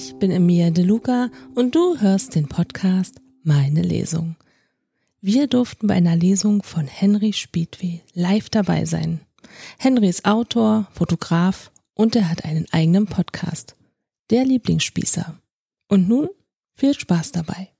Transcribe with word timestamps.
Ich 0.00 0.14
bin 0.14 0.30
Emilia 0.30 0.70
De 0.70 0.84
Luca 0.84 1.28
und 1.56 1.74
du 1.74 1.98
hörst 1.98 2.36
den 2.36 2.46
Podcast 2.46 3.20
Meine 3.42 3.82
Lesung. 3.82 4.36
Wir 5.20 5.48
durften 5.48 5.88
bei 5.88 5.94
einer 5.94 6.14
Lesung 6.14 6.62
von 6.62 6.86
Henry 6.86 7.32
Spiedweh 7.32 7.98
live 8.14 8.48
dabei 8.48 8.84
sein. 8.84 9.22
Henry 9.76 10.08
ist 10.08 10.24
Autor, 10.24 10.86
Fotograf 10.92 11.72
und 11.94 12.14
er 12.14 12.30
hat 12.30 12.44
einen 12.44 12.66
eigenen 12.70 13.06
Podcast. 13.06 13.74
Der 14.30 14.44
Lieblingsspießer. 14.44 15.34
Und 15.88 16.08
nun 16.08 16.28
viel 16.76 16.94
Spaß 16.94 17.32
dabei. 17.32 17.70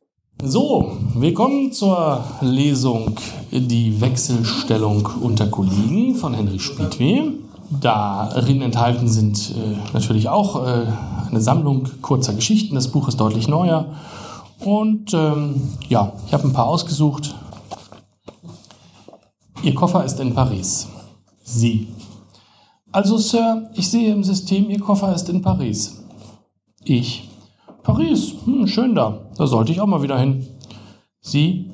So, 0.42 0.98
willkommen 1.14 1.72
zur 1.72 2.24
Lesung 2.40 3.14
Die 3.52 4.00
Wechselstellung 4.00 5.06
unter 5.20 5.46
Kollegen 5.46 6.16
von 6.16 6.34
Henry 6.34 6.58
Spiedweh. 6.58 7.30
Darin 7.70 8.62
enthalten 8.62 9.08
sind 9.08 9.50
äh, 9.50 9.92
natürlich 9.92 10.28
auch 10.28 10.64
äh, 10.64 10.86
eine 11.28 11.40
Sammlung 11.40 11.88
kurzer 12.00 12.32
Geschichten. 12.32 12.74
Das 12.74 12.88
Buch 12.88 13.08
ist 13.08 13.20
deutlich 13.20 13.46
neuer. 13.46 13.86
Und 14.64 15.12
ähm, 15.12 15.62
ja, 15.88 16.12
ich 16.26 16.32
habe 16.32 16.48
ein 16.48 16.52
paar 16.52 16.66
ausgesucht. 16.66 17.34
Ihr 19.62 19.74
Koffer 19.74 20.04
ist 20.04 20.18
in 20.20 20.34
Paris. 20.34 20.88
Sie. 21.42 21.88
Also, 22.90 23.18
Sir, 23.18 23.68
ich 23.74 23.90
sehe 23.90 24.12
im 24.12 24.24
System, 24.24 24.70
Ihr 24.70 24.80
Koffer 24.80 25.14
ist 25.14 25.28
in 25.28 25.42
Paris. 25.42 26.02
Ich. 26.84 27.28
Paris, 27.82 28.34
hm, 28.44 28.66
schön 28.66 28.94
da. 28.94 29.20
Da 29.36 29.46
sollte 29.46 29.72
ich 29.72 29.80
auch 29.80 29.86
mal 29.86 30.02
wieder 30.02 30.18
hin. 30.18 30.46
Sie? 31.20 31.70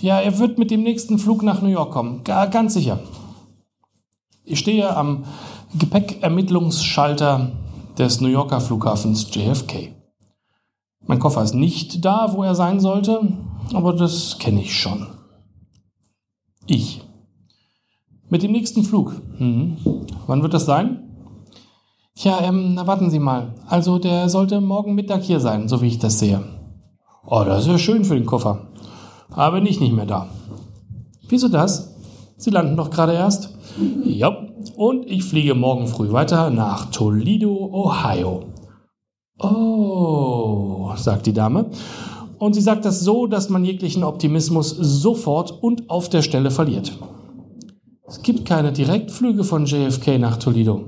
Ja, 0.00 0.20
er 0.20 0.38
wird 0.38 0.58
mit 0.58 0.70
dem 0.70 0.82
nächsten 0.82 1.18
Flug 1.18 1.42
nach 1.42 1.62
New 1.62 1.68
York 1.68 1.92
kommen. 1.92 2.24
G 2.24 2.32
ganz 2.50 2.74
sicher. 2.74 3.00
Ich 4.50 4.58
stehe 4.58 4.96
am 4.96 5.26
Gepäckermittlungsschalter 5.78 7.52
des 7.96 8.20
New 8.20 8.26
Yorker 8.26 8.60
Flughafens 8.60 9.32
JFK. 9.32 9.94
Mein 11.06 11.20
Koffer 11.20 11.44
ist 11.44 11.54
nicht 11.54 12.04
da, 12.04 12.32
wo 12.32 12.42
er 12.42 12.56
sein 12.56 12.80
sollte, 12.80 13.20
aber 13.72 13.92
das 13.92 14.40
kenne 14.40 14.60
ich 14.60 14.76
schon. 14.76 15.06
Ich. 16.66 17.00
Mit 18.28 18.42
dem 18.42 18.50
nächsten 18.50 18.82
Flug. 18.82 19.22
Hm. 19.38 19.76
Wann 20.26 20.42
wird 20.42 20.52
das 20.52 20.66
sein? 20.66 21.04
Tja, 22.16 22.40
ähm, 22.42 22.74
na 22.74 22.88
warten 22.88 23.08
Sie 23.08 23.20
mal. 23.20 23.54
Also 23.68 24.00
der 24.00 24.28
sollte 24.28 24.60
morgen 24.60 24.96
Mittag 24.96 25.22
hier 25.22 25.38
sein, 25.38 25.68
so 25.68 25.80
wie 25.80 25.86
ich 25.86 26.00
das 26.00 26.18
sehe. 26.18 26.42
Oh, 27.24 27.44
das 27.44 27.60
ist 27.60 27.68
ja 27.68 27.78
schön 27.78 28.04
für 28.04 28.14
den 28.14 28.26
Koffer. 28.26 28.66
Aber 29.30 29.60
bin 29.60 29.66
ich 29.66 29.78
nicht 29.78 29.94
mehr 29.94 30.06
da. 30.06 30.26
Wieso 31.28 31.46
das? 31.46 31.89
Sie 32.40 32.48
landen 32.48 32.74
doch 32.74 32.88
gerade 32.88 33.12
erst. 33.12 33.50
Ja, 34.02 34.46
und 34.74 35.10
ich 35.10 35.24
fliege 35.24 35.54
morgen 35.54 35.86
früh 35.86 36.10
weiter 36.10 36.48
nach 36.48 36.86
Toledo, 36.86 37.50
Ohio. 37.50 38.44
Oh, 39.38 40.90
sagt 40.96 41.26
die 41.26 41.34
Dame. 41.34 41.66
Und 42.38 42.54
sie 42.54 42.62
sagt 42.62 42.86
das 42.86 43.00
so, 43.00 43.26
dass 43.26 43.50
man 43.50 43.62
jeglichen 43.62 44.04
Optimismus 44.04 44.70
sofort 44.70 45.62
und 45.62 45.90
auf 45.90 46.08
der 46.08 46.22
Stelle 46.22 46.50
verliert. 46.50 46.96
Es 48.08 48.22
gibt 48.22 48.46
keine 48.46 48.72
Direktflüge 48.72 49.44
von 49.44 49.66
JFK 49.66 50.18
nach 50.18 50.38
Toledo. 50.38 50.86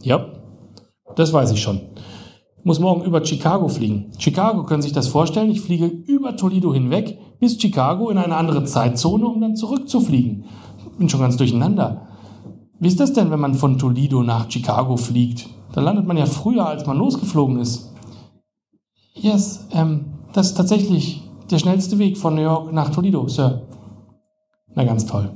Ja, 0.00 0.26
das 1.16 1.32
weiß 1.32 1.50
ich 1.50 1.60
schon. 1.60 1.80
Ich 2.56 2.64
muss 2.64 2.78
morgen 2.78 3.04
über 3.04 3.24
Chicago 3.24 3.66
fliegen. 3.66 4.12
Chicago, 4.16 4.62
können 4.62 4.82
Sie 4.82 4.88
sich 4.88 4.94
das 4.94 5.08
vorstellen? 5.08 5.50
Ich 5.50 5.60
fliege 5.60 5.86
über 5.86 6.36
Toledo 6.36 6.72
hinweg 6.72 7.18
bis 7.40 7.60
Chicago 7.60 8.10
in 8.10 8.18
eine 8.18 8.36
andere 8.36 8.62
Zeitzone, 8.64 9.26
um 9.26 9.40
dann 9.40 9.56
zurückzufliegen. 9.56 10.44
Bin 10.98 11.08
schon 11.08 11.20
ganz 11.20 11.36
durcheinander. 11.36 12.08
Wie 12.78 12.88
ist 12.88 13.00
das 13.00 13.12
denn, 13.12 13.30
wenn 13.30 13.40
man 13.40 13.54
von 13.54 13.78
Toledo 13.78 14.22
nach 14.22 14.50
Chicago 14.50 14.96
fliegt? 14.96 15.48
Da 15.72 15.80
landet 15.80 16.06
man 16.06 16.16
ja 16.16 16.26
früher, 16.26 16.66
als 16.66 16.86
man 16.86 16.96
losgeflogen 16.96 17.58
ist. 17.58 17.92
Yes, 19.14 19.66
ähm, 19.72 20.06
das 20.32 20.48
ist 20.48 20.56
tatsächlich 20.56 21.22
der 21.50 21.58
schnellste 21.58 21.98
Weg 21.98 22.18
von 22.18 22.34
New 22.34 22.42
York 22.42 22.72
nach 22.72 22.90
Toledo, 22.90 23.26
Sir. 23.28 23.62
Na, 24.74 24.84
ganz 24.84 25.06
toll. 25.06 25.30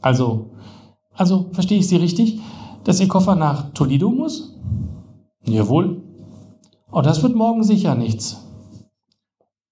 Also, 0.00 0.50
also, 1.14 1.50
verstehe 1.52 1.78
ich 1.78 1.88
Sie 1.88 1.96
richtig? 1.96 2.40
dass 2.84 3.00
Ihr 3.00 3.08
Koffer 3.08 3.34
nach 3.34 3.72
Toledo 3.72 4.10
muss? 4.10 4.58
Jawohl. 5.44 6.02
Oh, 6.90 7.00
das 7.00 7.22
wird 7.22 7.34
morgen 7.34 7.62
sicher 7.62 7.94
nichts. 7.94 8.44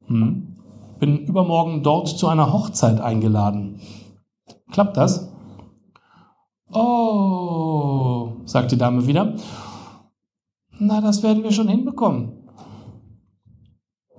Hm. 0.06 0.56
Bin 0.99 1.19
übermorgen 1.19 1.82
dort 1.82 2.09
zu 2.09 2.28
einer 2.28 2.53
Hochzeit 2.53 3.00
eingeladen. 3.00 3.81
Klappt 4.70 4.97
das? 4.97 5.28
Oh, 6.72 8.32
sagt 8.44 8.72
die 8.72 8.78
Dame 8.78 9.06
wieder. 9.06 9.34
Na, 10.78 11.00
das 11.00 11.22
werden 11.22 11.42
wir 11.42 11.53
schon 11.53 11.69
hinbekommen. 11.69 12.32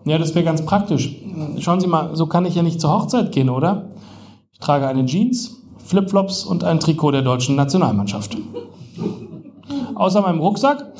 Ja, 0.05 0.17
das 0.17 0.35
wäre 0.35 0.45
ganz 0.45 0.65
praktisch. 0.65 1.15
Schauen 1.59 1.79
Sie 1.79 1.87
mal, 1.87 2.15
so 2.15 2.25
kann 2.25 2.45
ich 2.45 2.55
ja 2.55 2.63
nicht 2.63 2.81
zur 2.81 2.91
Hochzeit 2.91 3.31
gehen, 3.31 3.49
oder? 3.49 3.91
Ich 4.51 4.59
trage 4.59 4.87
eine 4.87 5.05
Jeans, 5.05 5.61
Flipflops 5.77 6.43
und 6.43 6.63
ein 6.63 6.79
Trikot 6.79 7.11
der 7.11 7.21
deutschen 7.21 7.55
Nationalmannschaft. 7.55 8.37
Außer 9.95 10.21
meinem 10.21 10.39
Rucksack 10.39 10.91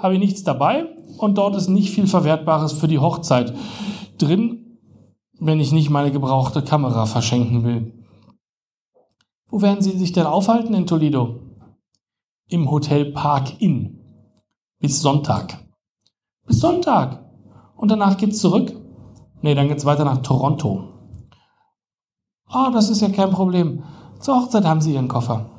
habe 0.00 0.14
ich 0.14 0.20
nichts 0.20 0.44
dabei 0.44 0.86
und 1.18 1.38
dort 1.38 1.56
ist 1.56 1.68
nicht 1.68 1.90
viel 1.90 2.06
Verwertbares 2.06 2.72
für 2.72 2.88
die 2.88 2.98
Hochzeit 2.98 3.54
drin, 4.18 4.78
wenn 5.38 5.60
ich 5.60 5.72
nicht 5.72 5.90
meine 5.90 6.12
gebrauchte 6.12 6.62
Kamera 6.62 7.06
verschenken 7.06 7.64
will. 7.64 7.99
Wo 9.50 9.60
werden 9.62 9.82
Sie 9.82 9.98
sich 9.98 10.12
denn 10.12 10.26
aufhalten 10.26 10.74
in 10.74 10.86
Toledo? 10.86 11.40
Im 12.48 12.70
Hotel 12.70 13.12
Park 13.12 13.60
Inn. 13.60 13.98
Bis 14.78 15.00
Sonntag. 15.00 15.58
Bis 16.46 16.60
Sonntag. 16.60 17.24
Und 17.76 17.90
danach 17.90 18.16
geht's 18.16 18.38
zurück? 18.38 18.72
Nee, 19.42 19.54
dann 19.54 19.68
geht's 19.68 19.84
weiter 19.84 20.04
nach 20.04 20.22
Toronto. 20.22 20.88
Ah, 22.46 22.68
oh, 22.68 22.72
das 22.72 22.90
ist 22.90 23.00
ja 23.00 23.08
kein 23.08 23.30
Problem. 23.30 23.82
Zur 24.20 24.36
Hochzeit 24.36 24.64
haben 24.64 24.80
Sie 24.80 24.94
Ihren 24.94 25.08
Koffer. 25.08 25.50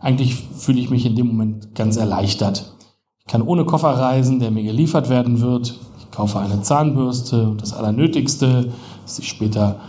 Eigentlich 0.00 0.34
fühle 0.34 0.80
ich 0.80 0.90
mich 0.90 1.06
in 1.06 1.14
dem 1.14 1.28
Moment 1.28 1.74
ganz 1.74 1.96
erleichtert. 1.96 2.74
Ich 3.20 3.26
kann 3.26 3.42
ohne 3.42 3.64
Koffer 3.64 3.90
reisen, 3.90 4.40
der 4.40 4.50
mir 4.50 4.62
geliefert 4.62 5.08
werden 5.08 5.40
wird. 5.40 5.78
Ich 5.98 6.10
kaufe 6.10 6.38
eine 6.38 6.62
Zahnbürste 6.62 7.48
und 7.48 7.62
das 7.62 7.72
Allernötigste, 7.72 8.72
das 9.02 9.18
ich 9.18 9.28
später 9.28 9.80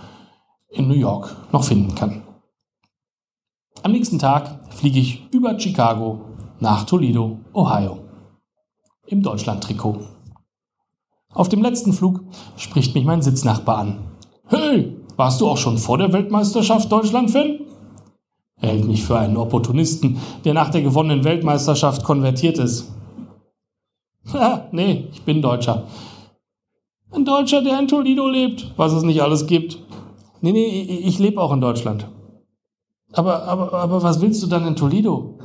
in 0.69 0.87
New 0.87 0.95
York 0.95 1.35
noch 1.51 1.63
finden 1.63 1.95
kann. 1.95 2.26
Am 3.83 3.91
nächsten 3.91 4.19
Tag 4.19 4.59
fliege 4.73 4.99
ich 4.99 5.27
über 5.31 5.57
Chicago 5.59 6.21
nach 6.59 6.85
Toledo, 6.85 7.39
Ohio. 7.53 7.99
Im 9.05 9.21
Deutschland-Trikot. 9.21 9.99
Auf 11.33 11.49
dem 11.49 11.61
letzten 11.61 11.93
Flug 11.93 12.21
spricht 12.57 12.95
mich 12.95 13.05
mein 13.05 13.21
Sitznachbar 13.21 13.77
an. 13.77 13.99
Hey, 14.47 14.95
warst 15.15 15.39
du 15.39 15.47
auch 15.47 15.57
schon 15.57 15.77
vor 15.77 15.97
der 15.97 16.11
Weltmeisterschaft 16.11 16.91
Deutschland-Fan? 16.91 17.59
Er 18.59 18.69
hält 18.69 18.87
mich 18.87 19.03
für 19.03 19.19
einen 19.19 19.37
Opportunisten, 19.37 20.17
der 20.43 20.55
nach 20.55 20.69
der 20.69 20.81
gewonnenen 20.81 21.23
Weltmeisterschaft 21.23 22.03
konvertiert 22.03 22.57
ist. 22.57 22.91
Ha, 24.33 24.67
nee, 24.73 25.07
ich 25.13 25.21
bin 25.21 25.41
Deutscher. 25.41 25.87
Ein 27.11 27.23
Deutscher, 27.23 27.61
der 27.61 27.79
in 27.79 27.87
Toledo 27.87 28.27
lebt, 28.27 28.73
was 28.75 28.91
es 28.91 29.03
nicht 29.03 29.21
alles 29.21 29.47
gibt. 29.47 29.77
Nee, 30.41 30.51
nee, 30.51 30.81
ich 31.05 31.17
lebe 31.17 31.41
auch 31.41 31.53
in 31.53 31.61
Deutschland. 31.61 32.09
Aber, 33.17 33.43
aber, 33.43 33.73
aber 33.73 34.03
was 34.03 34.21
willst 34.21 34.43
du 34.43 34.47
dann 34.47 34.67
in 34.67 34.75
Toledo? 34.75 35.39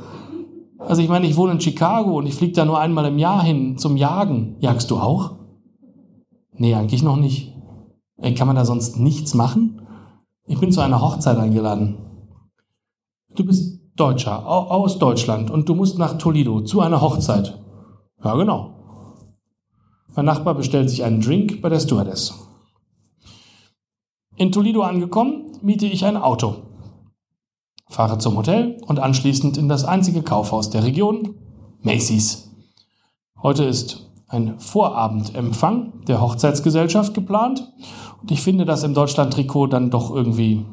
Also 0.79 1.01
ich 1.01 1.09
meine, 1.09 1.27
ich 1.27 1.37
wohne 1.37 1.53
in 1.53 1.61
Chicago 1.61 2.19
und 2.19 2.27
ich 2.27 2.35
fliege 2.35 2.53
da 2.53 2.65
nur 2.65 2.79
einmal 2.79 3.07
im 3.07 3.19
Jahr 3.19 3.43
hin 3.43 3.79
zum 3.79 3.97
Jagen. 3.97 4.57
Jagst 4.61 4.91
du 4.91 4.99
auch? 4.99 5.37
Nee, 6.53 6.75
eigentlich 6.75 7.03
noch 7.03 7.17
nicht. 7.17 7.55
Kann 8.37 8.47
man 8.47 8.57
da 8.57 8.65
sonst 8.65 8.99
nichts 8.99 9.35
machen? 9.35 9.83
Ich 10.47 10.59
bin 10.59 10.73
zu 10.73 10.81
einer 10.81 11.01
Hochzeit 11.01 11.39
eingeladen. 11.39 11.97
Du 13.35 13.45
bist 13.45 13.81
Deutscher 13.97 14.47
aus 14.47 14.99
Deutschland 14.99 15.51
und 15.51 15.69
du 15.69 15.75
musst 15.75 15.99
nach 15.99 16.19
Toledo 16.19 16.61
zu 16.61 16.81
einer 16.81 17.01
Hochzeit. 17.01 17.59
Ja, 18.23 18.35
genau. 18.35 18.75
Mein 20.15 20.27
Nachbar 20.27 20.55
bestellt 20.55 20.91
sich 20.91 21.05
einen 21.05 21.21
Drink 21.21 21.63
bei 21.63 21.69
der 21.69 21.81
Stewardess. 21.81 22.35
In 24.37 24.53
Toledo 24.53 24.83
angekommen, 24.83 25.53
miete 25.63 25.87
ich 25.87 26.05
ein 26.05 26.17
Auto. 26.17 26.57
Fahre 27.93 28.17
zum 28.17 28.39
Hotel 28.39 28.79
und 28.87 29.01
anschließend 29.01 29.59
in 29.59 29.69
das 29.69 29.85
einzige 29.85 30.23
Kaufhaus 30.23 30.71
der 30.71 30.83
Region, 30.83 31.35
Macy's. 31.83 32.51
Heute 33.43 33.65
ist 33.65 34.11
ein 34.29 34.59
Vorabendempfang 34.59 36.05
der 36.07 36.23
Hochzeitsgesellschaft 36.23 37.13
geplant 37.13 37.71
und 38.23 38.31
ich 38.31 38.41
finde 38.41 38.65
das 38.65 38.83
im 38.83 38.95
Deutschland-Trikot 38.95 39.67
dann 39.67 39.91
doch 39.91 40.11
irgendwie 40.11 40.65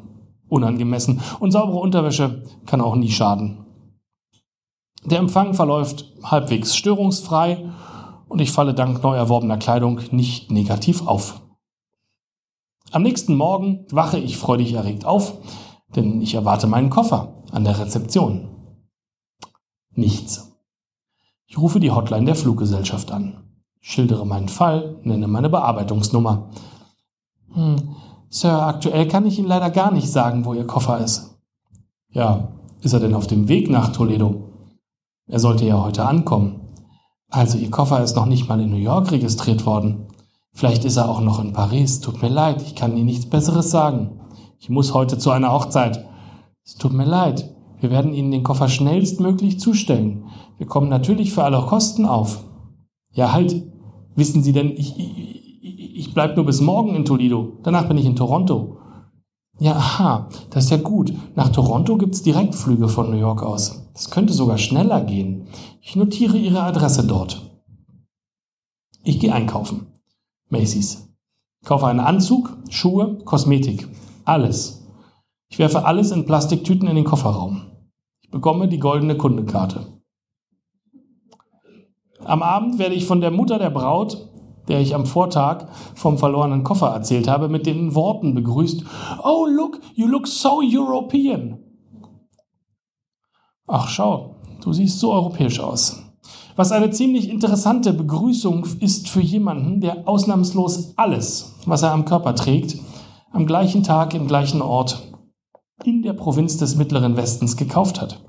unangemessen. 0.48 1.20
Und 1.40 1.50
saubere 1.50 1.76
Unterwäsche 1.76 2.42
kann 2.64 2.80
auch 2.80 2.96
nie 2.96 3.10
schaden. 3.10 3.66
Der 5.04 5.18
Empfang 5.18 5.52
verläuft 5.52 6.06
halbwegs 6.22 6.74
störungsfrei 6.74 7.70
und 8.28 8.40
ich 8.40 8.50
falle 8.50 8.72
dank 8.72 9.02
neu 9.02 9.14
erworbener 9.14 9.58
Kleidung 9.58 10.00
nicht 10.10 10.50
negativ 10.50 11.06
auf. 11.06 11.42
Am 12.92 13.02
nächsten 13.02 13.36
Morgen 13.36 13.84
wache 13.90 14.18
ich 14.18 14.38
freudig 14.38 14.72
erregt 14.72 15.04
auf, 15.04 15.34
denn 15.96 16.20
ich 16.20 16.34
erwarte 16.34 16.66
meinen 16.66 16.90
Koffer 16.90 17.34
an 17.52 17.64
der 17.64 17.78
Rezeption. 17.78 18.48
Nichts. 19.92 20.52
Ich 21.46 21.58
rufe 21.58 21.80
die 21.80 21.90
Hotline 21.90 22.26
der 22.26 22.36
Fluggesellschaft 22.36 23.10
an, 23.10 23.42
schildere 23.80 24.24
meinen 24.24 24.48
Fall, 24.48 24.96
nenne 25.02 25.26
meine 25.26 25.50
Bearbeitungsnummer. 25.50 26.50
Hm, 27.52 27.96
Sir, 28.28 28.62
aktuell 28.62 29.08
kann 29.08 29.26
ich 29.26 29.40
Ihnen 29.40 29.48
leider 29.48 29.70
gar 29.70 29.90
nicht 29.90 30.08
sagen, 30.08 30.44
wo 30.44 30.54
Ihr 30.54 30.66
Koffer 30.66 30.98
ist. 30.98 31.36
Ja, 32.12 32.52
ist 32.80 32.92
er 32.92 33.00
denn 33.00 33.14
auf 33.14 33.26
dem 33.26 33.48
Weg 33.48 33.68
nach 33.68 33.90
Toledo? 33.90 34.52
Er 35.26 35.40
sollte 35.40 35.64
ja 35.64 35.82
heute 35.82 36.06
ankommen. 36.06 36.60
Also 37.28 37.58
Ihr 37.58 37.70
Koffer 37.70 38.02
ist 38.02 38.14
noch 38.14 38.26
nicht 38.26 38.48
mal 38.48 38.60
in 38.60 38.70
New 38.70 38.76
York 38.76 39.10
registriert 39.10 39.66
worden. 39.66 40.06
Vielleicht 40.52 40.84
ist 40.84 40.96
er 40.96 41.08
auch 41.08 41.20
noch 41.20 41.42
in 41.42 41.52
Paris. 41.52 42.00
Tut 42.00 42.22
mir 42.22 42.28
leid, 42.28 42.62
ich 42.62 42.76
kann 42.76 42.96
Ihnen 42.96 43.06
nichts 43.06 43.26
Besseres 43.26 43.72
sagen. 43.72 44.19
Ich 44.60 44.68
muss 44.68 44.92
heute 44.92 45.16
zu 45.16 45.30
einer 45.30 45.52
Hochzeit. 45.52 46.04
Es 46.64 46.74
tut 46.74 46.92
mir 46.92 47.06
leid. 47.06 47.50
Wir 47.80 47.90
werden 47.90 48.12
Ihnen 48.12 48.30
den 48.30 48.42
Koffer 48.42 48.68
schnellstmöglich 48.68 49.58
zustellen. 49.58 50.24
Wir 50.58 50.66
kommen 50.66 50.90
natürlich 50.90 51.32
für 51.32 51.44
alle 51.44 51.62
Kosten 51.62 52.04
auf. 52.04 52.44
Ja, 53.10 53.32
halt. 53.32 53.62
Wissen 54.16 54.42
Sie 54.42 54.52
denn, 54.52 54.70
ich, 54.72 54.98
ich, 54.98 55.96
ich 55.96 56.14
bleib 56.14 56.36
nur 56.36 56.44
bis 56.44 56.60
morgen 56.60 56.94
in 56.94 57.06
Toledo. 57.06 57.54
Danach 57.62 57.88
bin 57.88 57.96
ich 57.96 58.04
in 58.04 58.16
Toronto. 58.16 58.76
Ja, 59.58 59.72
aha, 59.76 60.28
das 60.50 60.64
ist 60.64 60.70
ja 60.70 60.76
gut. 60.76 61.14
Nach 61.36 61.48
Toronto 61.48 61.96
gibt's 61.96 62.22
Direktflüge 62.22 62.88
von 62.88 63.10
New 63.10 63.16
York 63.16 63.42
aus. 63.42 63.90
Das 63.94 64.10
könnte 64.10 64.34
sogar 64.34 64.58
schneller 64.58 65.00
gehen. 65.00 65.46
Ich 65.80 65.96
notiere 65.96 66.36
Ihre 66.36 66.62
Adresse 66.62 67.06
dort. 67.06 67.50
Ich 69.04 69.20
gehe 69.20 69.32
einkaufen. 69.32 69.86
Macy's. 70.50 71.08
Kaufe 71.64 71.86
einen 71.86 72.00
Anzug, 72.00 72.58
Schuhe, 72.68 73.18
Kosmetik. 73.24 73.88
Alles. 74.30 74.86
Ich 75.48 75.58
werfe 75.58 75.84
alles 75.86 76.12
in 76.12 76.24
Plastiktüten 76.24 76.86
in 76.86 76.94
den 76.94 77.04
Kofferraum. 77.04 77.62
Ich 78.20 78.30
bekomme 78.30 78.68
die 78.68 78.78
goldene 78.78 79.16
Kundekarte. 79.16 80.00
Am 82.24 82.40
Abend 82.40 82.78
werde 82.78 82.94
ich 82.94 83.06
von 83.06 83.20
der 83.20 83.32
Mutter 83.32 83.58
der 83.58 83.70
Braut, 83.70 84.28
der 84.68 84.80
ich 84.80 84.94
am 84.94 85.04
Vortag 85.04 85.66
vom 85.96 86.16
verlorenen 86.16 86.62
Koffer 86.62 86.90
erzählt 86.90 87.26
habe, 87.26 87.48
mit 87.48 87.66
den 87.66 87.96
Worten 87.96 88.36
begrüßt, 88.36 88.84
Oh, 89.24 89.46
look, 89.46 89.80
you 89.96 90.06
look 90.06 90.28
so 90.28 90.60
European. 90.62 91.58
Ach, 93.66 93.88
schau, 93.88 94.36
du 94.62 94.72
siehst 94.72 95.00
so 95.00 95.12
europäisch 95.12 95.58
aus. 95.58 96.04
Was 96.54 96.70
eine 96.70 96.90
ziemlich 96.90 97.28
interessante 97.28 97.92
Begrüßung 97.92 98.64
ist 98.78 99.08
für 99.08 99.22
jemanden, 99.22 99.80
der 99.80 100.06
ausnahmslos 100.06 100.92
alles, 100.96 101.56
was 101.66 101.82
er 101.82 101.90
am 101.90 102.04
Körper 102.04 102.36
trägt, 102.36 102.76
am 103.30 103.46
gleichen 103.46 103.82
Tag 103.82 104.14
im 104.14 104.26
gleichen 104.26 104.62
Ort 104.62 105.02
in 105.84 106.02
der 106.02 106.12
Provinz 106.12 106.56
des 106.56 106.76
Mittleren 106.76 107.16
Westens 107.16 107.56
gekauft 107.56 108.00
hat. 108.00 108.22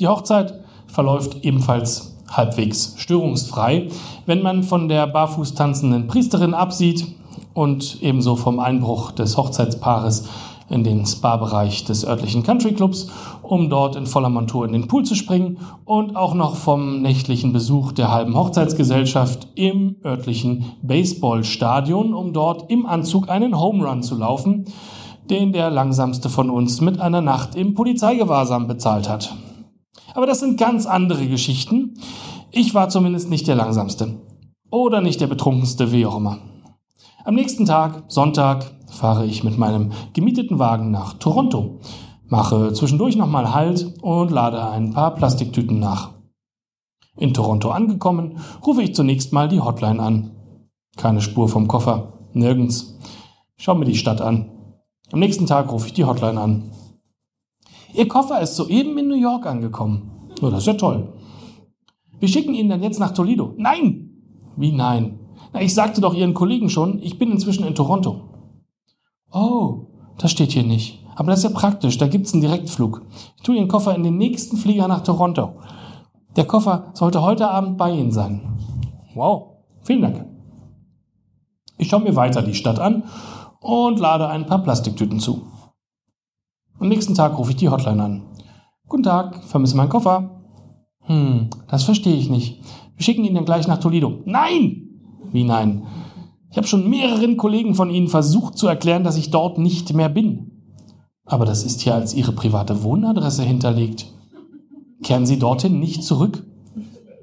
Die 0.00 0.08
Hochzeit 0.08 0.64
verläuft 0.86 1.44
ebenfalls 1.44 2.16
halbwegs 2.28 2.94
störungsfrei, 2.96 3.88
wenn 4.26 4.42
man 4.42 4.62
von 4.62 4.88
der 4.88 5.06
barfuß 5.06 5.54
tanzenden 5.54 6.06
Priesterin 6.06 6.54
absieht 6.54 7.06
und 7.54 8.02
ebenso 8.02 8.36
vom 8.36 8.58
Einbruch 8.58 9.12
des 9.12 9.36
Hochzeitspaares 9.36 10.28
in 10.68 10.84
den 10.84 11.06
Spa-Bereich 11.06 11.84
des 11.84 12.04
örtlichen 12.04 12.42
Country 12.42 12.72
Clubs, 12.72 13.08
um 13.42 13.70
dort 13.70 13.96
in 13.96 14.06
voller 14.06 14.28
Montur 14.28 14.66
in 14.66 14.72
den 14.72 14.88
Pool 14.88 15.04
zu 15.04 15.14
springen 15.14 15.58
und 15.84 16.16
auch 16.16 16.34
noch 16.34 16.56
vom 16.56 17.02
nächtlichen 17.02 17.52
Besuch 17.52 17.92
der 17.92 18.10
halben 18.10 18.34
Hochzeitsgesellschaft 18.34 19.48
im 19.54 19.96
örtlichen 20.04 20.72
Baseballstadion, 20.82 22.14
um 22.14 22.32
dort 22.32 22.70
im 22.70 22.86
Anzug 22.86 23.28
einen 23.28 23.58
Home 23.58 23.86
Run 23.86 24.02
zu 24.02 24.16
laufen, 24.16 24.66
den 25.30 25.52
der 25.52 25.70
langsamste 25.70 26.28
von 26.28 26.50
uns 26.50 26.80
mit 26.80 27.00
einer 27.00 27.20
Nacht 27.20 27.54
im 27.54 27.74
Polizeigewahrsam 27.74 28.66
bezahlt 28.66 29.08
hat. 29.08 29.34
Aber 30.14 30.26
das 30.26 30.40
sind 30.40 30.58
ganz 30.58 30.86
andere 30.86 31.26
Geschichten. 31.26 31.94
Ich 32.50 32.74
war 32.74 32.88
zumindest 32.88 33.28
nicht 33.28 33.46
der 33.48 33.54
langsamste. 33.54 34.14
Oder 34.70 35.00
nicht 35.00 35.20
der 35.20 35.26
betrunkenste, 35.26 35.92
wie 35.92 36.06
auch 36.06 36.16
immer. 36.16 36.38
Am 37.26 37.34
nächsten 37.34 37.66
Tag, 37.66 38.04
Sonntag, 38.06 38.70
fahre 38.86 39.26
ich 39.26 39.42
mit 39.42 39.58
meinem 39.58 39.90
gemieteten 40.12 40.60
Wagen 40.60 40.92
nach 40.92 41.14
Toronto, 41.14 41.80
mache 42.28 42.72
zwischendurch 42.72 43.16
nochmal 43.16 43.52
Halt 43.52 43.94
und 44.00 44.30
lade 44.30 44.64
ein 44.64 44.92
paar 44.92 45.12
Plastiktüten 45.12 45.80
nach. 45.80 46.12
In 47.18 47.34
Toronto 47.34 47.70
angekommen, 47.70 48.38
rufe 48.64 48.80
ich 48.80 48.94
zunächst 48.94 49.32
mal 49.32 49.48
die 49.48 49.58
Hotline 49.58 50.00
an. 50.00 50.36
Keine 50.96 51.20
Spur 51.20 51.48
vom 51.48 51.66
Koffer, 51.66 52.12
nirgends. 52.32 52.96
Schau 53.56 53.74
mir 53.74 53.86
die 53.86 53.96
Stadt 53.96 54.20
an. 54.20 54.52
Am 55.10 55.18
nächsten 55.18 55.46
Tag 55.46 55.72
rufe 55.72 55.88
ich 55.88 55.94
die 55.94 56.04
Hotline 56.04 56.40
an. 56.40 56.70
Ihr 57.92 58.06
Koffer 58.06 58.40
ist 58.40 58.54
soeben 58.54 58.96
in 58.98 59.08
New 59.08 59.20
York 59.20 59.46
angekommen. 59.46 60.30
Oh, 60.42 60.50
das 60.50 60.60
ist 60.60 60.66
ja 60.66 60.74
toll. 60.74 61.12
Wir 62.20 62.28
schicken 62.28 62.54
ihn 62.54 62.68
dann 62.68 62.84
jetzt 62.84 63.00
nach 63.00 63.10
Toledo. 63.10 63.52
Nein! 63.56 64.10
Wie 64.54 64.70
nein? 64.70 65.25
Na, 65.52 65.60
ich 65.60 65.74
sagte 65.74 66.00
doch 66.00 66.14
Ihren 66.14 66.34
Kollegen 66.34 66.68
schon, 66.68 67.00
ich 67.02 67.18
bin 67.18 67.30
inzwischen 67.30 67.66
in 67.66 67.74
Toronto. 67.74 68.28
Oh, 69.32 69.86
das 70.18 70.30
steht 70.30 70.52
hier 70.52 70.62
nicht. 70.64 71.04
Aber 71.14 71.30
das 71.30 71.40
ist 71.40 71.50
ja 71.50 71.58
praktisch, 71.58 71.98
da 71.98 72.06
gibt's 72.08 72.32
einen 72.32 72.42
Direktflug. 72.42 73.02
Ich 73.36 73.42
tue 73.42 73.56
Ihren 73.56 73.68
Koffer 73.68 73.94
in 73.94 74.02
den 74.02 74.18
nächsten 74.18 74.56
Flieger 74.56 74.86
nach 74.88 75.02
Toronto. 75.02 75.54
Der 76.36 76.44
Koffer 76.44 76.90
sollte 76.92 77.22
heute 77.22 77.48
Abend 77.48 77.78
bei 77.78 77.90
Ihnen 77.90 78.12
sein. 78.12 78.42
Wow, 79.14 79.64
vielen 79.82 80.02
Dank. 80.02 80.26
Ich 81.78 81.88
schaue 81.88 82.02
mir 82.02 82.16
weiter 82.16 82.42
die 82.42 82.54
Stadt 82.54 82.78
an 82.78 83.04
und 83.60 83.98
lade 83.98 84.28
ein 84.28 84.46
paar 84.46 84.62
Plastiktüten 84.62 85.20
zu. 85.20 85.46
Am 86.78 86.88
nächsten 86.88 87.14
Tag 87.14 87.38
rufe 87.38 87.50
ich 87.50 87.56
die 87.56 87.70
Hotline 87.70 88.02
an. 88.02 88.22
Guten 88.86 89.02
Tag, 89.02 89.42
vermisse 89.44 89.76
meinen 89.76 89.88
Koffer. 89.88 90.42
Hm, 91.00 91.48
das 91.68 91.84
verstehe 91.84 92.16
ich 92.16 92.28
nicht. 92.28 92.62
Wir 92.96 93.04
schicken 93.04 93.24
ihn 93.24 93.34
dann 93.34 93.44
gleich 93.44 93.66
nach 93.66 93.80
Toledo. 93.80 94.20
Nein! 94.26 94.85
Wie 95.32 95.44
nein? 95.44 95.86
Ich 96.50 96.56
habe 96.56 96.66
schon 96.66 96.88
mehreren 96.88 97.36
Kollegen 97.36 97.74
von 97.74 97.90
Ihnen 97.90 98.08
versucht 98.08 98.56
zu 98.56 98.66
erklären, 98.66 99.04
dass 99.04 99.16
ich 99.16 99.30
dort 99.30 99.58
nicht 99.58 99.92
mehr 99.92 100.08
bin. 100.08 100.52
Aber 101.24 101.44
das 101.44 101.64
ist 101.64 101.80
hier 101.80 101.94
als 101.94 102.14
Ihre 102.14 102.32
private 102.32 102.82
Wohnadresse 102.82 103.42
hinterlegt. 103.42 104.06
Kehren 105.02 105.26
Sie 105.26 105.38
dorthin 105.38 105.80
nicht 105.80 106.04
zurück. 106.04 106.46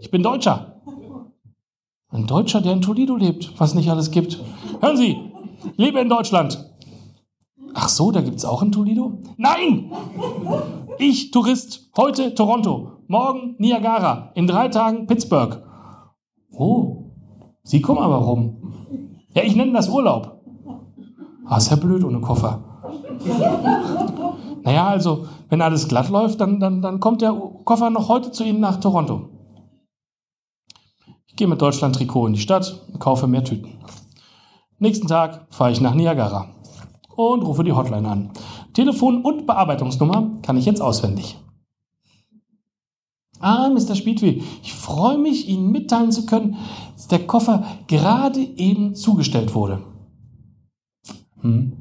Ich 0.01 0.11
bin 0.11 0.21
Deutscher. 0.21 0.81
Ein 2.09 2.27
Deutscher, 2.27 2.61
der 2.61 2.73
in 2.73 2.81
Toledo 2.81 3.15
lebt, 3.15 3.59
was 3.59 3.73
nicht 3.73 3.89
alles 3.89 4.11
gibt. 4.11 4.39
Hören 4.81 4.97
Sie, 4.97 5.17
lebe 5.77 5.99
in 5.99 6.09
Deutschland. 6.09 6.69
Ach 7.73 7.89
so, 7.89 8.11
da 8.11 8.21
gibt's 8.21 8.45
auch 8.45 8.61
in 8.61 8.71
Toledo? 8.71 9.17
Nein! 9.37 9.91
Ich, 10.99 11.31
Tourist, 11.31 11.89
heute 11.97 12.35
Toronto, 12.35 12.91
morgen 13.07 13.55
Niagara, 13.57 14.31
in 14.35 14.45
drei 14.45 14.67
Tagen 14.67 15.07
Pittsburgh. 15.07 15.63
Oh, 16.51 17.02
Sie 17.63 17.81
kommen 17.81 17.99
aber 17.99 18.17
rum. 18.17 18.73
Ja, 19.33 19.43
ich 19.43 19.55
nenne 19.55 19.71
das 19.73 19.89
Urlaub. 19.89 20.41
Ah, 21.45 21.57
ist 21.57 21.71
ja 21.71 21.77
blöd 21.77 22.03
ohne 22.03 22.19
Koffer. 22.19 22.61
Naja, 24.63 24.87
also, 24.87 25.27
wenn 25.49 25.61
alles 25.61 25.87
glatt 25.87 26.09
läuft, 26.09 26.39
dann, 26.41 26.59
dann, 26.59 26.81
dann 26.81 26.99
kommt 26.99 27.21
der 27.21 27.31
Koffer 27.31 27.89
noch 27.89 28.09
heute 28.09 28.31
zu 28.31 28.43
Ihnen 28.43 28.59
nach 28.59 28.79
Toronto. 28.79 29.29
Ich 31.25 31.35
gehe 31.35 31.47
mit 31.47 31.61
Deutschland-Trikot 31.61 32.27
in 32.27 32.33
die 32.33 32.39
Stadt 32.39 32.85
und 32.91 32.99
kaufe 32.99 33.27
mehr 33.27 33.43
Tüten. 33.43 33.79
Nächsten 34.79 35.07
Tag 35.07 35.47
fahre 35.49 35.71
ich 35.71 35.81
nach 35.81 35.95
Niagara 35.95 36.49
und 37.15 37.43
rufe 37.43 37.63
die 37.63 37.71
Hotline 37.71 38.07
an. 38.07 38.31
Telefon 38.73 39.21
und 39.21 39.47
Bearbeitungsnummer 39.47 40.31
kann 40.41 40.57
ich 40.57 40.65
jetzt 40.65 40.81
auswendig. 40.81 41.37
Ah, 43.43 43.69
Mr. 43.69 43.95
Spiedweh, 43.95 44.41
ich 44.63 44.73
freue 44.73 45.17
mich, 45.17 45.47
Ihnen 45.47 45.71
mitteilen 45.71 46.11
zu 46.11 46.25
können, 46.25 46.55
dass 46.95 47.07
der 47.07 47.25
Koffer 47.27 47.65
gerade 47.87 48.39
eben 48.39 48.95
zugestellt 48.95 49.53
wurde. 49.53 49.83
Hm, 51.41 51.73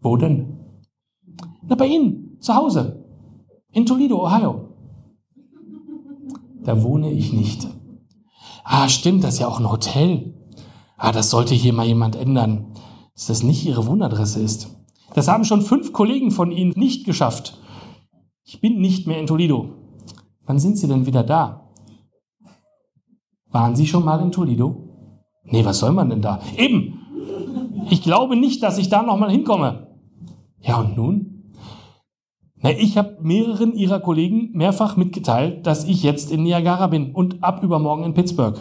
wo 0.00 0.16
denn? 0.16 0.58
Na, 1.62 1.76
bei 1.76 1.86
Ihnen, 1.86 2.36
zu 2.40 2.54
Hause, 2.54 3.04
in 3.72 3.86
Toledo, 3.86 4.24
Ohio. 4.24 4.68
Da 6.62 6.82
wohne 6.82 7.10
ich 7.10 7.32
nicht. 7.32 7.66
Ah, 8.64 8.88
stimmt, 8.88 9.24
das 9.24 9.34
ist 9.34 9.40
ja 9.40 9.48
auch 9.48 9.60
ein 9.60 9.70
Hotel. 9.70 10.34
Ah, 10.96 11.12
das 11.12 11.30
sollte 11.30 11.54
hier 11.54 11.72
mal 11.72 11.86
jemand 11.86 12.16
ändern 12.16 12.72
dass 13.14 13.26
das 13.26 13.42
nicht 13.42 13.64
Ihre 13.64 13.86
Wohnadresse 13.86 14.40
ist. 14.40 14.76
Das 15.14 15.28
haben 15.28 15.44
schon 15.44 15.62
fünf 15.62 15.92
Kollegen 15.92 16.30
von 16.30 16.50
Ihnen 16.50 16.72
nicht 16.76 17.04
geschafft. 17.04 17.58
Ich 18.44 18.60
bin 18.60 18.80
nicht 18.80 19.06
mehr 19.06 19.18
in 19.18 19.26
Toledo. 19.26 19.70
Wann 20.46 20.58
sind 20.58 20.78
Sie 20.78 20.88
denn 20.88 21.06
wieder 21.06 21.22
da? 21.22 21.70
Waren 23.50 23.76
Sie 23.76 23.86
schon 23.86 24.04
mal 24.04 24.20
in 24.20 24.32
Toledo? 24.32 24.88
Nee, 25.44 25.64
was 25.64 25.78
soll 25.78 25.92
man 25.92 26.08
denn 26.08 26.22
da? 26.22 26.40
Eben! 26.56 26.98
Ich 27.90 28.02
glaube 28.02 28.36
nicht, 28.36 28.62
dass 28.62 28.78
ich 28.78 28.88
da 28.88 29.02
nochmal 29.02 29.30
hinkomme. 29.30 29.88
Ja, 30.60 30.80
und 30.80 30.96
nun? 30.96 31.52
Na, 32.56 32.70
ich 32.70 32.96
habe 32.96 33.18
mehreren 33.20 33.74
Ihrer 33.74 34.00
Kollegen 34.00 34.50
mehrfach 34.52 34.96
mitgeteilt, 34.96 35.66
dass 35.66 35.84
ich 35.84 36.02
jetzt 36.02 36.30
in 36.30 36.44
Niagara 36.44 36.86
bin 36.86 37.12
und 37.12 37.42
ab 37.42 37.62
übermorgen 37.62 38.04
in 38.04 38.14
Pittsburgh. 38.14 38.56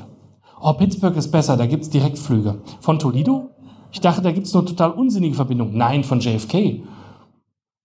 Oh, 0.60 0.74
Pittsburgh 0.74 1.16
ist 1.16 1.32
besser, 1.32 1.56
da 1.56 1.68
gibt's 1.68 1.90
Direktflüge. 1.90 2.62
Von 2.80 3.00
Toledo? 3.00 3.52
Ich 3.92 4.02
dachte, 4.02 4.22
da 4.22 4.32
gibt 4.32 4.48
es 4.48 4.56
eine 4.56 4.66
total 4.66 4.92
unsinnige 4.92 5.36
Verbindung. 5.36 5.76
Nein, 5.76 6.04
von 6.04 6.20
JFK. 6.20 6.84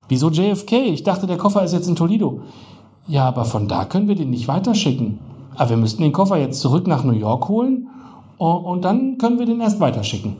Wieso 0.08 0.30
JFK? 0.30 0.72
Ich 0.72 1.02
dachte, 1.02 1.26
der 1.26 1.36
Koffer 1.36 1.64
ist 1.64 1.72
jetzt 1.72 1.88
in 1.88 1.96
Toledo. 1.96 2.42
Ja, 3.08 3.28
aber 3.28 3.44
von 3.44 3.68
da 3.68 3.84
können 3.84 4.08
wir 4.08 4.16
den 4.16 4.30
nicht 4.30 4.48
weiterschicken. 4.48 5.18
Aber 5.54 5.70
wir 5.70 5.76
müssten 5.76 6.02
den 6.02 6.12
Koffer 6.12 6.36
jetzt 6.36 6.60
zurück 6.60 6.86
nach 6.86 7.04
New 7.04 7.12
York 7.12 7.48
holen 7.48 7.88
und 8.38 8.84
dann 8.84 9.16
können 9.18 9.38
wir 9.38 9.46
den 9.46 9.60
erst 9.60 9.80
weiterschicken. 9.80 10.36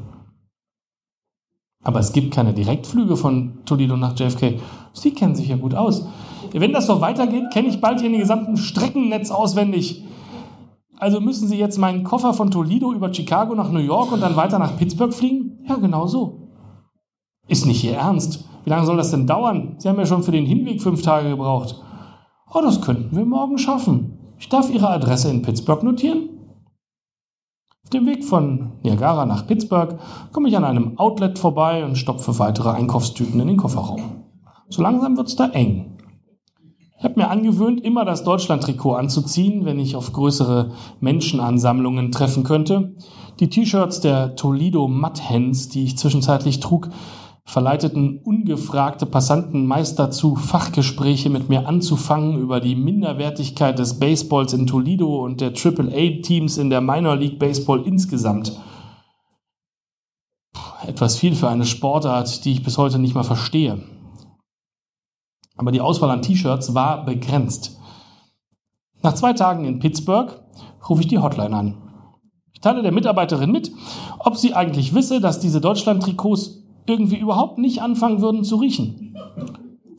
Aber 1.82 2.00
es 2.00 2.12
gibt 2.12 2.34
keine 2.34 2.52
Direktflüge 2.52 3.16
von 3.16 3.58
Toledo 3.64 3.96
nach 3.96 4.18
JFK. 4.18 4.60
Sie 4.92 5.12
kennen 5.12 5.36
sich 5.36 5.48
ja 5.48 5.56
gut 5.56 5.74
aus. 5.74 6.06
Wenn 6.52 6.72
das 6.72 6.86
so 6.86 7.00
weitergeht, 7.00 7.50
kenne 7.52 7.68
ich 7.68 7.80
bald 7.80 8.02
Ihren 8.02 8.18
gesamten 8.18 8.56
Streckennetz 8.56 9.30
auswendig. 9.30 10.02
Also 10.98 11.20
müssen 11.20 11.46
Sie 11.46 11.58
jetzt 11.58 11.78
meinen 11.78 12.02
Koffer 12.02 12.34
von 12.34 12.50
Toledo 12.50 12.92
über 12.92 13.14
Chicago 13.14 13.54
nach 13.54 13.70
New 13.70 13.78
York 13.78 14.10
und 14.10 14.20
dann 14.20 14.36
weiter 14.36 14.58
nach 14.58 14.76
Pittsburgh 14.76 15.14
fliegen? 15.14 15.60
Ja, 15.68 15.76
genau 15.76 16.06
so. 16.06 16.48
Ist 17.46 17.66
nicht 17.66 17.84
Ihr 17.84 17.94
Ernst. 17.94 18.44
Wie 18.64 18.70
lange 18.70 18.86
soll 18.86 18.96
das 18.96 19.12
denn 19.12 19.26
dauern? 19.26 19.76
Sie 19.78 19.88
haben 19.88 19.98
ja 19.98 20.06
schon 20.06 20.24
für 20.24 20.32
den 20.32 20.46
Hinweg 20.46 20.82
fünf 20.82 21.02
Tage 21.02 21.28
gebraucht. 21.28 21.82
Oh, 22.52 22.60
das 22.60 22.80
könnten 22.80 23.16
wir 23.16 23.24
morgen 23.24 23.58
schaffen. 23.58 24.18
Ich 24.38 24.48
darf 24.48 24.70
Ihre 24.70 24.88
Adresse 24.88 25.28
in 25.30 25.42
Pittsburgh 25.42 25.82
notieren. 25.82 26.28
Auf 27.82 27.90
dem 27.90 28.06
Weg 28.06 28.24
von 28.24 28.72
Niagara 28.82 29.26
nach 29.26 29.46
Pittsburgh 29.46 29.98
komme 30.32 30.48
ich 30.48 30.56
an 30.56 30.64
einem 30.64 30.96
Outlet 30.98 31.38
vorbei 31.38 31.84
und 31.84 31.96
stopfe 31.96 32.38
weitere 32.38 32.70
Einkaufstüten 32.70 33.40
in 33.40 33.48
den 33.48 33.56
Kofferraum. 33.56 34.24
So 34.68 34.82
langsam 34.82 35.16
wird's 35.16 35.36
da 35.36 35.48
eng. 35.48 35.98
Ich 36.98 37.04
habe 37.04 37.20
mir 37.20 37.28
angewöhnt, 37.28 37.84
immer 37.84 38.04
das 38.04 38.24
Deutschland-Trikot 38.24 38.94
anzuziehen, 38.94 39.64
wenn 39.64 39.78
ich 39.78 39.96
auf 39.96 40.12
größere 40.12 40.70
Menschenansammlungen 41.00 42.10
treffen 42.10 42.42
könnte. 42.42 42.94
Die 43.38 43.50
T-Shirts 43.50 44.00
der 44.00 44.34
Toledo 44.34 44.88
Mudhens, 44.88 45.68
die 45.68 45.84
ich 45.84 45.98
zwischenzeitlich 45.98 46.60
trug, 46.60 46.88
verleiteten 47.46 48.18
ungefragte 48.24 49.06
Passanten 49.06 49.66
meist 49.66 49.98
dazu, 50.00 50.34
Fachgespräche 50.34 51.30
mit 51.30 51.48
mir 51.48 51.66
anzufangen 51.68 52.40
über 52.40 52.60
die 52.60 52.74
Minderwertigkeit 52.74 53.78
des 53.78 54.00
Baseballs 54.00 54.52
in 54.52 54.66
Toledo 54.66 55.24
und 55.24 55.40
der 55.40 55.52
AAA-Teams 55.52 56.58
in 56.58 56.70
der 56.70 56.80
Minor 56.80 57.16
League 57.16 57.38
Baseball 57.38 57.82
insgesamt. 57.86 58.60
Etwas 60.86 61.16
viel 61.16 61.36
für 61.36 61.48
eine 61.48 61.64
Sportart, 61.64 62.44
die 62.44 62.52
ich 62.52 62.64
bis 62.64 62.78
heute 62.78 62.98
nicht 62.98 63.14
mal 63.14 63.22
verstehe. 63.22 63.80
Aber 65.56 65.70
die 65.70 65.80
Auswahl 65.80 66.10
an 66.10 66.22
T-Shirts 66.22 66.74
war 66.74 67.04
begrenzt. 67.04 67.78
Nach 69.02 69.14
zwei 69.14 69.32
Tagen 69.32 69.64
in 69.64 69.78
Pittsburgh 69.78 70.40
rufe 70.88 71.02
ich 71.02 71.08
die 71.08 71.18
Hotline 71.18 71.56
an. 71.56 71.76
Ich 72.52 72.60
teile 72.60 72.82
der 72.82 72.92
Mitarbeiterin 72.92 73.52
mit, 73.52 73.70
ob 74.18 74.36
sie 74.36 74.54
eigentlich 74.54 74.94
wisse, 74.94 75.20
dass 75.20 75.38
diese 75.38 75.60
Deutschland-Trikots 75.60 76.65
irgendwie 76.86 77.18
überhaupt 77.18 77.58
nicht 77.58 77.82
anfangen 77.82 78.20
würden 78.20 78.44
zu 78.44 78.56
riechen. 78.56 79.16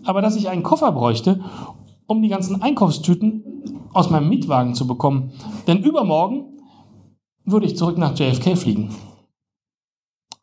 Aber 0.05 0.21
dass 0.21 0.35
ich 0.35 0.49
einen 0.49 0.63
Koffer 0.63 0.91
bräuchte, 0.91 1.41
um 2.07 2.21
die 2.21 2.29
ganzen 2.29 2.61
Einkaufstüten 2.61 3.43
aus 3.93 4.09
meinem 4.09 4.29
Mietwagen 4.29 4.73
zu 4.73 4.87
bekommen. 4.87 5.31
Denn 5.67 5.83
übermorgen 5.83 6.45
würde 7.45 7.65
ich 7.65 7.77
zurück 7.77 7.97
nach 7.97 8.17
JFK 8.17 8.57
fliegen. 8.57 8.89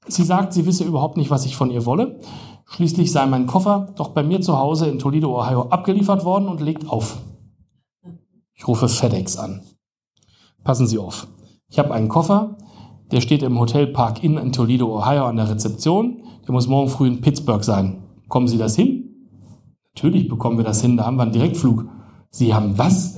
Sie 0.06 0.24
sagt, 0.24 0.52
sie 0.52 0.66
wisse 0.66 0.84
überhaupt 0.84 1.16
nicht, 1.16 1.30
was 1.30 1.46
ich 1.46 1.56
von 1.56 1.70
ihr 1.70 1.86
wolle. 1.86 2.20
Schließlich 2.66 3.12
sei 3.12 3.26
mein 3.26 3.46
Koffer 3.46 3.88
doch 3.96 4.08
bei 4.08 4.22
mir 4.22 4.40
zu 4.40 4.58
Hause 4.58 4.88
in 4.88 4.98
Toledo, 4.98 5.38
Ohio 5.38 5.68
abgeliefert 5.68 6.24
worden 6.24 6.48
und 6.48 6.60
legt 6.60 6.88
auf. 6.88 7.18
Ich 8.54 8.68
rufe 8.68 8.88
FedEx 8.88 9.36
an. 9.38 9.62
Passen 10.62 10.86
Sie 10.86 10.98
auf. 10.98 11.26
Ich 11.68 11.78
habe 11.78 11.92
einen 11.92 12.08
Koffer, 12.08 12.56
der 13.10 13.20
steht 13.20 13.42
im 13.42 13.58
Hotel 13.58 13.86
Park 13.86 14.22
Inn 14.22 14.38
in 14.38 14.52
Toledo, 14.52 14.96
Ohio 14.96 15.26
an 15.26 15.36
der 15.36 15.48
Rezeption. 15.50 16.22
Der 16.46 16.52
muss 16.52 16.68
morgen 16.68 16.88
früh 16.88 17.08
in 17.08 17.20
Pittsburgh 17.20 17.64
sein. 17.64 18.02
Kommen 18.28 18.48
Sie 18.48 18.58
das 18.58 18.76
hin? 18.76 19.04
Natürlich 19.94 20.28
bekommen 20.28 20.58
wir 20.58 20.64
das 20.64 20.82
hin, 20.82 20.96
da 20.96 21.06
haben 21.06 21.16
wir 21.16 21.22
einen 21.22 21.32
Direktflug. 21.32 21.86
Sie 22.30 22.52
haben 22.52 22.76
was? 22.76 23.16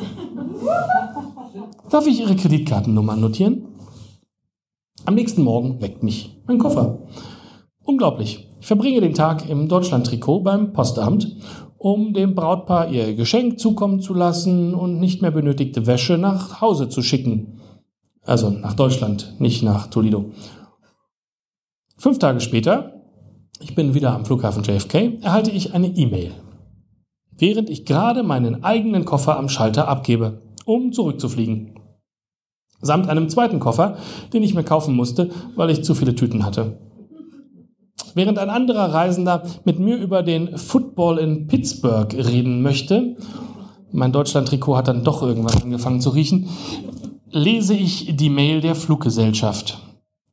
Darf 1.91 2.07
ich 2.07 2.21
Ihre 2.21 2.37
Kreditkartennummer 2.37 3.17
notieren? 3.17 3.69
Am 5.05 5.15
nächsten 5.15 5.43
Morgen 5.43 5.81
weckt 5.81 6.03
mich 6.03 6.37
mein 6.47 6.59
Koffer. 6.59 6.99
Unglaublich. 7.85 8.49
Ich 8.61 8.67
verbringe 8.67 9.01
den 9.01 9.15
Tag 9.15 9.49
im 9.49 9.69
Deutschland-Trikot 9.69 10.41
beim 10.41 10.73
Postamt, 10.73 11.37
um 11.79 12.13
dem 12.13 12.35
Brautpaar 12.35 12.91
ihr 12.91 13.15
Geschenk 13.15 13.61
zukommen 13.61 14.01
zu 14.01 14.13
lassen 14.15 14.75
und 14.75 14.99
nicht 14.99 15.23
mehr 15.23 15.31
benötigte 15.31 15.87
Wäsche 15.87 16.19
nach 16.19 16.61
Hause 16.61 16.89
zu 16.89 17.03
schicken. 17.03 17.61
Also 18.23 18.51
nach 18.51 18.75
Deutschland, 18.75 19.37
nicht 19.39 19.63
nach 19.63 19.87
Toledo. 19.87 20.33
Fünf 21.97 22.19
Tage 22.19 22.41
später, 22.41 22.96
ich 23.61 23.75
bin 23.75 23.95
wieder 23.95 24.13
am 24.13 24.25
Flughafen 24.25 24.63
JFK, 24.63 25.23
erhalte 25.23 25.51
ich 25.51 25.75
eine 25.75 25.89
E-Mail. 25.89 26.33
Während 27.39 27.71
ich 27.71 27.85
gerade 27.85 28.23
meinen 28.23 28.65
eigenen 28.65 29.05
Koffer 29.05 29.39
am 29.39 29.49
Schalter 29.49 29.89
abgebe, 29.89 30.43
um 30.65 30.93
zurückzufliegen. 30.93 31.79
Samt 32.81 33.09
einem 33.09 33.29
zweiten 33.29 33.61
Koffer, 33.61 33.97
den 34.33 34.43
ich 34.43 34.55
mir 34.55 34.65
kaufen 34.65 34.95
musste, 34.95 35.31
weil 35.55 35.71
ich 35.71 35.85
zu 35.85 35.95
viele 35.95 36.15
Tüten 36.15 36.45
hatte. 36.45 36.79
Während 38.15 38.39
ein 38.39 38.51
anderer 38.51 38.93
Reisender 38.93 39.43
mit 39.65 39.79
mir 39.79 39.97
über 39.97 40.23
den 40.23 40.57
Football 40.57 41.19
in 41.19 41.47
Pittsburgh 41.47 42.15
reden 42.15 42.63
möchte, 42.63 43.17
mein 43.93 44.13
Deutschland-Trikot 44.13 44.77
hat 44.77 44.89
dann 44.89 45.05
doch 45.05 45.23
irgendwann 45.23 45.63
angefangen 45.63 46.01
zu 46.01 46.11
riechen, 46.11 46.49
lese 47.31 47.75
ich 47.75 48.17
die 48.17 48.31
Mail 48.31 48.61
der 48.61 48.75
Fluggesellschaft. 48.75 49.86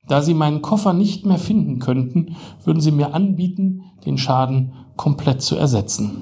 Da 0.08 0.22
sie 0.22 0.34
meinen 0.34 0.62
Koffer 0.62 0.92
nicht 0.92 1.26
mehr 1.26 1.38
finden 1.38 1.80
könnten, 1.80 2.36
würden 2.64 2.82
sie 2.82 2.92
mir 2.92 3.14
anbieten, 3.14 3.84
den 4.06 4.18
Schaden 4.18 4.74
komplett 4.98 5.42
zu 5.42 5.56
ersetzen. 5.56 6.22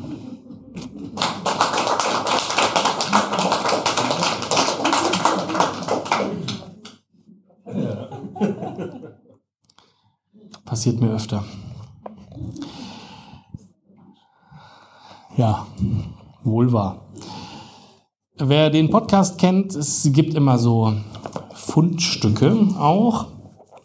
Passiert 10.66 11.02
mir 11.02 11.10
öfter. 11.10 11.44
Ja, 15.38 15.66
wohl 16.44 16.72
wahr. 16.72 17.08
Wer 18.38 18.70
den 18.70 18.92
Podcast 18.92 19.40
kennt, 19.40 19.76
es 19.76 20.08
gibt 20.14 20.36
immer 20.36 20.60
so 20.60 20.94
Fundstücke 21.54 22.56
auch, 22.78 23.41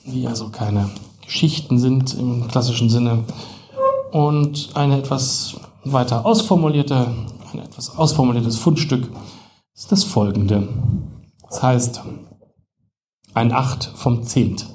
die 0.07 0.27
also 0.27 0.49
keine 0.49 0.91
Geschichten 1.25 1.79
sind 1.79 2.15
im 2.15 2.49
klassischen 2.49 2.89
Sinne. 2.89 3.25
Und 4.13 4.71
eine 4.75 4.99
etwas 4.99 5.57
weiter 5.85 6.25
ausformulierte, 6.25 7.09
ein 7.53 7.59
etwas 7.59 7.97
ausformuliertes 7.97 8.59
Fundstück 8.59 9.09
ist 9.75 9.93
das 9.93 10.05
folgende. 10.05 10.69
Das 11.49 11.63
heißt, 11.63 12.03
ein 13.35 13.53
Acht 13.53 13.93
vom 13.95 14.23
Zehnt. 14.23 14.67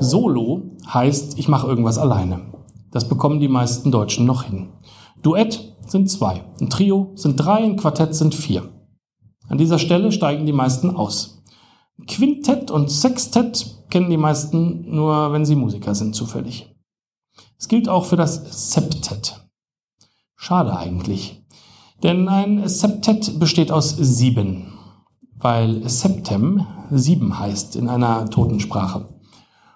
Solo 0.00 0.76
heißt, 0.92 1.38
ich 1.38 1.48
mache 1.48 1.66
irgendwas 1.66 1.98
alleine. 1.98 2.40
Das 2.90 3.08
bekommen 3.08 3.40
die 3.40 3.48
meisten 3.48 3.90
Deutschen 3.90 4.24
noch 4.24 4.44
hin. 4.44 4.68
Duett 5.22 5.74
sind 5.86 6.10
zwei, 6.10 6.44
ein 6.60 6.70
Trio 6.70 7.12
sind 7.14 7.36
drei, 7.36 7.64
ein 7.64 7.76
Quartett 7.76 8.14
sind 8.14 8.34
vier. 8.34 8.68
An 9.48 9.58
dieser 9.58 9.78
Stelle 9.78 10.12
steigen 10.12 10.46
die 10.46 10.52
meisten 10.52 10.94
aus. 10.94 11.37
Quintett 12.06 12.70
und 12.70 12.90
Sextett 12.90 13.84
kennen 13.90 14.10
die 14.10 14.16
meisten 14.16 14.94
nur, 14.94 15.32
wenn 15.32 15.44
sie 15.44 15.56
Musiker 15.56 15.94
sind, 15.94 16.14
zufällig. 16.14 16.74
Es 17.58 17.68
gilt 17.68 17.88
auch 17.88 18.04
für 18.04 18.16
das 18.16 18.72
Septett. 18.72 19.48
Schade 20.36 20.76
eigentlich. 20.76 21.42
Denn 22.02 22.28
ein 22.28 22.68
Septett 22.68 23.40
besteht 23.40 23.72
aus 23.72 23.96
sieben, 23.96 24.78
weil 25.36 25.88
Septem 25.88 26.64
sieben 26.90 27.38
heißt 27.38 27.74
in 27.74 27.88
einer 27.88 28.30
Totensprache. 28.30 29.08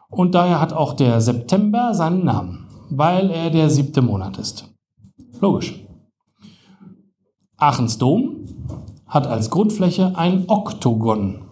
Und 0.08 0.34
daher 0.34 0.60
hat 0.60 0.72
auch 0.72 0.92
der 0.92 1.20
September 1.20 1.94
seinen 1.94 2.24
Namen, 2.24 2.68
weil 2.90 3.30
er 3.30 3.50
der 3.50 3.70
siebte 3.70 4.02
Monat 4.02 4.38
ist. 4.38 4.72
Logisch. 5.40 5.82
Aachens 7.56 7.98
Dom 7.98 8.46
hat 9.06 9.26
als 9.26 9.50
Grundfläche 9.50 10.16
ein 10.16 10.44
Oktogon, 10.48 11.44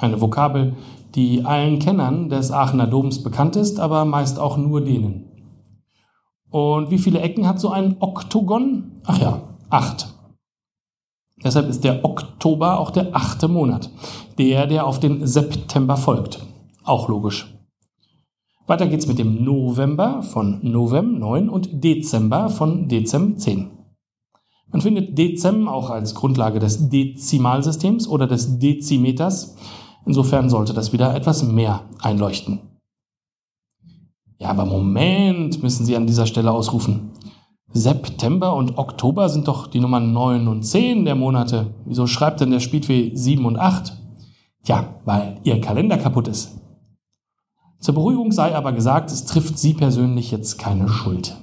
eine 0.00 0.20
Vokabel, 0.20 0.74
die 1.14 1.44
allen 1.44 1.78
Kennern 1.78 2.28
des 2.28 2.50
Aachener 2.50 2.86
Doms 2.86 3.22
bekannt 3.22 3.56
ist, 3.56 3.80
aber 3.80 4.04
meist 4.04 4.38
auch 4.38 4.56
nur 4.56 4.80
denen. 4.80 5.26
Und 6.50 6.90
wie 6.90 6.98
viele 6.98 7.20
Ecken 7.20 7.46
hat 7.46 7.60
so 7.60 7.70
ein 7.70 7.96
Oktogon? 8.00 9.00
Ach 9.04 9.18
ja, 9.20 9.42
acht. 9.70 10.14
Deshalb 11.42 11.68
ist 11.68 11.84
der 11.84 12.04
Oktober 12.04 12.78
auch 12.78 12.90
der 12.90 13.14
achte 13.14 13.48
Monat, 13.48 13.90
der, 14.38 14.66
der 14.66 14.86
auf 14.86 15.00
den 15.00 15.26
September 15.26 15.96
folgt. 15.96 16.40
Auch 16.84 17.08
logisch. 17.08 17.54
Weiter 18.66 18.86
geht's 18.86 19.06
mit 19.06 19.18
dem 19.18 19.42
November 19.42 20.22
von 20.22 20.60
Novem 20.62 21.18
9 21.18 21.48
und 21.48 21.82
Dezember 21.82 22.50
von 22.50 22.88
Dezem 22.88 23.36
10. 23.36 23.70
Man 24.70 24.80
findet 24.80 25.18
Dezem 25.18 25.66
auch 25.66 25.90
als 25.90 26.14
Grundlage 26.14 26.60
des 26.60 26.88
Dezimalsystems 26.88 28.06
oder 28.06 28.28
des 28.28 28.58
Dezimeters. 28.58 29.56
Insofern 30.06 30.48
sollte 30.50 30.72
das 30.72 30.92
wieder 30.92 31.14
etwas 31.14 31.42
mehr 31.42 31.84
einleuchten. 32.00 32.60
Ja, 34.38 34.50
aber 34.50 34.64
Moment, 34.64 35.62
müssen 35.62 35.84
Sie 35.84 35.96
an 35.96 36.06
dieser 36.06 36.26
Stelle 36.26 36.50
ausrufen. 36.50 37.10
September 37.72 38.56
und 38.56 38.78
Oktober 38.78 39.28
sind 39.28 39.46
doch 39.46 39.68
die 39.68 39.80
Nummern 39.80 40.12
9 40.12 40.48
und 40.48 40.62
10 40.64 41.04
der 41.04 41.14
Monate. 41.14 41.74
Wieso 41.84 42.06
schreibt 42.06 42.40
denn 42.40 42.50
der 42.50 42.60
Speedway 42.60 43.12
7 43.14 43.44
und 43.44 43.58
8? 43.58 43.96
Tja, 44.64 44.94
weil 45.04 45.38
ihr 45.44 45.60
Kalender 45.60 45.96
kaputt 45.96 46.26
ist. 46.26 46.58
Zur 47.78 47.94
Beruhigung 47.94 48.32
sei 48.32 48.54
aber 48.54 48.72
gesagt, 48.72 49.10
es 49.10 49.24
trifft 49.24 49.58
Sie 49.58 49.74
persönlich 49.74 50.30
jetzt 50.30 50.58
keine 50.58 50.88
Schuld. 50.88 51.36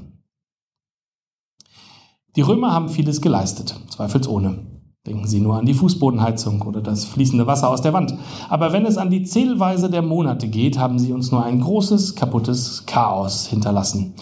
Die 2.35 2.41
Römer 2.41 2.71
haben 2.71 2.89
vieles 2.89 3.21
geleistet, 3.21 3.79
zweifelsohne. 3.89 4.76
Denken 5.07 5.25
Sie 5.25 5.39
nur 5.39 5.55
an 5.57 5.65
die 5.65 5.73
Fußbodenheizung 5.73 6.61
oder 6.63 6.81
das 6.81 7.05
fließende 7.05 7.47
Wasser 7.47 7.69
aus 7.69 7.81
der 7.81 7.93
Wand. 7.93 8.13
Aber 8.49 8.73
wenn 8.73 8.85
es 8.85 8.97
an 8.97 9.09
die 9.09 9.23
Zählweise 9.23 9.89
der 9.89 10.01
Monate 10.01 10.49
geht, 10.49 10.77
haben 10.77 10.99
sie 10.99 11.13
uns 11.13 11.31
nur 11.31 11.45
ein 11.45 11.61
großes, 11.61 12.15
kaputtes 12.15 12.85
Chaos 12.85 13.47
hinterlassen, 13.47 14.15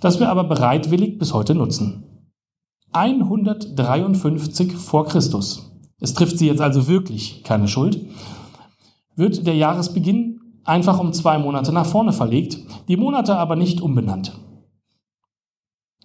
das 0.00 0.20
wir 0.20 0.30
aber 0.30 0.44
bereitwillig 0.44 1.18
bis 1.18 1.34
heute 1.34 1.56
nutzen. 1.56 2.04
153 2.92 4.74
vor 4.74 5.06
Christus. 5.06 5.72
Es 6.00 6.14
trifft 6.14 6.38
sie 6.38 6.46
jetzt 6.46 6.60
also 6.60 6.86
wirklich 6.86 7.42
keine 7.42 7.66
Schuld. 7.66 8.06
Wird 9.16 9.44
der 9.44 9.56
Jahresbeginn 9.56 10.38
einfach 10.62 11.00
um 11.00 11.12
zwei 11.12 11.38
Monate 11.38 11.72
nach 11.72 11.86
vorne 11.86 12.12
verlegt, 12.12 12.58
die 12.86 12.96
Monate 12.96 13.36
aber 13.36 13.56
nicht 13.56 13.80
umbenannt. 13.80 14.38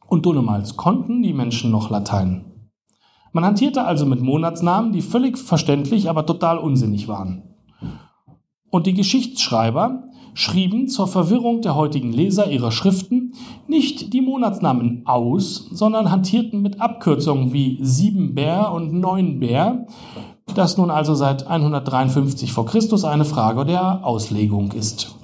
Und 0.08 0.26
dunnemals 0.26 0.76
konnten 0.76 1.22
die 1.22 1.34
Menschen 1.34 1.70
noch 1.70 1.92
Latein. 1.92 2.53
Man 3.34 3.44
hantierte 3.44 3.84
also 3.84 4.06
mit 4.06 4.22
Monatsnamen, 4.22 4.94
die 4.94 5.02
völlig 5.02 5.40
verständlich, 5.40 6.08
aber 6.08 6.26
total 6.26 6.60
unsinnig 6.60 7.08
waren. 7.08 7.42
Und 8.70 8.86
die 8.86 8.94
Geschichtsschreiber 8.94 10.04
schrieben 10.36 10.88
zur 10.88 11.08
Verwirrung 11.08 11.62
der 11.62 11.76
heutigen 11.76 12.12
Leser 12.12 12.50
ihrer 12.50 12.72
Schriften 12.72 13.34
nicht 13.68 14.14
die 14.14 14.22
Monatsnamen 14.22 15.06
aus, 15.06 15.68
sondern 15.72 16.12
hantierten 16.12 16.62
mit 16.62 16.80
Abkürzungen 16.80 17.54
wie 17.54 17.80
Siebenbär 17.82 18.72
und 18.72 18.94
Neunbär, 18.94 19.88
das 20.56 20.78
nun 20.78 20.92
also 20.92 21.16
seit 21.16 21.48
153 21.48 22.52
vor 22.52 22.66
Christus 22.66 23.04
eine 23.04 23.26
Frage 23.26 23.66
der 23.66 24.06
Auslegung 24.06 24.72
ist. 24.74 25.16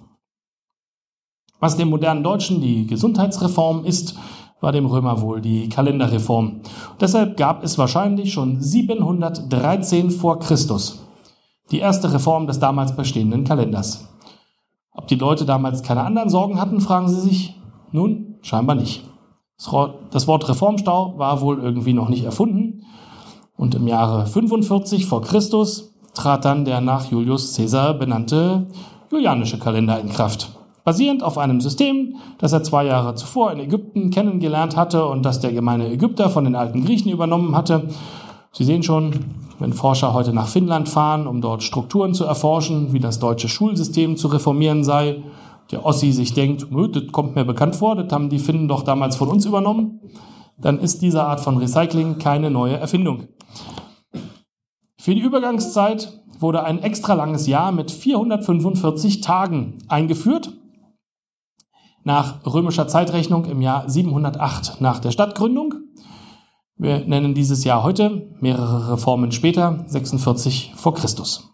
Was 1.59 1.75
dem 1.75 1.89
modernen 1.89 2.23
Deutschen 2.23 2.61
die 2.61 2.87
Gesundheitsreform 2.87 3.83
ist, 3.85 4.15
war 4.61 4.71
dem 4.71 4.85
Römer 4.85 5.21
wohl 5.21 5.41
die 5.41 5.69
Kalenderreform. 5.69 6.61
Deshalb 6.99 7.37
gab 7.37 7.63
es 7.63 7.77
wahrscheinlich 7.77 8.33
schon 8.33 8.61
713 8.61 10.11
vor 10.11 10.39
Christus 10.39 11.05
die 11.71 11.79
erste 11.79 12.11
Reform 12.13 12.47
des 12.47 12.59
damals 12.59 12.95
bestehenden 12.95 13.43
Kalenders. 13.43 14.07
Ob 14.93 15.07
die 15.07 15.15
Leute 15.15 15.45
damals 15.45 15.83
keine 15.83 16.03
anderen 16.03 16.29
Sorgen 16.29 16.59
hatten, 16.59 16.81
fragen 16.81 17.09
sie 17.09 17.19
sich. 17.21 17.55
Nun, 17.91 18.35
scheinbar 18.41 18.75
nicht. 18.75 19.03
Das 20.11 20.27
Wort 20.27 20.49
Reformstau 20.49 21.17
war 21.17 21.41
wohl 21.41 21.59
irgendwie 21.59 21.93
noch 21.93 22.09
nicht 22.09 22.23
erfunden. 22.23 22.85
Und 23.55 23.75
im 23.75 23.87
Jahre 23.87 24.25
45 24.25 25.05
vor 25.05 25.21
Christus 25.21 25.93
trat 26.13 26.45
dann 26.45 26.65
der 26.65 26.81
nach 26.81 27.11
Julius 27.11 27.55
Caesar 27.55 27.93
benannte 27.93 28.67
julianische 29.11 29.59
Kalender 29.59 29.99
in 29.99 30.09
Kraft 30.09 30.58
basierend 30.83 31.23
auf 31.23 31.37
einem 31.37 31.61
System, 31.61 32.15
das 32.37 32.53
er 32.53 32.63
zwei 32.63 32.85
Jahre 32.85 33.15
zuvor 33.15 33.51
in 33.51 33.59
Ägypten 33.59 34.09
kennengelernt 34.09 34.75
hatte 34.75 35.05
und 35.05 35.23
das 35.23 35.39
der 35.39 35.51
gemeine 35.51 35.91
Ägypter 35.91 36.29
von 36.29 36.43
den 36.43 36.55
alten 36.55 36.85
Griechen 36.85 37.11
übernommen 37.11 37.55
hatte. 37.55 37.89
Sie 38.51 38.63
sehen 38.63 38.83
schon, 38.83 39.13
wenn 39.59 39.73
Forscher 39.73 40.13
heute 40.13 40.33
nach 40.33 40.47
Finnland 40.47 40.89
fahren, 40.89 41.27
um 41.27 41.41
dort 41.41 41.63
Strukturen 41.63 42.13
zu 42.13 42.25
erforschen, 42.25 42.93
wie 42.93 42.99
das 42.99 43.19
deutsche 43.19 43.49
Schulsystem 43.49 44.17
zu 44.17 44.27
reformieren 44.27 44.83
sei, 44.83 45.23
der 45.71 45.85
Ossi 45.85 46.11
sich 46.11 46.33
denkt, 46.33 46.67
das 46.93 47.11
kommt 47.11 47.35
mir 47.35 47.45
bekannt 47.45 47.75
vor, 47.75 47.95
das 47.95 48.11
haben 48.11 48.29
die 48.29 48.39
Finnen 48.39 48.67
doch 48.67 48.83
damals 48.83 49.15
von 49.15 49.27
uns 49.27 49.45
übernommen, 49.45 49.99
dann 50.57 50.79
ist 50.79 51.01
diese 51.01 51.23
Art 51.23 51.39
von 51.39 51.57
Recycling 51.57 52.17
keine 52.17 52.49
neue 52.49 52.77
Erfindung. 52.77 53.27
Für 54.97 55.13
die 55.13 55.21
Übergangszeit 55.21 56.21
wurde 56.39 56.63
ein 56.63 56.81
extra 56.81 57.13
langes 57.13 57.47
Jahr 57.47 57.71
mit 57.71 57.91
445 57.91 59.21
Tagen 59.21 59.77
eingeführt 59.87 60.53
nach 62.03 62.45
römischer 62.45 62.87
Zeitrechnung 62.87 63.45
im 63.45 63.61
Jahr 63.61 63.89
708 63.89 64.81
nach 64.81 64.99
der 64.99 65.11
Stadtgründung. 65.11 65.75
Wir 66.75 67.05
nennen 67.05 67.33
dieses 67.33 67.63
Jahr 67.63 67.83
heute, 67.83 68.35
mehrere 68.39 68.93
Reformen 68.93 69.31
später, 69.31 69.83
46 69.87 70.73
vor 70.75 70.93
Christus. 70.93 71.51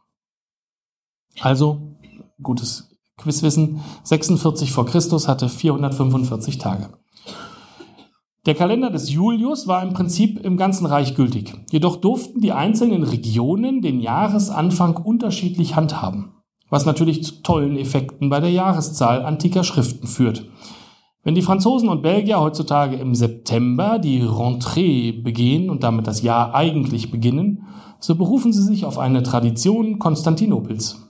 Also, 1.40 1.98
gutes 2.42 2.96
Quizwissen, 3.18 3.82
46 4.04 4.72
vor 4.72 4.86
Christus 4.86 5.28
hatte 5.28 5.50
445 5.50 6.58
Tage. 6.58 6.90
Der 8.46 8.54
Kalender 8.54 8.92
des 8.92 9.10
Julius 9.10 9.68
war 9.68 9.82
im 9.82 9.94
Prinzip 9.94 10.40
im 10.46 10.58
ganzen 10.58 10.86
Reich 10.86 11.16
gültig. 11.16 11.56
Jedoch 11.72 11.96
durften 11.96 12.42
die 12.42 12.52
einzelnen 12.52 13.02
Regionen 13.02 13.82
den 13.82 14.02
Jahresanfang 14.02 14.98
unterschiedlich 14.98 15.76
handhaben 15.76 16.35
was 16.76 16.86
natürlich 16.86 17.24
zu 17.24 17.42
tollen 17.42 17.78
Effekten 17.78 18.30
bei 18.30 18.42
der 18.42 18.52
Jahreszahl 18.52 19.24
antiker 19.24 19.64
Schriften 19.64 20.08
führt. 20.08 20.44
Wenn 21.24 21.34
die 21.34 21.42
Franzosen 21.42 21.88
und 21.88 22.02
Belgier 22.02 22.42
heutzutage 22.42 22.98
im 22.98 23.16
September 23.16 23.98
die 23.98 24.22
Rentrée 24.22 25.24
begehen 25.24 25.70
und 25.70 25.84
damit 25.84 26.06
das 26.06 26.22
Jahr 26.22 26.54
eigentlich 26.54 27.12
beginnen, 27.12 27.64
so 28.02 28.16
berufen 28.16 28.52
sie 28.52 28.62
sich 28.62 28.84
auf 28.84 29.00
eine 29.00 29.24
Tradition 29.24 30.00
Konstantinopels. 30.00 31.02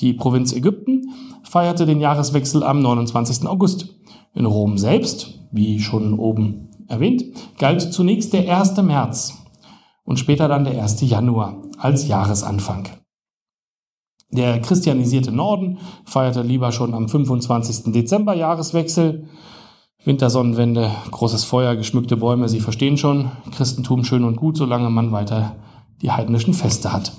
Die 0.00 0.14
Provinz 0.14 0.54
Ägypten 0.54 1.12
feierte 1.42 1.84
den 1.84 2.00
Jahreswechsel 2.00 2.62
am 2.62 2.80
29. 2.80 3.46
August. 3.46 3.94
In 4.34 4.46
Rom 4.46 4.78
selbst, 4.78 5.38
wie 5.52 5.80
schon 5.80 6.18
oben 6.18 6.70
erwähnt, 6.88 7.24
galt 7.58 7.82
zunächst 7.82 8.32
der 8.32 8.58
1. 8.58 8.80
März 8.80 9.34
und 10.04 10.18
später 10.18 10.48
dann 10.48 10.64
der 10.64 10.82
1. 10.82 11.02
Januar 11.02 11.60
als 11.76 12.08
Jahresanfang. 12.08 12.88
Der 14.30 14.60
christianisierte 14.60 15.32
Norden 15.32 15.78
feierte 16.04 16.42
lieber 16.42 16.70
schon 16.70 16.92
am 16.92 17.08
25. 17.08 17.92
Dezember 17.92 18.34
Jahreswechsel. 18.34 19.28
Wintersonnenwende, 20.04 20.90
großes 21.10 21.44
Feuer, 21.44 21.76
geschmückte 21.76 22.16
Bäume, 22.16 22.48
Sie 22.48 22.60
verstehen 22.60 22.96
schon, 22.96 23.30
Christentum 23.56 24.04
schön 24.04 24.24
und 24.24 24.36
gut, 24.36 24.56
solange 24.56 24.90
man 24.90 25.12
weiter 25.12 25.56
die 26.02 26.12
heidnischen 26.12 26.54
Feste 26.54 26.92
hat. 26.92 27.12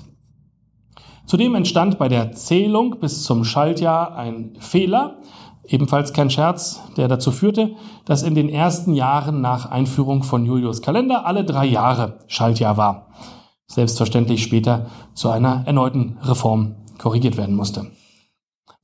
Zudem 1.26 1.54
entstand 1.54 1.98
bei 1.98 2.08
der 2.08 2.32
Zählung 2.32 2.98
bis 2.98 3.22
zum 3.22 3.44
Schaltjahr 3.44 4.16
ein 4.16 4.54
Fehler, 4.58 5.18
ebenfalls 5.66 6.12
kein 6.12 6.30
Scherz, 6.30 6.80
der 6.96 7.06
dazu 7.06 7.30
führte, 7.30 7.72
dass 8.04 8.22
in 8.22 8.34
den 8.34 8.48
ersten 8.48 8.94
Jahren 8.94 9.40
nach 9.40 9.70
Einführung 9.70 10.22
von 10.22 10.44
Julius 10.44 10.80
Kalender 10.80 11.26
alle 11.26 11.44
drei 11.44 11.66
Jahre 11.66 12.18
Schaltjahr 12.28 12.76
war. 12.76 13.08
Selbstverständlich 13.66 14.42
später 14.42 14.86
zu 15.14 15.28
einer 15.30 15.64
erneuten 15.66 16.18
Reform 16.22 16.76
korrigiert 17.00 17.36
werden 17.36 17.56
musste. 17.56 17.90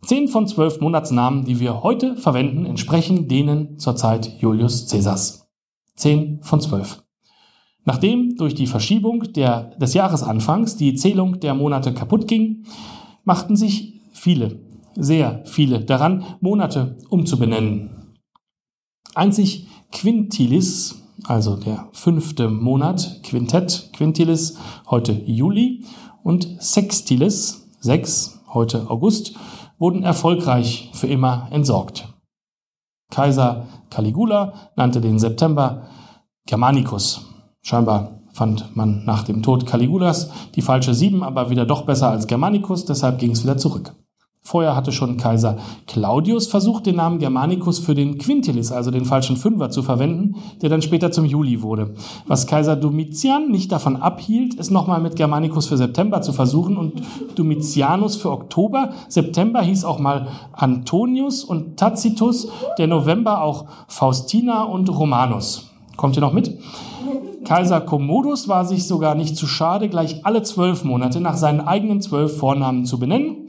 Zehn 0.03 0.29
von 0.29 0.47
zwölf 0.49 0.81
Monatsnamen, 0.81 1.45
die 1.45 1.61
wir 1.61 1.83
heute 1.83 2.17
verwenden, 2.17 2.67
entsprechen 2.67 3.29
denen 3.29 3.79
zur 3.79 3.97
Zeit 3.97 4.41
Julius 4.41 4.89
Caesars. 4.89 5.49
Zehn 5.95 6.41
von 6.43 6.61
zwölf. 6.61 7.03
Nachdem 7.85 8.37
durch 8.37 8.55
die 8.55 8.67
Verschiebung 8.67 9.33
der, 9.33 9.77
des 9.77 9.95
Jahresanfangs 9.95 10.77
die 10.77 10.95
Zählung 10.95 11.41
der 11.41 11.55
Monate 11.55 11.95
kaputt 11.95 12.27
ging, 12.27 12.65
machten 13.25 13.57
sich 13.57 14.01
viele, 14.13 14.61
sehr 14.95 15.43
viele 15.45 15.81
daran, 15.85 16.25
Monate 16.41 16.97
umzubenennen. 17.11 17.91
Einzig 19.15 19.69
Quintilis, 19.93 21.03
also 21.25 21.57
der 21.57 21.89
fünfte 21.93 22.49
Monat, 22.49 23.21
Quintett, 23.23 23.91
Quintilis, 23.93 24.59
heute 24.91 25.13
Juli, 25.13 25.85
und 26.23 26.61
Sextilis, 26.61 27.66
6, 27.81 28.41
heute 28.53 28.91
August, 28.91 29.35
wurden 29.79 30.03
erfolgreich 30.03 30.91
für 30.95 31.07
immer 31.07 31.49
entsorgt. 31.51 32.09
Kaiser 33.11 33.67
Caligula 33.91 34.71
nannte 34.77 35.01
den 35.01 35.19
September 35.19 35.83
Germanicus. 36.47 37.27
Scheinbar 37.63 38.21
fand 38.33 38.77
man 38.77 39.05
nach 39.05 39.23
dem 39.23 39.43
Tod 39.43 39.67
Caligulas 39.67 40.31
die 40.55 40.63
falsche 40.63 40.95
7, 40.95 41.23
aber 41.23 41.51
wieder 41.51 41.67
doch 41.67 41.83
besser 41.83 42.11
als 42.11 42.27
Germanicus, 42.27 42.85
deshalb 42.85 43.19
ging 43.19 43.33
es 43.33 43.43
wieder 43.43 43.57
zurück. 43.57 43.95
Vorher 44.47 44.77
hatte 44.77 44.93
schon 44.93 45.17
Kaiser 45.17 45.57
Claudius 45.89 46.47
versucht, 46.47 46.87
den 46.87 46.95
Namen 46.95 47.19
Germanicus 47.19 47.81
für 47.81 47.97
den 47.97 48.17
Quintilis, 48.17 48.71
also 48.71 48.93
den 48.93 49.05
falschen 49.05 49.37
Fünfer, 49.37 49.71
zu 49.71 49.83
verwenden, 49.83 50.37
der 50.63 50.69
dann 50.69 50.83
später 50.83 51.11
zum 51.11 51.25
Juli 51.25 51.63
wurde. 51.63 51.95
Was 52.29 52.47
Kaiser 52.47 52.77
Domitian 52.77 53.51
nicht 53.51 53.73
davon 53.73 53.97
abhielt, 53.97 54.57
es 54.57 54.71
nochmal 54.71 55.01
mit 55.01 55.17
Germanicus 55.17 55.67
für 55.67 55.77
September 55.77 56.23
zu 56.23 56.33
versuchen 56.33 56.77
und 56.77 57.03
Domitianus 57.35 58.15
für 58.15 58.31
Oktober. 58.31 58.91
September 59.09 59.63
hieß 59.63 59.85
auch 59.85 59.99
mal 59.99 60.29
Antonius 60.53 61.43
und 61.43 61.77
Tacitus, 61.77 62.47
der 62.79 62.87
November 62.87 63.43
auch 63.43 63.65
Faustina 63.89 64.63
und 64.63 64.89
Romanus. 64.97 65.73
Kommt 65.97 66.17
ihr 66.17 66.21
noch 66.21 66.33
mit? 66.33 66.57
Kaiser 67.45 67.81
Commodus 67.81 68.47
war 68.47 68.65
sich 68.65 68.87
sogar 68.87 69.17
nicht 69.17 69.37
zu 69.37 69.49
schade, 69.49 69.89
gleich 69.89 70.25
alle 70.25 70.45
zwölf 70.45 70.85
Monate 70.85 71.21
nach 71.21 71.37
seinen 71.37 71.63
eigenen 71.63 72.01
zwölf 72.01 72.37
Vornamen 72.37 72.85
zu 72.85 73.01
benennen 73.01 73.49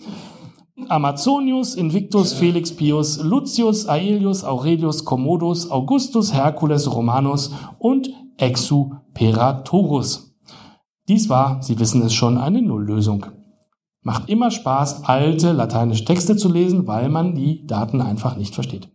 Amazonius, 0.90 1.76
Invictus, 1.76 2.34
Felix 2.34 2.72
Pius, 2.72 3.18
Lucius, 3.22 3.88
Aelius, 3.88 4.44
Aurelius, 4.44 5.04
Commodus, 5.04 5.72
Augustus, 5.72 6.34
Hercules, 6.34 6.94
Romanus 6.94 7.52
und 7.80 8.10
Exuperatorus. 8.38 10.36
Dies 11.08 11.30
war, 11.30 11.64
Sie 11.64 11.80
wissen 11.80 12.04
es 12.04 12.14
schon, 12.14 12.38
eine 12.38 12.62
Nulllösung. 12.62 13.26
Macht 14.04 14.30
immer 14.30 14.52
Spaß, 14.52 15.04
alte 15.06 15.52
lateinische 15.52 16.06
Texte 16.06 16.38
zu 16.38 16.52
lesen, 16.52 16.86
weil 16.86 17.10
man 17.10 17.34
die 17.34 17.66
Daten 17.66 18.00
einfach 18.00 18.38
nicht 18.38 18.54
versteht. 18.54 18.90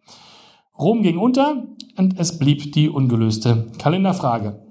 Rom 0.79 1.03
ging 1.03 1.19
unter 1.19 1.65
und 1.99 2.19
es 2.19 2.39
blieb 2.39 2.73
die 2.73 2.89
ungelöste 2.89 3.67
Kalenderfrage. 3.79 4.65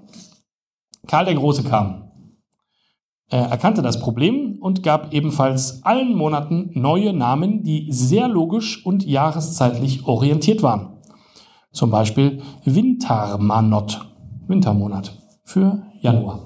Karl 1.06 1.26
der 1.26 1.34
Große 1.34 1.62
kam. 1.62 2.11
Er 3.32 3.46
erkannte 3.46 3.80
das 3.80 3.98
Problem 3.98 4.58
und 4.60 4.82
gab 4.82 5.14
ebenfalls 5.14 5.82
allen 5.84 6.14
Monaten 6.14 6.70
neue 6.74 7.14
Namen, 7.14 7.62
die 7.62 7.90
sehr 7.90 8.28
logisch 8.28 8.84
und 8.84 9.06
jahreszeitlich 9.06 10.06
orientiert 10.06 10.62
waren. 10.62 10.98
Zum 11.72 11.90
Beispiel 11.90 12.42
Wintermanot, 12.66 14.06
Wintermonat 14.48 15.16
für 15.44 15.82
Januar. 16.02 16.40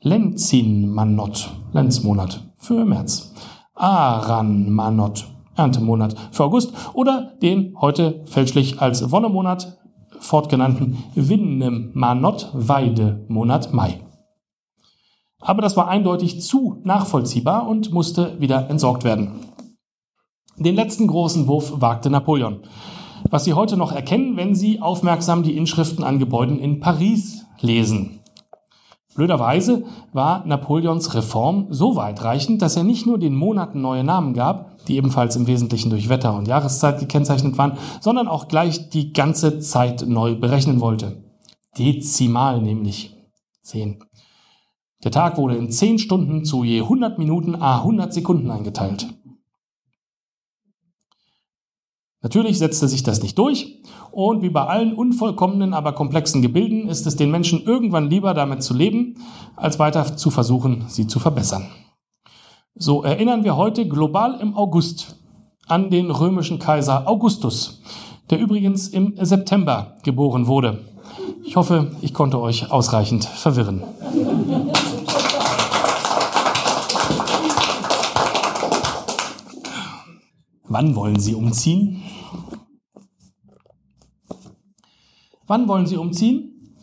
Lenzinmanot, 0.00 1.50
Lenzmonat 1.70 2.40
für 2.56 2.86
März. 2.86 3.34
Aranmanot, 3.74 5.26
Erntemonat 5.54 6.16
für 6.32 6.44
August 6.44 6.72
oder 6.94 7.34
den 7.42 7.74
heute 7.78 8.22
fälschlich 8.24 8.80
als 8.80 9.10
Wonnemonat 9.12 9.76
fortgenannten 10.18 10.96
Winnemanot, 11.14 12.48
Weidemonat 12.54 13.74
Mai. 13.74 14.00
Aber 15.40 15.62
das 15.62 15.76
war 15.76 15.88
eindeutig 15.88 16.40
zu 16.40 16.80
nachvollziehbar 16.84 17.68
und 17.68 17.92
musste 17.92 18.40
wieder 18.40 18.70
entsorgt 18.70 19.04
werden. 19.04 19.40
Den 20.58 20.74
letzten 20.74 21.06
großen 21.06 21.46
Wurf 21.46 21.80
wagte 21.80 22.08
Napoleon. 22.08 22.60
Was 23.30 23.44
Sie 23.44 23.54
heute 23.54 23.76
noch 23.76 23.92
erkennen, 23.92 24.36
wenn 24.36 24.54
Sie 24.54 24.80
aufmerksam 24.80 25.42
die 25.42 25.56
Inschriften 25.56 26.04
an 26.04 26.18
Gebäuden 26.18 26.58
in 26.58 26.80
Paris 26.80 27.44
lesen. 27.60 28.20
Blöderweise 29.14 29.84
war 30.12 30.44
Napoleons 30.46 31.14
Reform 31.14 31.68
so 31.70 31.96
weitreichend, 31.96 32.60
dass 32.60 32.76
er 32.76 32.84
nicht 32.84 33.06
nur 33.06 33.18
den 33.18 33.34
Monaten 33.34 33.80
neue 33.80 34.04
Namen 34.04 34.34
gab, 34.34 34.84
die 34.86 34.96
ebenfalls 34.96 35.36
im 35.36 35.46
Wesentlichen 35.46 35.88
durch 35.88 36.10
Wetter 36.10 36.36
und 36.36 36.48
Jahreszeit 36.48 37.00
gekennzeichnet 37.00 37.56
waren, 37.56 37.78
sondern 38.00 38.28
auch 38.28 38.46
gleich 38.46 38.90
die 38.90 39.14
ganze 39.14 39.58
Zeit 39.58 40.04
neu 40.06 40.34
berechnen 40.34 40.80
wollte. 40.80 41.24
Dezimal 41.78 42.60
nämlich. 42.60 43.16
Zehn. 43.62 43.98
Der 45.04 45.10
Tag 45.10 45.36
wurde 45.36 45.56
in 45.56 45.70
10 45.70 45.98
Stunden 45.98 46.44
zu 46.44 46.64
je 46.64 46.80
100 46.82 47.18
Minuten 47.18 47.54
a 47.54 47.78
100 47.78 48.12
Sekunden 48.12 48.50
eingeteilt. 48.50 49.06
Natürlich 52.22 52.58
setzte 52.58 52.88
sich 52.88 53.02
das 53.02 53.22
nicht 53.22 53.38
durch 53.38 53.82
und 54.10 54.42
wie 54.42 54.48
bei 54.48 54.66
allen 54.66 54.94
unvollkommenen, 54.94 55.74
aber 55.74 55.92
komplexen 55.92 56.42
Gebilden 56.42 56.88
ist 56.88 57.06
es 57.06 57.14
den 57.14 57.30
Menschen 57.30 57.62
irgendwann 57.62 58.10
lieber 58.10 58.34
damit 58.34 58.62
zu 58.62 58.74
leben, 58.74 59.18
als 59.54 59.78
weiter 59.78 60.16
zu 60.16 60.30
versuchen, 60.30 60.86
sie 60.88 61.06
zu 61.06 61.20
verbessern. 61.20 61.68
So 62.74 63.04
erinnern 63.04 63.44
wir 63.44 63.56
heute 63.56 63.86
global 63.86 64.40
im 64.40 64.56
August 64.56 65.16
an 65.68 65.90
den 65.90 66.10
römischen 66.10 66.58
Kaiser 66.58 67.06
Augustus, 67.06 67.82
der 68.30 68.40
übrigens 68.40 68.88
im 68.88 69.14
September 69.20 69.96
geboren 70.02 70.46
wurde. 70.46 70.80
Ich 71.44 71.54
hoffe, 71.56 71.92
ich 72.02 72.12
konnte 72.12 72.40
euch 72.40 72.72
ausreichend 72.72 73.24
verwirren. 73.24 73.84
Wann 80.68 80.96
wollen 80.96 81.18
Sie 81.18 81.34
umziehen? 81.34 82.02
Wann 85.46 85.68
wollen 85.68 85.86
Sie 85.86 85.96
umziehen? 85.96 86.76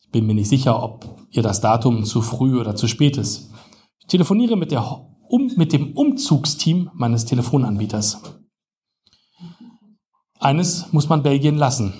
Ich 0.00 0.10
bin 0.10 0.26
mir 0.26 0.34
nicht 0.34 0.48
sicher, 0.48 0.82
ob 0.82 1.26
ihr 1.30 1.42
das 1.42 1.60
Datum 1.60 2.04
zu 2.04 2.20
früh 2.20 2.60
oder 2.60 2.76
zu 2.76 2.86
spät 2.86 3.16
ist. 3.16 3.50
Ich 3.98 4.06
telefoniere 4.06 4.56
mit, 4.56 4.70
der, 4.70 5.06
um, 5.28 5.50
mit 5.56 5.72
dem 5.72 5.92
Umzugsteam 5.92 6.90
meines 6.92 7.24
Telefonanbieters. 7.24 8.20
Eines 10.38 10.92
muss 10.92 11.08
man 11.08 11.22
Belgien 11.22 11.56
lassen. 11.56 11.94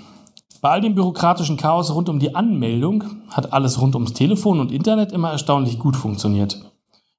Bei 0.61 0.71
all 0.71 0.81
dem 0.83 0.95
bürokratischen 0.95 1.57
Chaos 1.57 1.95
rund 1.95 2.09
um 2.09 2.19
die 2.19 2.35
Anmeldung 2.35 3.05
hat 3.31 3.53
alles 3.53 3.81
rund 3.81 3.95
ums 3.95 4.13
Telefon 4.13 4.61
und 4.61 4.73
Internet 4.73 5.13
immer 5.13 5.31
erstaunlich 5.31 5.79
gut 5.79 5.97
funktioniert. 5.97 6.74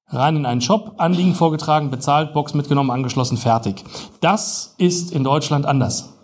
Rein 0.08 0.36
in 0.36 0.46
einen 0.46 0.60
Shop, 0.60 0.94
Anliegen 0.98 1.34
vorgetragen, 1.34 1.90
bezahlt, 1.90 2.32
Box 2.32 2.54
mitgenommen, 2.54 2.90
angeschlossen, 2.90 3.36
fertig. 3.36 3.82
Das 4.20 4.74
ist 4.78 5.10
in 5.10 5.24
Deutschland 5.24 5.66
anders. 5.66 6.14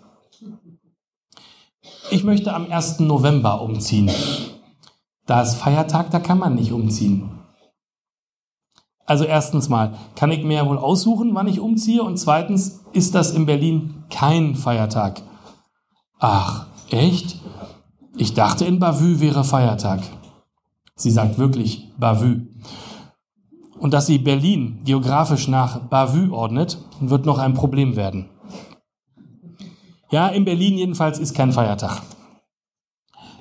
Ich 2.09 2.23
möchte 2.23 2.53
am 2.53 2.71
1. 2.71 2.99
November 2.99 3.61
umziehen. 3.61 4.09
Da 5.25 5.41
ist 5.41 5.55
Feiertag, 5.55 6.11
da 6.11 6.19
kann 6.19 6.37
man 6.39 6.55
nicht 6.55 6.71
umziehen. 6.71 7.39
Also 9.05 9.25
erstens 9.25 9.67
mal, 9.67 9.93
kann 10.15 10.31
ich 10.31 10.43
mir 10.43 10.57
ja 10.57 10.67
wohl 10.67 10.77
aussuchen, 10.77 11.35
wann 11.35 11.47
ich 11.47 11.59
umziehe 11.59 12.03
und 12.03 12.17
zweitens 12.17 12.81
ist 12.93 13.15
das 13.15 13.31
in 13.31 13.45
Berlin 13.45 14.05
kein 14.09 14.55
Feiertag. 14.55 15.21
Ach, 16.19 16.67
echt? 16.89 17.39
Ich 18.15 18.33
dachte, 18.33 18.63
in 18.63 18.79
Bavü 18.79 19.19
wäre 19.19 19.43
Feiertag. 19.43 20.01
Sie 20.95 21.11
sagt 21.11 21.37
wirklich 21.37 21.91
Bavü. 21.97 22.52
Und 23.83 23.93
dass 23.93 24.05
sie 24.05 24.17
Berlin 24.17 24.79
geografisch 24.85 25.49
nach 25.49 25.77
Bavü 25.77 26.31
ordnet, 26.31 26.77
wird 27.01 27.25
noch 27.25 27.37
ein 27.37 27.53
Problem 27.53 27.97
werden. 27.97 28.29
Ja, 30.09 30.29
in 30.29 30.45
Berlin 30.45 30.77
jedenfalls 30.77 31.19
ist 31.19 31.35
kein 31.35 31.51
Feiertag. 31.51 32.01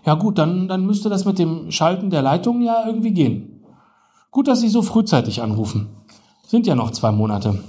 Ja 0.04 0.14
gut, 0.14 0.38
dann, 0.38 0.66
dann 0.66 0.84
müsste 0.84 1.08
das 1.08 1.24
mit 1.24 1.38
dem 1.38 1.70
Schalten 1.70 2.10
der 2.10 2.22
Leitung 2.22 2.60
ja 2.60 2.84
irgendwie 2.84 3.12
gehen. 3.12 3.64
Gut, 4.32 4.48
dass 4.48 4.60
Sie 4.60 4.68
so 4.68 4.82
frühzeitig 4.82 5.42
anrufen. 5.42 5.90
Sind 6.48 6.66
ja 6.66 6.74
noch 6.74 6.90
zwei 6.90 7.12
Monate. 7.12 7.62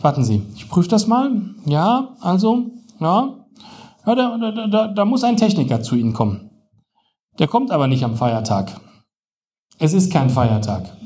Warten 0.00 0.22
Sie, 0.22 0.42
ich 0.54 0.68
prüfe 0.68 0.88
das 0.88 1.08
mal. 1.08 1.32
Ja, 1.66 2.10
also, 2.20 2.66
ja. 3.00 3.34
ja 4.06 4.14
da, 4.14 4.38
da, 4.38 4.66
da, 4.68 4.86
da 4.86 5.04
muss 5.04 5.24
ein 5.24 5.36
Techniker 5.36 5.82
zu 5.82 5.96
Ihnen 5.96 6.12
kommen. 6.12 6.52
Der 7.40 7.48
kommt 7.48 7.72
aber 7.72 7.88
nicht 7.88 8.04
am 8.04 8.14
Feiertag. 8.14 8.80
Es 9.80 9.92
ist 9.92 10.12
kein 10.12 10.30
Feiertag. 10.30 11.01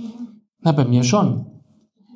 Na, 0.67 0.73
bei 0.73 0.85
mir 0.85 1.05
schon. 1.05 1.47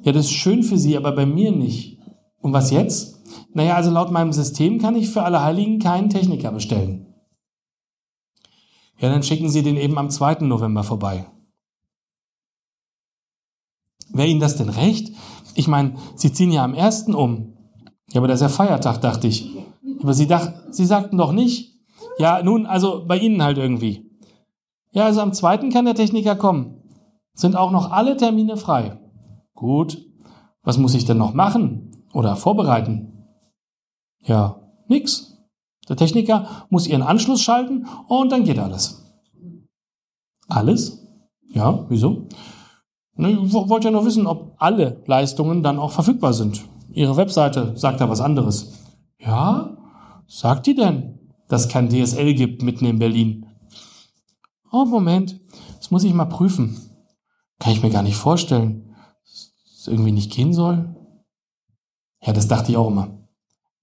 Ja, 0.03 0.11
das 0.11 0.27
ist 0.27 0.33
schön 0.33 0.65
für 0.65 0.77
Sie, 0.77 0.97
aber 0.97 1.13
bei 1.13 1.25
mir 1.25 1.53
nicht. 1.53 2.01
Und 2.41 2.53
was 2.53 2.73
jetzt? 2.73 3.23
Naja, 3.55 3.77
also 3.77 3.93
laut 3.93 4.11
meinem 4.11 4.33
System 4.33 4.81
kann 4.81 4.97
ich 4.97 5.09
für 5.09 5.23
alle 5.23 5.45
Heiligen 5.45 5.79
keinen 5.79 6.11
Techniker 6.11 6.51
bestellen. 6.51 7.15
Ja, 8.99 9.09
dann 9.09 9.23
schicken 9.23 9.49
Sie 9.49 9.63
den 9.63 9.77
eben 9.77 9.97
am 9.99 10.11
2. 10.11 10.39
November 10.41 10.83
vorbei. 10.83 11.27
Wäre 14.13 14.27
Ihnen 14.27 14.41
das 14.41 14.57
denn 14.57 14.69
recht? 14.69 15.13
Ich 15.55 15.69
meine, 15.69 15.95
Sie 16.17 16.33
ziehen 16.33 16.51
ja 16.51 16.65
am 16.65 16.75
1. 16.75 17.05
um. 17.11 17.57
Ja, 18.09 18.19
aber 18.19 18.27
das 18.27 18.41
ist 18.41 18.43
ja 18.43 18.49
Feiertag, 18.49 19.01
dachte 19.01 19.29
ich. 19.29 19.49
Aber 20.03 20.13
Sie, 20.13 20.27
dach, 20.27 20.53
Sie 20.73 20.87
sagten 20.87 21.19
doch 21.19 21.31
nicht. 21.31 21.79
Ja, 22.19 22.43
nun, 22.43 22.67
also 22.67 23.07
bei 23.07 23.17
Ihnen 23.17 23.45
halt 23.45 23.59
irgendwie. 23.59 24.11
Ja, 24.91 25.05
also 25.05 25.21
am 25.21 25.33
2. 25.33 25.69
kann 25.69 25.85
der 25.85 25.95
Techniker 25.95 26.35
kommen. 26.35 26.80
Sind 27.35 27.57
auch 27.57 27.71
noch 27.71 27.91
alle 27.91 28.17
Termine 28.17 28.57
frei. 28.57 28.99
Gut. 29.55 30.07
Was 30.63 30.79
muss 30.79 30.95
ich 30.95 31.05
denn 31.05 31.19
noch 31.19 31.33
machen? 31.33 32.05
Oder 32.13 32.37
vorbereiten? 32.37 33.27
Ja, 34.23 34.61
nix. 34.89 35.39
Der 35.89 35.97
Techniker 35.97 36.67
muss 36.69 36.87
ihren 36.87 37.03
Anschluss 37.03 37.43
schalten 37.43 37.87
und 38.09 38.31
dann 38.31 38.45
geht 38.45 38.59
alles. 38.59 39.03
Alles? 40.49 41.07
Ja, 41.53 41.87
wieso? 41.89 42.29
Ich 43.17 43.53
wollte 43.53 43.89
ja 43.89 43.93
nur 43.93 44.05
wissen, 44.05 44.27
ob 44.27 44.55
alle 44.59 45.03
Leistungen 45.07 45.63
dann 45.63 45.79
auch 45.79 45.93
verfügbar 45.93 46.33
sind. 46.33 46.63
Ihre 46.93 47.17
Webseite 47.17 47.77
sagt 47.77 48.01
da 48.01 48.09
was 48.09 48.21
anderes. 48.21 48.79
Ja? 49.19 49.77
Sagt 50.27 50.67
die 50.67 50.75
denn, 50.75 51.19
dass 51.49 51.63
es 51.63 51.69
kein 51.69 51.89
DSL 51.89 52.35
gibt 52.35 52.63
mitten 52.63 52.87
in 52.87 52.99
Berlin? 52.99 53.47
Oh, 54.73 54.85
Moment. 54.85 55.41
Das 55.79 55.91
muss 55.91 56.05
ich 56.05 56.15
mal 56.15 56.27
prüfen. 56.27 56.90
Kann 57.61 57.73
ich 57.73 57.83
mir 57.83 57.91
gar 57.91 58.03
nicht 58.03 58.17
vorstellen. 58.17 58.97
Dass 59.23 59.81
es 59.83 59.87
irgendwie 59.87 60.13
nicht 60.13 60.33
gehen 60.33 60.53
soll? 60.53 60.97
Ja, 62.23 62.33
das 62.33 62.49
dachte 62.49 62.73
ich 62.73 62.77
auch 62.77 62.89
immer. 62.89 63.29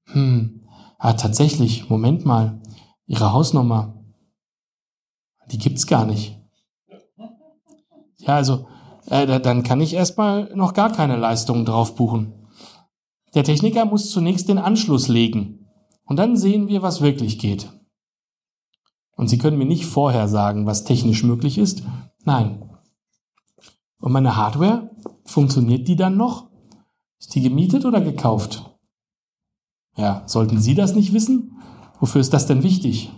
Hm, 0.07 0.67
ah, 0.97 1.13
tatsächlich, 1.13 1.89
Moment 1.89 2.25
mal, 2.25 2.61
Ihre 3.05 3.31
Hausnummer, 3.31 4.03
die 5.51 5.57
gibt's 5.57 5.87
gar 5.87 6.05
nicht. 6.05 6.37
Ja, 8.17 8.35
also, 8.35 8.67
äh, 9.09 9.39
dann 9.39 9.63
kann 9.63 9.79
ich 9.79 9.93
erstmal 9.93 10.53
noch 10.55 10.73
gar 10.73 10.91
keine 10.91 11.15
Leistungen 11.15 11.63
drauf 11.63 11.95
buchen. 11.95 12.33
Der 13.33 13.43
Techniker 13.43 13.85
muss 13.85 14.09
zunächst 14.09 14.49
den 14.49 14.57
Anschluss 14.57 15.07
legen. 15.07 15.67
Und 16.05 16.17
dann 16.17 16.35
sehen 16.35 16.67
wir, 16.67 16.81
was 16.81 17.01
wirklich 17.01 17.39
geht. 17.39 17.71
Und 19.15 19.29
Sie 19.29 19.37
können 19.37 19.57
mir 19.57 19.65
nicht 19.65 19.85
vorher 19.85 20.27
sagen, 20.27 20.65
was 20.65 20.83
technisch 20.83 21.23
möglich 21.23 21.57
ist. 21.57 21.83
Nein. 22.23 22.66
Und 23.99 24.11
meine 24.11 24.35
Hardware, 24.35 24.89
funktioniert 25.25 25.87
die 25.87 25.95
dann 25.95 26.17
noch? 26.17 26.49
Ist 27.19 27.35
die 27.35 27.41
gemietet 27.41 27.85
oder 27.85 28.01
gekauft? 28.01 28.77
Ja, 29.95 30.21
sollten 30.25 30.59
Sie 30.59 30.75
das 30.75 30.95
nicht 30.95 31.13
wissen? 31.13 31.59
Wofür 31.99 32.21
ist 32.21 32.33
das 32.33 32.45
denn 32.45 32.63
wichtig? 32.63 33.11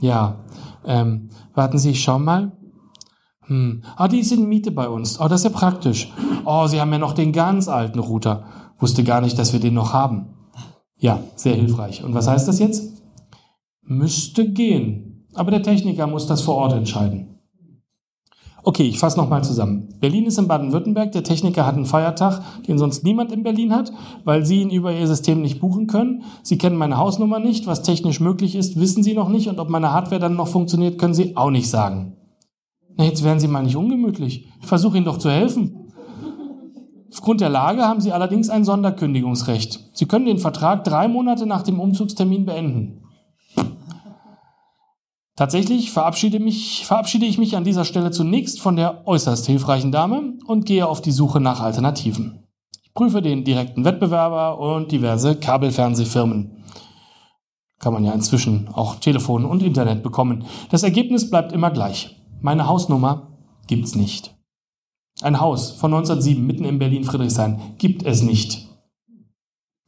Ja, 0.00 0.44
ähm, 0.84 1.28
warten 1.54 1.78
Sie, 1.78 1.90
ich 1.90 2.02
schau 2.02 2.18
mal. 2.18 2.52
Hm. 3.46 3.82
Ah, 3.96 4.08
die 4.08 4.20
ist 4.20 4.32
in 4.32 4.48
Miete 4.48 4.70
bei 4.70 4.88
uns. 4.88 5.20
Oh, 5.20 5.28
das 5.28 5.40
ist 5.40 5.52
ja 5.52 5.58
praktisch. 5.58 6.10
Oh, 6.44 6.66
Sie 6.66 6.80
haben 6.80 6.92
ja 6.92 6.98
noch 6.98 7.12
den 7.12 7.32
ganz 7.32 7.68
alten 7.68 7.98
Router. 7.98 8.46
Wusste 8.78 9.04
gar 9.04 9.20
nicht, 9.20 9.38
dass 9.38 9.52
wir 9.52 9.60
den 9.60 9.74
noch 9.74 9.92
haben. 9.92 10.34
Ja, 10.96 11.20
sehr 11.36 11.56
hilfreich. 11.56 12.02
Und 12.02 12.14
was 12.14 12.28
heißt 12.28 12.48
das 12.48 12.58
jetzt? 12.58 13.02
Müsste 13.82 14.50
gehen. 14.50 15.26
Aber 15.34 15.50
der 15.50 15.62
Techniker 15.62 16.06
muss 16.06 16.26
das 16.26 16.42
vor 16.42 16.56
Ort 16.56 16.72
entscheiden. 16.72 17.31
Okay, 18.64 18.84
ich 18.84 19.00
fasse 19.00 19.18
nochmal 19.18 19.42
zusammen. 19.42 19.88
Berlin 19.98 20.26
ist 20.26 20.38
in 20.38 20.46
Baden-Württemberg. 20.46 21.10
Der 21.12 21.24
Techniker 21.24 21.66
hat 21.66 21.74
einen 21.74 21.84
Feiertag, 21.84 22.42
den 22.68 22.78
sonst 22.78 23.02
niemand 23.02 23.32
in 23.32 23.42
Berlin 23.42 23.74
hat, 23.74 23.92
weil 24.24 24.46
Sie 24.46 24.62
ihn 24.62 24.70
über 24.70 24.92
Ihr 24.92 25.08
System 25.08 25.42
nicht 25.42 25.60
buchen 25.60 25.88
können. 25.88 26.22
Sie 26.44 26.58
kennen 26.58 26.76
meine 26.76 26.96
Hausnummer 26.96 27.40
nicht. 27.40 27.66
Was 27.66 27.82
technisch 27.82 28.20
möglich 28.20 28.54
ist, 28.54 28.78
wissen 28.78 29.02
Sie 29.02 29.14
noch 29.14 29.28
nicht. 29.28 29.48
Und 29.48 29.58
ob 29.58 29.68
meine 29.68 29.92
Hardware 29.92 30.20
dann 30.20 30.36
noch 30.36 30.46
funktioniert, 30.46 30.96
können 30.98 31.14
Sie 31.14 31.36
auch 31.36 31.50
nicht 31.50 31.68
sagen. 31.68 32.16
Na, 32.96 33.04
jetzt 33.04 33.24
werden 33.24 33.40
Sie 33.40 33.48
mal 33.48 33.64
nicht 33.64 33.76
ungemütlich. 33.76 34.46
Ich 34.60 34.66
versuche 34.66 34.96
Ihnen 34.96 35.06
doch 35.06 35.18
zu 35.18 35.30
helfen. 35.30 35.90
Aufgrund 37.12 37.40
der 37.40 37.50
Lage 37.50 37.82
haben 37.82 38.00
Sie 38.00 38.12
allerdings 38.12 38.48
ein 38.48 38.64
Sonderkündigungsrecht. 38.64 39.90
Sie 39.92 40.06
können 40.06 40.24
den 40.24 40.38
Vertrag 40.38 40.84
drei 40.84 41.08
Monate 41.08 41.46
nach 41.46 41.62
dem 41.62 41.80
Umzugstermin 41.80 42.46
beenden. 42.46 43.01
Tatsächlich 45.34 45.92
verabschiede, 45.92 46.40
mich, 46.40 46.84
verabschiede 46.84 47.24
ich 47.24 47.38
mich 47.38 47.56
an 47.56 47.64
dieser 47.64 47.86
Stelle 47.86 48.10
zunächst 48.10 48.60
von 48.60 48.76
der 48.76 49.06
äußerst 49.06 49.46
hilfreichen 49.46 49.90
Dame 49.90 50.34
und 50.46 50.66
gehe 50.66 50.86
auf 50.86 51.00
die 51.00 51.10
Suche 51.10 51.40
nach 51.40 51.60
Alternativen. 51.60 52.46
Ich 52.82 52.92
prüfe 52.92 53.22
den 53.22 53.42
direkten 53.42 53.86
Wettbewerber 53.86 54.58
und 54.58 54.92
diverse 54.92 55.36
Kabelfernsehfirmen. 55.36 56.62
Kann 57.78 57.94
man 57.94 58.04
ja 58.04 58.12
inzwischen 58.12 58.68
auch 58.74 58.96
Telefon 58.96 59.46
und 59.46 59.62
Internet 59.62 60.02
bekommen. 60.02 60.44
Das 60.70 60.82
Ergebnis 60.82 61.30
bleibt 61.30 61.52
immer 61.52 61.70
gleich. 61.70 62.20
Meine 62.42 62.66
Hausnummer 62.66 63.38
gibt's 63.66 63.94
nicht. 63.94 64.34
Ein 65.22 65.40
Haus 65.40 65.70
von 65.70 65.94
1907 65.94 66.46
mitten 66.46 66.64
in 66.64 66.78
Berlin-Friedrichshain 66.78 67.58
gibt 67.78 68.02
es 68.02 68.22
nicht. 68.22 68.68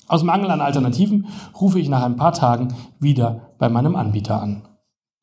Aus 0.09 0.22
Mangel 0.22 0.50
an 0.50 0.62
Alternativen 0.62 1.26
rufe 1.61 1.78
ich 1.78 1.90
nach 1.90 2.02
ein 2.02 2.16
paar 2.16 2.33
Tagen 2.33 2.74
wieder 2.98 3.54
bei 3.59 3.68
meinem 3.68 3.94
Anbieter 3.94 4.40
an 4.40 4.62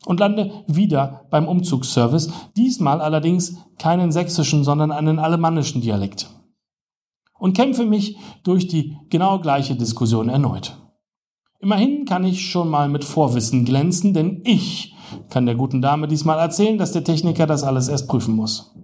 und 0.06 0.20
lande 0.20 0.64
wieder 0.68 1.26
beim 1.30 1.48
Umzugsservice, 1.48 2.32
diesmal 2.58 3.02
allerdings 3.02 3.58
keinen 3.78 4.12
sächsischen, 4.12 4.64
sondern 4.64 4.92
einen 4.92 5.20
alemannischen 5.20 5.82
Dialekt. 5.82 6.30
Und 7.38 7.56
kämpfe 7.56 7.86
mich 7.86 8.18
durch 8.44 8.68
die 8.68 8.98
genau 9.10 9.40
gleiche 9.40 9.76
Diskussion 9.76 10.30
erneut. 10.30 10.78
Immerhin 11.60 12.06
kann 12.06 12.24
ich 12.24 12.50
schon 12.50 12.70
mal 12.70 12.90
mit 12.90 13.04
Vorwissen 13.04 13.66
glänzen, 13.66 14.14
denn 14.14 14.42
ich 14.46 14.96
kann 15.30 15.46
der 15.46 15.56
guten 15.56 15.82
Dame 15.82 16.08
diesmal 16.08 16.40
erzählen, 16.40 16.78
dass 16.78 16.92
der 16.92 17.04
Techniker 17.04 17.46
das 17.46 17.64
alles 17.64 17.88
erst 17.88 18.08
prüfen 18.08 18.36
muss. 18.36 18.76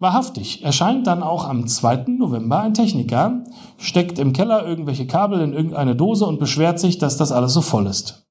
Wahrhaftig 0.00 0.64
erscheint 0.64 1.06
dann 1.06 1.22
auch 1.22 1.48
am 1.48 1.68
2. 1.68 2.06
November 2.08 2.60
ein 2.60 2.74
Techniker, 2.74 3.44
steckt 3.78 4.18
im 4.18 4.32
Keller 4.32 4.66
irgendwelche 4.66 5.06
Kabel 5.06 5.40
in 5.40 5.52
irgendeine 5.52 5.94
Dose 5.94 6.26
und 6.26 6.40
beschwert 6.40 6.80
sich, 6.80 6.98
dass 6.98 7.16
das 7.16 7.30
alles 7.30 7.52
so 7.52 7.60
voll 7.60 7.86
ist 7.86 8.21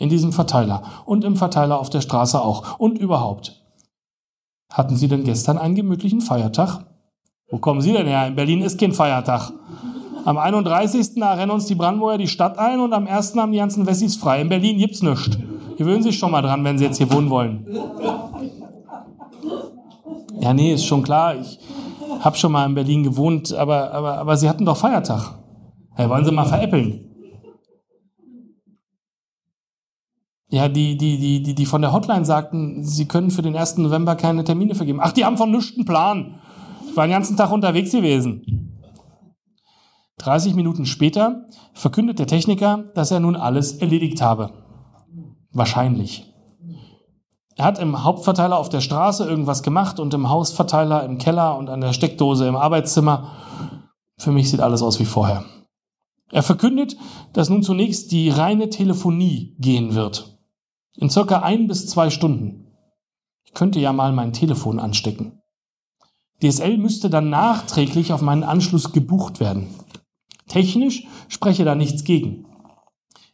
in 0.00 0.08
diesem 0.08 0.32
Verteiler 0.32 0.82
und 1.04 1.24
im 1.24 1.36
Verteiler 1.36 1.78
auf 1.78 1.90
der 1.90 2.00
Straße 2.00 2.40
auch 2.40 2.78
und 2.78 2.98
überhaupt. 2.98 3.62
Hatten 4.72 4.96
Sie 4.96 5.08
denn 5.08 5.24
gestern 5.24 5.58
einen 5.58 5.74
gemütlichen 5.74 6.22
Feiertag? 6.22 6.86
Wo 7.50 7.58
kommen 7.58 7.82
Sie 7.82 7.92
denn 7.92 8.06
her? 8.06 8.26
In 8.26 8.34
Berlin 8.34 8.62
ist 8.62 8.80
kein 8.80 8.92
Feiertag. 8.92 9.52
Am 10.24 10.38
31. 10.38 11.22
rennen 11.22 11.50
uns 11.50 11.66
die 11.66 11.74
Brandenburger 11.74 12.16
die 12.16 12.28
Stadt 12.28 12.58
ein 12.58 12.80
und 12.80 12.94
am 12.94 13.06
1. 13.06 13.36
haben 13.36 13.52
die 13.52 13.58
ganzen 13.58 13.86
Wessis 13.86 14.16
frei. 14.16 14.40
In 14.40 14.48
Berlin 14.48 14.78
gibt's 14.78 15.02
nichts. 15.02 15.36
Gewöhnen 15.76 16.02
Sie 16.02 16.10
sich 16.10 16.18
schon 16.18 16.30
mal 16.30 16.42
dran, 16.42 16.64
wenn 16.64 16.78
Sie 16.78 16.84
jetzt 16.84 16.96
hier 16.96 17.12
wohnen 17.12 17.28
wollen. 17.28 17.66
Ja, 20.40 20.54
nee, 20.54 20.72
ist 20.72 20.86
schon 20.86 21.02
klar. 21.02 21.34
Ich 21.36 21.58
habe 22.20 22.36
schon 22.36 22.52
mal 22.52 22.64
in 22.64 22.74
Berlin 22.74 23.02
gewohnt, 23.02 23.52
aber, 23.52 23.92
aber, 23.92 24.18
aber 24.18 24.36
Sie 24.38 24.48
hatten 24.48 24.64
doch 24.64 24.78
Feiertag. 24.78 25.34
Hey, 25.94 26.08
wollen 26.08 26.24
Sie 26.24 26.32
mal 26.32 26.46
veräppeln? 26.46 27.09
Ja, 30.50 30.68
die, 30.68 30.96
die, 30.96 31.18
die, 31.18 31.42
die, 31.42 31.54
die 31.54 31.66
von 31.66 31.80
der 31.80 31.92
Hotline 31.92 32.24
sagten, 32.24 32.84
sie 32.84 33.06
können 33.06 33.30
für 33.30 33.42
den 33.42 33.56
1. 33.56 33.78
November 33.78 34.16
keine 34.16 34.42
Termine 34.42 34.74
vergeben. 34.74 34.98
Ach, 35.00 35.12
die 35.12 35.24
haben 35.24 35.36
von 35.36 35.52
nichts 35.52 35.76
einen 35.76 35.84
Plan. 35.84 36.40
Ich 36.88 36.96
war 36.96 37.06
den 37.06 37.12
ganzen 37.12 37.36
Tag 37.36 37.52
unterwegs 37.52 37.92
gewesen. 37.92 38.76
30 40.18 40.54
Minuten 40.54 40.86
später 40.86 41.46
verkündet 41.72 42.18
der 42.18 42.26
Techniker, 42.26 42.84
dass 42.94 43.12
er 43.12 43.20
nun 43.20 43.36
alles 43.36 43.74
erledigt 43.74 44.20
habe. 44.20 44.50
Wahrscheinlich. 45.52 46.26
Er 47.56 47.64
hat 47.64 47.78
im 47.78 48.04
Hauptverteiler 48.04 48.58
auf 48.58 48.68
der 48.68 48.80
Straße 48.80 49.24
irgendwas 49.24 49.62
gemacht 49.62 50.00
und 50.00 50.12
im 50.14 50.28
Hausverteiler 50.28 51.04
im 51.04 51.18
Keller 51.18 51.56
und 51.58 51.70
an 51.70 51.80
der 51.80 51.92
Steckdose 51.92 52.46
im 52.48 52.56
Arbeitszimmer. 52.56 53.30
Für 54.18 54.32
mich 54.32 54.50
sieht 54.50 54.60
alles 54.60 54.82
aus 54.82 54.98
wie 54.98 55.04
vorher. 55.04 55.44
Er 56.32 56.42
verkündet, 56.42 56.96
dass 57.32 57.50
nun 57.50 57.62
zunächst 57.62 58.12
die 58.12 58.30
reine 58.30 58.68
Telefonie 58.68 59.56
gehen 59.58 59.94
wird. 59.94 60.29
In 61.00 61.08
circa 61.08 61.40
ein 61.40 61.66
bis 61.66 61.86
zwei 61.86 62.10
Stunden. 62.10 62.76
Ich 63.46 63.54
könnte 63.54 63.80
ja 63.80 63.90
mal 63.94 64.12
mein 64.12 64.34
Telefon 64.34 64.78
anstecken. 64.78 65.40
DSL 66.42 66.76
müsste 66.76 67.08
dann 67.08 67.30
nachträglich 67.30 68.12
auf 68.12 68.20
meinen 68.20 68.44
Anschluss 68.44 68.92
gebucht 68.92 69.40
werden. 69.40 69.68
Technisch 70.46 71.06
spreche 71.28 71.64
da 71.64 71.74
nichts 71.74 72.04
gegen. 72.04 72.44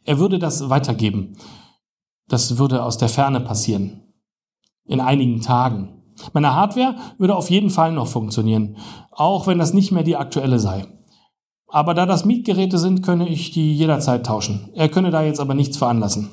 Er 0.05 0.17
würde 0.17 0.39
das 0.39 0.69
weitergeben. 0.69 1.37
Das 2.29 2.57
würde 2.57 2.83
aus 2.83 2.97
der 2.97 3.09
Ferne 3.09 3.41
passieren. 3.41 4.13
In 4.85 5.01
einigen 5.01 5.41
Tagen. 5.41 6.03
Meine 6.31 6.55
Hardware 6.55 6.95
würde 7.17 7.35
auf 7.35 7.49
jeden 7.49 7.69
Fall 7.69 7.91
noch 7.91 8.07
funktionieren, 8.07 8.77
auch 9.11 9.45
wenn 9.45 9.59
das 9.59 9.73
nicht 9.73 9.91
mehr 9.91 10.03
die 10.03 10.15
aktuelle 10.15 10.59
sei. 10.59 10.87
Aber 11.67 11.93
da 11.93 12.05
das 12.05 12.23
Mietgeräte 12.23 12.77
sind, 12.77 13.03
könne 13.03 13.27
ich 13.27 13.51
die 13.51 13.75
jederzeit 13.75 14.25
tauschen. 14.25 14.69
Er 14.73 14.87
könne 14.87 15.11
da 15.11 15.21
jetzt 15.21 15.41
aber 15.41 15.53
nichts 15.53 15.75
veranlassen. 15.75 16.29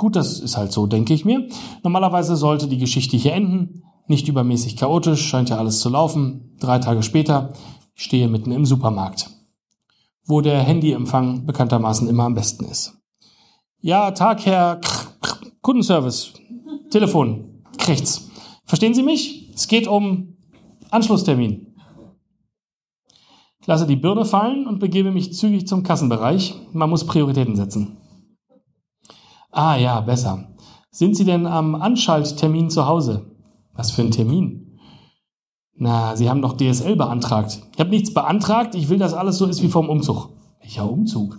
Gut, 0.00 0.16
das 0.16 0.40
ist 0.40 0.56
halt 0.56 0.72
so, 0.72 0.86
denke 0.86 1.12
ich 1.12 1.26
mir. 1.26 1.46
Normalerweise 1.82 2.34
sollte 2.34 2.68
die 2.68 2.78
Geschichte 2.78 3.18
hier 3.18 3.34
enden. 3.34 3.82
Nicht 4.06 4.28
übermäßig 4.28 4.78
chaotisch, 4.78 5.28
scheint 5.28 5.50
ja 5.50 5.58
alles 5.58 5.80
zu 5.80 5.90
laufen. 5.90 6.56
Drei 6.58 6.78
Tage 6.78 7.02
später, 7.02 7.52
stehe 7.92 8.26
mitten 8.26 8.50
im 8.50 8.64
Supermarkt, 8.64 9.28
wo 10.24 10.40
der 10.40 10.60
Handyempfang 10.60 11.44
bekanntermaßen 11.44 12.08
immer 12.08 12.24
am 12.24 12.32
besten 12.32 12.64
ist. 12.64 12.96
Ja, 13.82 14.12
Tag, 14.12 14.46
Herr 14.46 14.80
Kundenservice. 15.60 16.32
Telefon. 16.88 17.62
Rechts. 17.86 18.30
Verstehen 18.64 18.94
Sie 18.94 19.02
mich? 19.02 19.52
Es 19.54 19.68
geht 19.68 19.86
um 19.86 20.38
Anschlusstermin. 20.90 21.74
Ich 23.60 23.66
lasse 23.66 23.86
die 23.86 23.96
Birne 23.96 24.24
fallen 24.24 24.66
und 24.66 24.78
begebe 24.78 25.10
mich 25.10 25.34
zügig 25.34 25.68
zum 25.68 25.82
Kassenbereich. 25.82 26.54
Man 26.72 26.88
muss 26.88 27.04
Prioritäten 27.04 27.54
setzen. 27.54 27.99
Ah 29.50 29.76
ja, 29.76 30.00
besser. 30.00 30.48
Sind 30.90 31.16
Sie 31.16 31.24
denn 31.24 31.46
am 31.46 31.74
Anschalttermin 31.74 32.70
zu 32.70 32.86
Hause? 32.86 33.30
Was 33.74 33.90
für 33.90 34.02
ein 34.02 34.10
Termin? 34.10 34.78
Na, 35.74 36.14
Sie 36.16 36.28
haben 36.28 36.42
doch 36.42 36.56
DSL 36.56 36.96
beantragt. 36.96 37.62
Ich 37.72 37.80
habe 37.80 37.90
nichts 37.90 38.12
beantragt, 38.12 38.74
ich 38.74 38.88
will, 38.88 38.98
dass 38.98 39.14
alles 39.14 39.38
so 39.38 39.46
ist 39.46 39.62
wie 39.62 39.68
vom 39.68 39.88
Umzug. 39.88 40.30
Welcher 40.60 40.90
Umzug? 40.90 41.38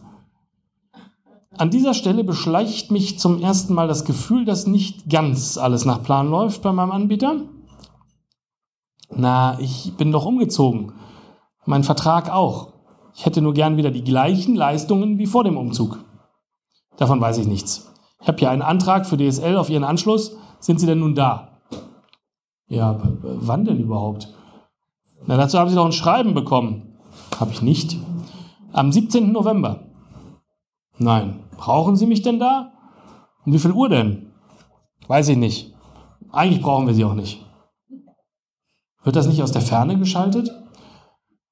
An 1.58 1.69
dieser 1.69 1.93
Stelle 1.93 2.24
beschleicht 2.24 2.91
mich 2.91 3.19
zum 3.19 3.41
ersten 3.41 3.74
Mal 3.74 3.88
das 3.88 4.04
Gefühl, 4.04 4.45
dass 4.45 4.67
nicht 4.67 5.10
ganz 5.10 5.58
alles 5.58 5.86
nach 5.86 6.02
Plan 6.02 6.30
läuft 6.30 6.62
bei 6.63 6.71
meinem 6.71 6.91
Anbieter. 6.91 7.36
Na, 9.13 9.60
ich 9.60 9.93
bin 9.97 10.12
doch 10.12 10.26
umgezogen. 10.26 10.93
Mein 11.65 11.84
Vertrag 11.84 12.32
auch. 12.32 12.74
Ich 13.13 13.26
hätte 13.26 13.41
nur 13.41 13.54
gern 13.54 13.78
wieder 13.78 13.91
die 13.91 14.04
gleichen 14.04 14.56
Leistungen 14.56 15.19
wie 15.19 15.28
vor 15.28 15.43
dem 15.43 15.58
Umzug. 15.58 16.00
Davon 16.97 17.21
weiß 17.21 17.38
ich 17.39 17.47
nichts. 17.47 17.90
Ich 18.21 18.27
habe 18.27 18.38
hier 18.38 18.51
einen 18.51 18.62
Antrag 18.62 19.05
für 19.05 19.17
DSL 19.17 19.57
auf 19.57 19.69
Ihren 19.69 19.84
Anschluss. 19.84 20.38
Sind 20.60 20.79
Sie 20.79 20.86
denn 20.86 20.99
nun 20.99 21.15
da? 21.15 21.60
Ja, 22.67 22.99
wann 23.21 23.65
denn 23.65 23.79
überhaupt? 23.79 24.34
Na, 25.25 25.38
dazu 25.38 25.57
haben 25.57 25.69
Sie 25.69 25.75
doch 25.75 25.86
ein 25.86 25.91
Schreiben 25.91 26.34
bekommen. 26.34 26.97
Habe 27.39 27.51
ich 27.51 27.62
nicht. 27.62 27.97
Am 28.71 28.91
17. 28.91 29.31
November. 29.31 29.88
Nein. 30.97 31.39
Brauchen 31.57 31.95
Sie 31.95 32.05
mich 32.05 32.21
denn 32.21 32.39
da? 32.39 32.71
Um 33.45 33.53
wie 33.53 33.60
viel 33.60 33.71
Uhr 33.71 33.89
denn? 33.89 34.31
Weiß 35.07 35.27
ich 35.29 35.38
nicht. 35.38 35.73
Eigentlich 36.31 36.62
brauchen 36.62 36.88
wir 36.88 36.93
Sie 36.93 37.03
auch 37.03 37.13
nicht. 37.13 37.43
Wird 39.03 39.15
das 39.15 39.27
nicht 39.27 39.41
aus 39.41 39.51
der 39.51 39.62
Ferne 39.62 39.97
geschaltet? 39.97 40.51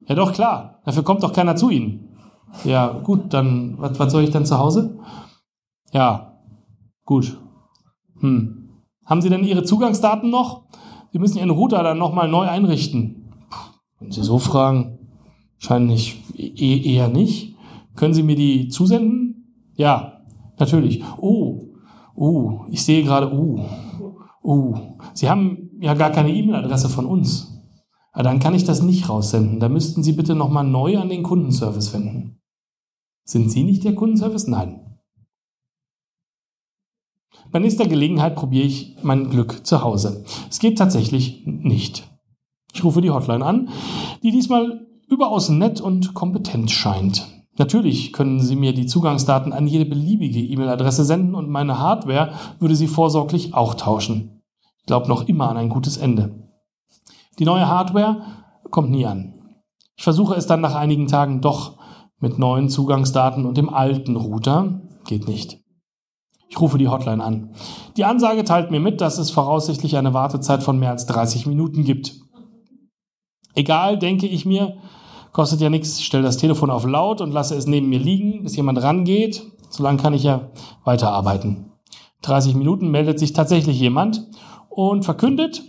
Ja, 0.01 0.15
doch, 0.15 0.34
klar. 0.34 0.79
Dafür 0.86 1.03
kommt 1.03 1.23
doch 1.23 1.34
keiner 1.34 1.55
zu 1.55 1.69
Ihnen. 1.69 2.17
Ja, 2.63 2.88
gut, 2.88 3.34
dann, 3.34 3.75
was, 3.79 3.99
was 3.99 4.12
soll 4.12 4.23
ich 4.23 4.32
denn 4.32 4.45
zu 4.45 4.58
Hause? 4.58 4.99
Ja, 5.91 6.29
Gut. 7.10 7.41
Hm. 8.19 8.69
Haben 9.04 9.22
Sie 9.24 9.30
denn 9.30 9.43
Ihre 9.43 9.63
Zugangsdaten 9.63 10.30
noch? 10.30 10.65
Sie 11.12 11.17
müssen 11.17 11.39
Ihren 11.39 11.50
Router 11.50 11.82
dann 11.82 11.98
nochmal 11.98 12.30
neu 12.30 12.48
einrichten. 12.48 13.34
Wenn 14.00 14.12
Sie 14.12 14.22
so 14.22 14.38
fragen. 14.38 15.00
Wahrscheinlich 15.56 16.22
e 16.36 16.93
eher 16.93 17.08
nicht. 17.08 17.56
Können 17.95 18.13
Sie 18.13 18.22
mir 18.22 18.36
die 18.36 18.67
zusenden? 18.67 19.56
Ja, 19.74 20.22
natürlich. 20.60 21.04
Oh, 21.17 21.69
oh, 22.13 22.65
ich 22.69 22.86
sehe 22.86 23.04
gerade, 23.04 23.34
oh, 23.34 23.65
oh. 24.43 24.76
Sie 25.15 25.32
haben 25.32 25.72
ja 25.82 25.95
gar 25.95 26.12
keine 26.12 26.32
E-Mail-Adresse 26.32 26.89
von 26.89 27.08
uns. 27.08 27.60
Ja, 28.15 28.22
dann 28.22 28.38
kann 28.38 28.54
ich 28.54 28.65
das 28.65 28.84
nicht 28.84 29.10
raussenden. 29.10 29.60
Da 29.60 29.67
müssten 29.67 30.04
Sie 30.04 30.13
bitte 30.13 30.36
nochmal 30.36 30.63
neu 30.63 31.00
an 31.00 31.10
den 31.10 31.24
Kundenservice 31.24 31.91
wenden. 31.91 32.39
Sind 33.24 33.50
Sie 33.50 33.63
nicht 33.63 33.84
der 33.84 33.95
Kundenservice? 33.95 34.48
Nein. 34.48 34.88
Bei 37.51 37.59
nächster 37.59 37.88
Gelegenheit 37.88 38.35
probiere 38.35 38.65
ich 38.65 38.95
mein 39.01 39.29
Glück 39.29 39.65
zu 39.65 39.83
Hause. 39.83 40.23
Es 40.49 40.59
geht 40.59 40.77
tatsächlich 40.77 41.43
nicht. 41.45 42.07
Ich 42.73 42.83
rufe 42.83 43.01
die 43.01 43.09
Hotline 43.09 43.43
an, 43.43 43.69
die 44.21 44.31
diesmal 44.31 44.85
überaus 45.07 45.49
nett 45.49 45.81
und 45.81 46.13
kompetent 46.13 46.69
scheint. 46.69 47.27
Natürlich 47.57 48.13
können 48.13 48.39
Sie 48.39 48.55
mir 48.55 48.73
die 48.73 48.85
Zugangsdaten 48.85 49.51
an 49.51 49.67
jede 49.67 49.85
beliebige 49.85 50.39
E-Mail-Adresse 50.39 51.03
senden 51.03 51.35
und 51.35 51.49
meine 51.49 51.79
Hardware 51.79 52.31
würde 52.59 52.75
sie 52.75 52.88
vorsorglich 52.88 53.53
auch 53.53 53.73
tauschen. 53.73 54.41
Ich 54.77 54.85
glaube 54.85 55.07
noch 55.07 55.27
immer 55.27 55.49
an 55.49 55.57
ein 55.57 55.69
gutes 55.69 55.97
Ende. 55.97 56.49
Die 57.39 57.45
neue 57.45 57.67
Hardware 57.67 58.21
kommt 58.69 58.91
nie 58.91 59.05
an. 59.05 59.33
Ich 59.97 60.03
versuche 60.03 60.35
es 60.35 60.47
dann 60.47 60.62
nach 60.62 60.75
einigen 60.75 61.07
Tagen 61.07 61.41
doch 61.41 61.77
mit 62.19 62.39
neuen 62.39 62.69
Zugangsdaten 62.69 63.45
und 63.45 63.57
dem 63.57 63.69
alten 63.69 64.15
Router. 64.15 64.81
Geht 65.05 65.27
nicht. 65.27 65.59
Ich 66.49 66.59
rufe 66.59 66.79
die 66.79 66.88
Hotline 66.88 67.23
an. 67.23 67.51
Die 67.95 68.05
Ansage 68.05 68.43
teilt 68.43 68.71
mir 68.71 68.79
mit, 68.79 69.01
dass 69.01 69.19
es 69.19 69.29
voraussichtlich 69.29 69.95
eine 69.97 70.15
Wartezeit 70.15 70.63
von 70.63 70.79
mehr 70.79 70.89
als 70.89 71.05
30 71.05 71.45
Minuten 71.45 71.83
gibt. 71.83 72.15
Egal, 73.53 73.99
denke 73.99 74.25
ich 74.25 74.45
mir, 74.45 74.77
kostet 75.31 75.62
ja 75.62 75.69
nichts. 75.69 75.99
Ich 75.99 76.05
stelle 76.05 76.23
das 76.23 76.38
Telefon 76.38 76.71
auf 76.71 76.85
laut 76.85 77.21
und 77.21 77.31
lasse 77.31 77.55
es 77.55 77.67
neben 77.67 77.89
mir 77.89 77.99
liegen, 77.99 78.43
bis 78.43 78.55
jemand 78.55 78.81
rangeht. 78.81 79.43
Solange 79.69 79.99
kann 79.99 80.15
ich 80.15 80.23
ja 80.23 80.49
weiterarbeiten. 80.83 81.71
30 82.23 82.55
Minuten 82.55 82.89
meldet 82.89 83.19
sich 83.19 83.33
tatsächlich 83.33 83.79
jemand 83.79 84.27
und 84.69 85.05
verkündet, 85.05 85.63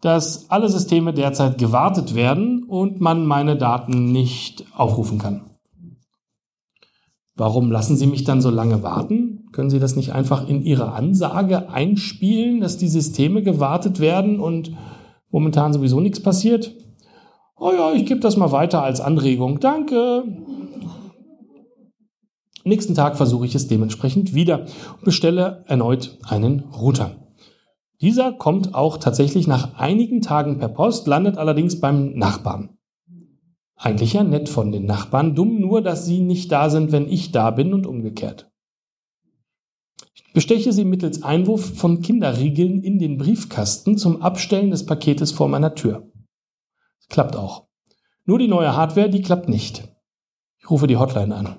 dass 0.00 0.50
alle 0.50 0.68
Systeme 0.68 1.12
derzeit 1.12 1.58
gewartet 1.58 2.14
werden 2.14 2.64
und 2.64 3.00
man 3.00 3.26
meine 3.26 3.56
Daten 3.56 4.12
nicht 4.12 4.64
aufrufen 4.74 5.18
kann. 5.18 5.50
Warum 7.34 7.70
lassen 7.70 7.96
Sie 7.96 8.06
mich 8.06 8.24
dann 8.24 8.40
so 8.40 8.50
lange 8.50 8.82
warten? 8.82 9.35
Können 9.56 9.70
Sie 9.70 9.78
das 9.78 9.96
nicht 9.96 10.12
einfach 10.12 10.46
in 10.46 10.60
Ihre 10.60 10.92
Ansage 10.92 11.70
einspielen, 11.70 12.60
dass 12.60 12.76
die 12.76 12.88
Systeme 12.88 13.42
gewartet 13.42 14.00
werden 14.00 14.38
und 14.38 14.72
momentan 15.30 15.72
sowieso 15.72 15.98
nichts 15.98 16.20
passiert? 16.20 16.74
Oh 17.56 17.72
ja, 17.72 17.94
ich 17.94 18.04
gebe 18.04 18.20
das 18.20 18.36
mal 18.36 18.52
weiter 18.52 18.82
als 18.82 19.00
Anregung. 19.00 19.58
Danke. 19.58 20.24
Nächsten 22.64 22.94
Tag 22.94 23.16
versuche 23.16 23.46
ich 23.46 23.54
es 23.54 23.66
dementsprechend 23.66 24.34
wieder 24.34 24.66
und 24.98 25.04
bestelle 25.04 25.64
erneut 25.68 26.18
einen 26.28 26.64
Router. 26.78 27.12
Dieser 28.02 28.34
kommt 28.34 28.74
auch 28.74 28.98
tatsächlich 28.98 29.46
nach 29.46 29.78
einigen 29.78 30.20
Tagen 30.20 30.58
per 30.58 30.68
Post, 30.68 31.06
landet 31.06 31.38
allerdings 31.38 31.80
beim 31.80 32.12
Nachbarn. 32.12 32.76
Eigentlich 33.74 34.12
ja 34.12 34.22
nett 34.22 34.50
von 34.50 34.70
den 34.70 34.84
Nachbarn, 34.84 35.34
dumm 35.34 35.58
nur, 35.58 35.80
dass 35.80 36.04
sie 36.04 36.20
nicht 36.20 36.52
da 36.52 36.68
sind, 36.68 36.92
wenn 36.92 37.08
ich 37.08 37.32
da 37.32 37.50
bin 37.50 37.72
und 37.72 37.86
umgekehrt. 37.86 38.50
Besteche 40.36 40.70
sie 40.74 40.84
mittels 40.84 41.22
Einwurf 41.22 41.78
von 41.78 42.02
Kinderriegeln 42.02 42.82
in 42.82 42.98
den 42.98 43.16
Briefkasten 43.16 43.96
zum 43.96 44.20
Abstellen 44.20 44.70
des 44.70 44.84
Paketes 44.84 45.32
vor 45.32 45.48
meiner 45.48 45.74
Tür. 45.74 46.12
Das 46.98 47.08
klappt 47.08 47.36
auch. 47.36 47.68
Nur 48.26 48.38
die 48.38 48.46
neue 48.46 48.76
Hardware, 48.76 49.08
die 49.08 49.22
klappt 49.22 49.48
nicht. 49.48 49.88
Ich 50.58 50.70
rufe 50.70 50.88
die 50.88 50.98
Hotline 50.98 51.34
an. 51.34 51.56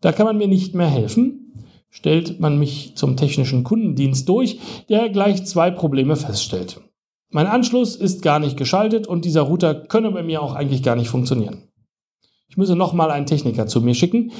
Da 0.00 0.12
kann 0.12 0.24
man 0.24 0.38
mir 0.38 0.46
nicht 0.46 0.72
mehr 0.72 0.86
helfen, 0.86 1.52
stellt 1.90 2.38
man 2.38 2.60
mich 2.60 2.92
zum 2.94 3.16
technischen 3.16 3.64
Kundendienst 3.64 4.28
durch, 4.28 4.60
der 4.88 5.08
gleich 5.08 5.44
zwei 5.44 5.72
Probleme 5.72 6.14
feststellt. 6.14 6.80
Mein 7.30 7.48
Anschluss 7.48 7.96
ist 7.96 8.22
gar 8.22 8.38
nicht 8.38 8.56
geschaltet 8.56 9.08
und 9.08 9.24
dieser 9.24 9.42
Router 9.42 9.74
könne 9.74 10.12
bei 10.12 10.22
mir 10.22 10.42
auch 10.42 10.54
eigentlich 10.54 10.84
gar 10.84 10.94
nicht 10.94 11.08
funktionieren. 11.08 11.64
Ich 12.46 12.56
müsse 12.56 12.76
nochmal 12.76 13.10
einen 13.10 13.26
Techniker 13.26 13.66
zu 13.66 13.80
mir 13.80 13.96
schicken, 13.96 14.30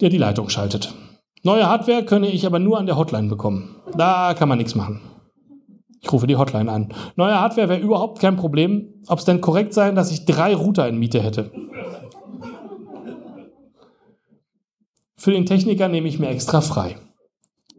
der 0.00 0.10
die 0.10 0.18
Leitung 0.18 0.48
schaltet. 0.48 0.94
Neue 1.42 1.68
Hardware 1.68 2.04
könne 2.04 2.28
ich 2.28 2.46
aber 2.46 2.58
nur 2.58 2.78
an 2.78 2.86
der 2.86 2.96
Hotline 2.96 3.28
bekommen. 3.28 3.76
Da 3.96 4.34
kann 4.34 4.48
man 4.48 4.58
nichts 4.58 4.74
machen. 4.74 5.00
Ich 6.00 6.12
rufe 6.12 6.26
die 6.26 6.36
Hotline 6.36 6.70
an. 6.70 6.94
Neue 7.16 7.40
Hardware 7.40 7.68
wäre 7.68 7.80
überhaupt 7.80 8.20
kein 8.20 8.36
Problem. 8.36 8.94
Ob 9.08 9.18
es 9.18 9.24
denn 9.24 9.40
korrekt 9.40 9.74
sei, 9.74 9.90
dass 9.90 10.10
ich 10.10 10.24
drei 10.24 10.54
Router 10.54 10.88
in 10.88 10.98
Miete 10.98 11.20
hätte. 11.20 11.50
Für 15.16 15.32
den 15.32 15.46
Techniker 15.46 15.88
nehme 15.88 16.08
ich 16.08 16.18
mir 16.18 16.28
extra 16.28 16.60
frei. 16.60 16.96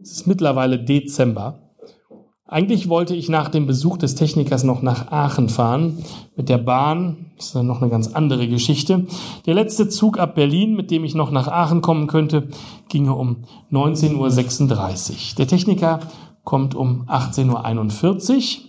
Es 0.02 0.12
ist 0.12 0.26
mittlerweile 0.26 0.78
Dezember. 0.78 1.69
Eigentlich 2.50 2.88
wollte 2.88 3.14
ich 3.14 3.28
nach 3.28 3.48
dem 3.48 3.66
Besuch 3.66 3.96
des 3.96 4.16
Technikers 4.16 4.64
noch 4.64 4.82
nach 4.82 5.12
Aachen 5.12 5.48
fahren 5.48 6.04
mit 6.34 6.48
der 6.48 6.58
Bahn. 6.58 7.26
Das 7.36 7.46
ist 7.46 7.54
dann 7.54 7.68
noch 7.68 7.80
eine 7.80 7.92
ganz 7.92 8.08
andere 8.08 8.48
Geschichte. 8.48 9.06
Der 9.46 9.54
letzte 9.54 9.88
Zug 9.88 10.18
ab 10.18 10.34
Berlin, 10.34 10.74
mit 10.74 10.90
dem 10.90 11.04
ich 11.04 11.14
noch 11.14 11.30
nach 11.30 11.46
Aachen 11.46 11.80
kommen 11.80 12.08
könnte, 12.08 12.48
ginge 12.88 13.14
um 13.14 13.44
19.36 13.70 15.10
Uhr. 15.10 15.16
Der 15.38 15.46
Techniker 15.46 16.00
kommt 16.42 16.74
um 16.74 17.04
18.41 17.06 18.34
Uhr. 18.34 18.64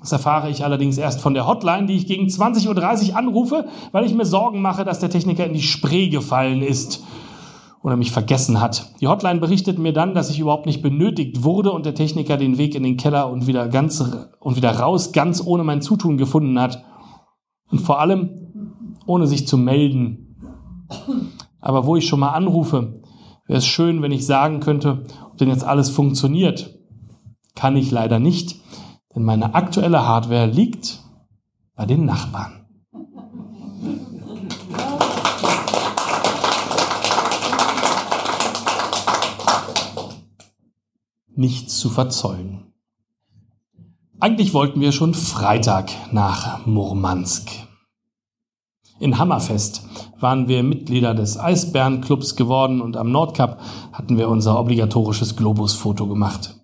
Das 0.00 0.12
erfahre 0.12 0.50
ich 0.50 0.62
allerdings 0.62 0.98
erst 0.98 1.22
von 1.22 1.32
der 1.32 1.46
Hotline, 1.46 1.86
die 1.86 1.96
ich 1.96 2.06
gegen 2.06 2.26
20.30 2.26 3.12
Uhr 3.12 3.16
anrufe, 3.16 3.64
weil 3.92 4.04
ich 4.04 4.12
mir 4.12 4.26
Sorgen 4.26 4.60
mache, 4.60 4.84
dass 4.84 5.00
der 5.00 5.08
Techniker 5.08 5.46
in 5.46 5.54
die 5.54 5.62
Spree 5.62 6.10
gefallen 6.10 6.60
ist 6.60 7.02
oder 7.88 7.96
mich 7.96 8.12
vergessen 8.12 8.60
hat. 8.60 8.92
Die 9.00 9.08
Hotline 9.08 9.40
berichtet 9.40 9.78
mir 9.78 9.92
dann, 9.92 10.14
dass 10.14 10.30
ich 10.30 10.38
überhaupt 10.38 10.66
nicht 10.66 10.82
benötigt 10.82 11.42
wurde 11.42 11.72
und 11.72 11.84
der 11.84 11.94
Techniker 11.94 12.36
den 12.36 12.58
Weg 12.58 12.74
in 12.74 12.82
den 12.82 12.96
Keller 12.96 13.30
und 13.30 13.46
wieder 13.46 13.68
ganz 13.68 14.04
und 14.38 14.56
wieder 14.56 14.78
raus 14.78 15.12
ganz 15.12 15.44
ohne 15.44 15.64
mein 15.64 15.82
Zutun 15.82 16.16
gefunden 16.16 16.60
hat. 16.60 16.84
Und 17.70 17.80
vor 17.80 18.00
allem 18.00 18.74
ohne 19.06 19.26
sich 19.26 19.46
zu 19.46 19.56
melden. 19.56 20.36
Aber 21.60 21.86
wo 21.86 21.96
ich 21.96 22.06
schon 22.06 22.20
mal 22.20 22.30
anrufe, 22.30 23.02
wäre 23.46 23.58
es 23.58 23.66
schön, 23.66 24.02
wenn 24.02 24.12
ich 24.12 24.26
sagen 24.26 24.60
könnte, 24.60 25.04
ob 25.24 25.36
denn 25.38 25.48
jetzt 25.48 25.64
alles 25.64 25.90
funktioniert. 25.90 26.78
Kann 27.54 27.76
ich 27.76 27.90
leider 27.90 28.18
nicht, 28.20 28.56
denn 29.14 29.24
meine 29.24 29.54
aktuelle 29.54 30.06
Hardware 30.06 30.46
liegt 30.46 31.00
bei 31.74 31.86
den 31.86 32.04
Nachbarn. 32.04 32.67
Nichts 41.38 41.78
zu 41.78 41.88
verzollen. 41.88 42.64
Eigentlich 44.18 44.52
wollten 44.52 44.80
wir 44.80 44.90
schon 44.90 45.14
Freitag 45.14 45.92
nach 46.12 46.66
Murmansk. 46.66 47.48
In 48.98 49.18
Hammerfest 49.18 49.86
waren 50.18 50.48
wir 50.48 50.64
Mitglieder 50.64 51.14
des 51.14 51.38
Eisbärenclubs 51.38 52.34
geworden 52.34 52.80
und 52.80 52.96
am 52.96 53.12
Nordkap 53.12 53.60
hatten 53.92 54.18
wir 54.18 54.28
unser 54.28 54.58
obligatorisches 54.58 55.36
Globus-Foto 55.36 56.08
gemacht. 56.08 56.56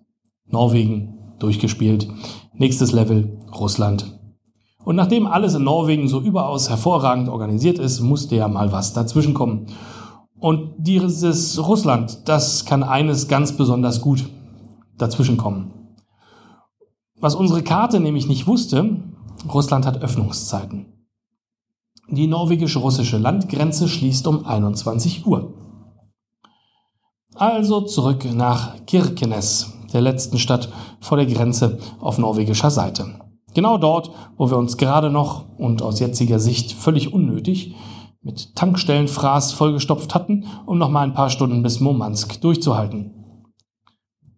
Norwegen 0.45 1.35
durchgespielt. 1.39 2.09
Nächstes 2.53 2.91
Level 2.91 3.39
Russland. 3.57 4.19
Und 4.83 4.97
nachdem 4.97 5.25
alles 5.25 5.53
in 5.55 5.63
Norwegen 5.63 6.09
so 6.09 6.19
überaus 6.19 6.69
hervorragend 6.69 7.29
organisiert 7.29 7.79
ist, 7.79 8.01
musste 8.01 8.35
ja 8.35 8.49
mal 8.49 8.73
was 8.73 8.91
dazwischenkommen. 8.91 9.67
Und 10.37 10.73
dieses 10.77 11.65
Russland, 11.65 12.27
das 12.27 12.65
kann 12.65 12.83
eines 12.83 13.29
ganz 13.29 13.53
besonders 13.53 14.01
gut 14.01 14.25
dazwischenkommen. 14.97 15.71
Was 17.19 17.35
unsere 17.35 17.63
Karte 17.63 17.99
nämlich 17.99 18.27
nicht 18.27 18.47
wusste, 18.47 19.03
Russland 19.53 19.85
hat 19.85 20.01
Öffnungszeiten. 20.01 20.85
Die 22.09 22.27
norwegisch-russische 22.27 23.17
Landgrenze 23.17 23.87
schließt 23.87 24.27
um 24.27 24.45
21 24.45 25.25
Uhr. 25.25 25.53
Also 27.33 27.81
zurück 27.81 28.25
nach 28.33 28.85
Kirkenes, 28.85 29.73
der 29.91 30.01
letzten 30.01 30.37
Stadt 30.37 30.69
vor 31.01 31.17
der 31.17 31.25
Grenze 31.25 31.79
auf 31.99 32.17
norwegischer 32.17 32.69
Seite. 32.69 33.19
Genau 33.53 33.77
dort, 33.77 34.11
wo 34.37 34.49
wir 34.49 34.57
uns 34.57 34.77
gerade 34.77 35.09
noch 35.09 35.45
und 35.57 35.81
aus 35.81 35.99
jetziger 35.99 36.39
Sicht 36.39 36.73
völlig 36.73 37.13
unnötig 37.13 37.73
mit 38.21 38.55
Tankstellenfraß 38.55 39.53
vollgestopft 39.53 40.13
hatten, 40.13 40.45
um 40.65 40.77
noch 40.77 40.89
mal 40.89 41.01
ein 41.01 41.13
paar 41.13 41.29
Stunden 41.29 41.63
bis 41.63 41.79
Murmansk 41.79 42.41
durchzuhalten. 42.41 43.14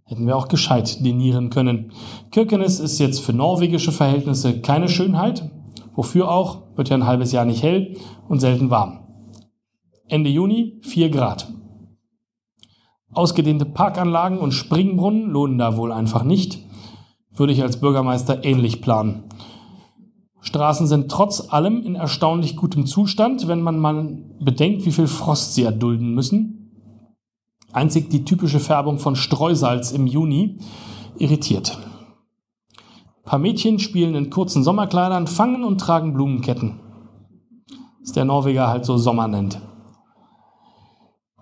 Hätten 0.07 0.25
wir 0.25 0.37
auch 0.37 0.47
gescheit 0.47 1.05
dinieren 1.05 1.49
können. 1.49 1.91
Kirkenes 2.31 2.79
ist 2.79 2.97
jetzt 2.97 3.19
für 3.19 3.33
norwegische 3.33 3.91
Verhältnisse 3.91 4.61
keine 4.61 4.87
Schönheit. 4.87 5.51
Wofür 5.95 6.31
auch, 6.31 6.61
wird 6.77 6.87
ja 6.87 6.95
ein 6.95 7.05
halbes 7.05 7.33
Jahr 7.33 7.43
nicht 7.43 7.61
hell 7.61 7.97
und 8.29 8.39
selten 8.39 8.69
warm. 8.69 8.99
Ende 10.07 10.29
Juni 10.29 10.79
4 10.83 11.09
Grad. 11.09 11.51
Ausgedehnte 13.11 13.65
Parkanlagen 13.65 14.37
und 14.37 14.53
Springbrunnen 14.53 15.29
lohnen 15.29 15.57
da 15.57 15.75
wohl 15.75 15.91
einfach 15.91 16.23
nicht. 16.23 16.59
Würde 17.31 17.51
ich 17.51 17.61
als 17.61 17.81
Bürgermeister 17.81 18.45
ähnlich 18.45 18.81
planen. 18.81 19.23
Straßen 20.39 20.87
sind 20.87 21.11
trotz 21.11 21.51
allem 21.51 21.83
in 21.83 21.95
erstaunlich 21.95 22.55
gutem 22.55 22.85
Zustand, 22.85 23.49
wenn 23.49 23.61
man 23.61 23.77
mal 23.79 24.17
bedenkt, 24.39 24.85
wie 24.85 24.93
viel 24.93 25.07
Frost 25.07 25.55
sie 25.55 25.63
erdulden 25.63 26.13
müssen. 26.13 26.56
Einzig 27.73 28.09
die 28.09 28.25
typische 28.25 28.59
Färbung 28.59 28.99
von 28.99 29.15
Streusalz 29.15 29.91
im 29.91 30.07
Juni 30.07 30.59
irritiert. 31.17 31.77
Ein 32.77 33.23
paar 33.23 33.39
Mädchen 33.39 33.79
spielen 33.79 34.15
in 34.15 34.29
kurzen 34.29 34.63
Sommerkleidern, 34.63 35.27
fangen 35.27 35.63
und 35.63 35.79
tragen 35.79 36.13
Blumenketten. 36.13 36.79
Was 38.01 38.13
der 38.13 38.25
Norweger 38.25 38.67
halt 38.67 38.85
so 38.85 38.97
Sommer 38.97 39.27
nennt. 39.27 39.59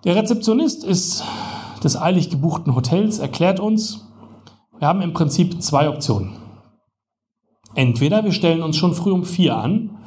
Der 0.04 0.16
Rezeptionist 0.16 0.84
ist 0.84 1.24
des 1.82 2.00
eilig 2.00 2.30
gebuchten 2.30 2.74
Hotels 2.74 3.18
erklärt 3.18 3.60
uns, 3.60 4.06
wir 4.78 4.88
haben 4.88 5.02
im 5.02 5.12
Prinzip 5.12 5.62
zwei 5.62 5.88
Optionen. 5.88 6.32
Entweder 7.74 8.24
wir 8.24 8.32
stellen 8.32 8.62
uns 8.62 8.76
schon 8.76 8.94
früh 8.94 9.12
um 9.12 9.24
vier 9.24 9.56
an 9.56 9.98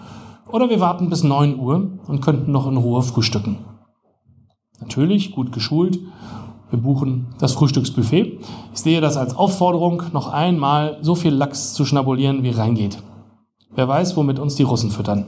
oder 0.52 0.70
wir 0.70 0.80
warten 0.80 1.10
bis 1.10 1.24
neun 1.24 1.60
Uhr 1.60 2.00
und 2.08 2.22
könnten 2.22 2.52
noch 2.52 2.68
in 2.68 2.78
Ruhe 2.78 3.02
frühstücken. 3.02 3.58
Natürlich, 4.82 5.32
gut 5.32 5.52
geschult, 5.52 6.00
wir 6.70 6.80
buchen 6.80 7.28
das 7.40 7.54
Frühstücksbuffet. 7.54 8.40
Ich 8.74 8.80
sehe 8.80 9.02
das 9.02 9.18
als 9.18 9.36
Aufforderung, 9.36 10.04
noch 10.14 10.32
einmal 10.32 10.98
so 11.02 11.16
viel 11.16 11.34
Lachs 11.34 11.74
zu 11.74 11.86
schnabulieren, 11.86 12.44
wie 12.44 12.52
reingeht. 12.52 13.02
Wer 13.74 13.88
weiß, 13.88 14.16
womit 14.18 14.40
uns 14.40 14.56
die 14.56 14.64
Russen 14.64 14.92
füttern. 14.92 15.26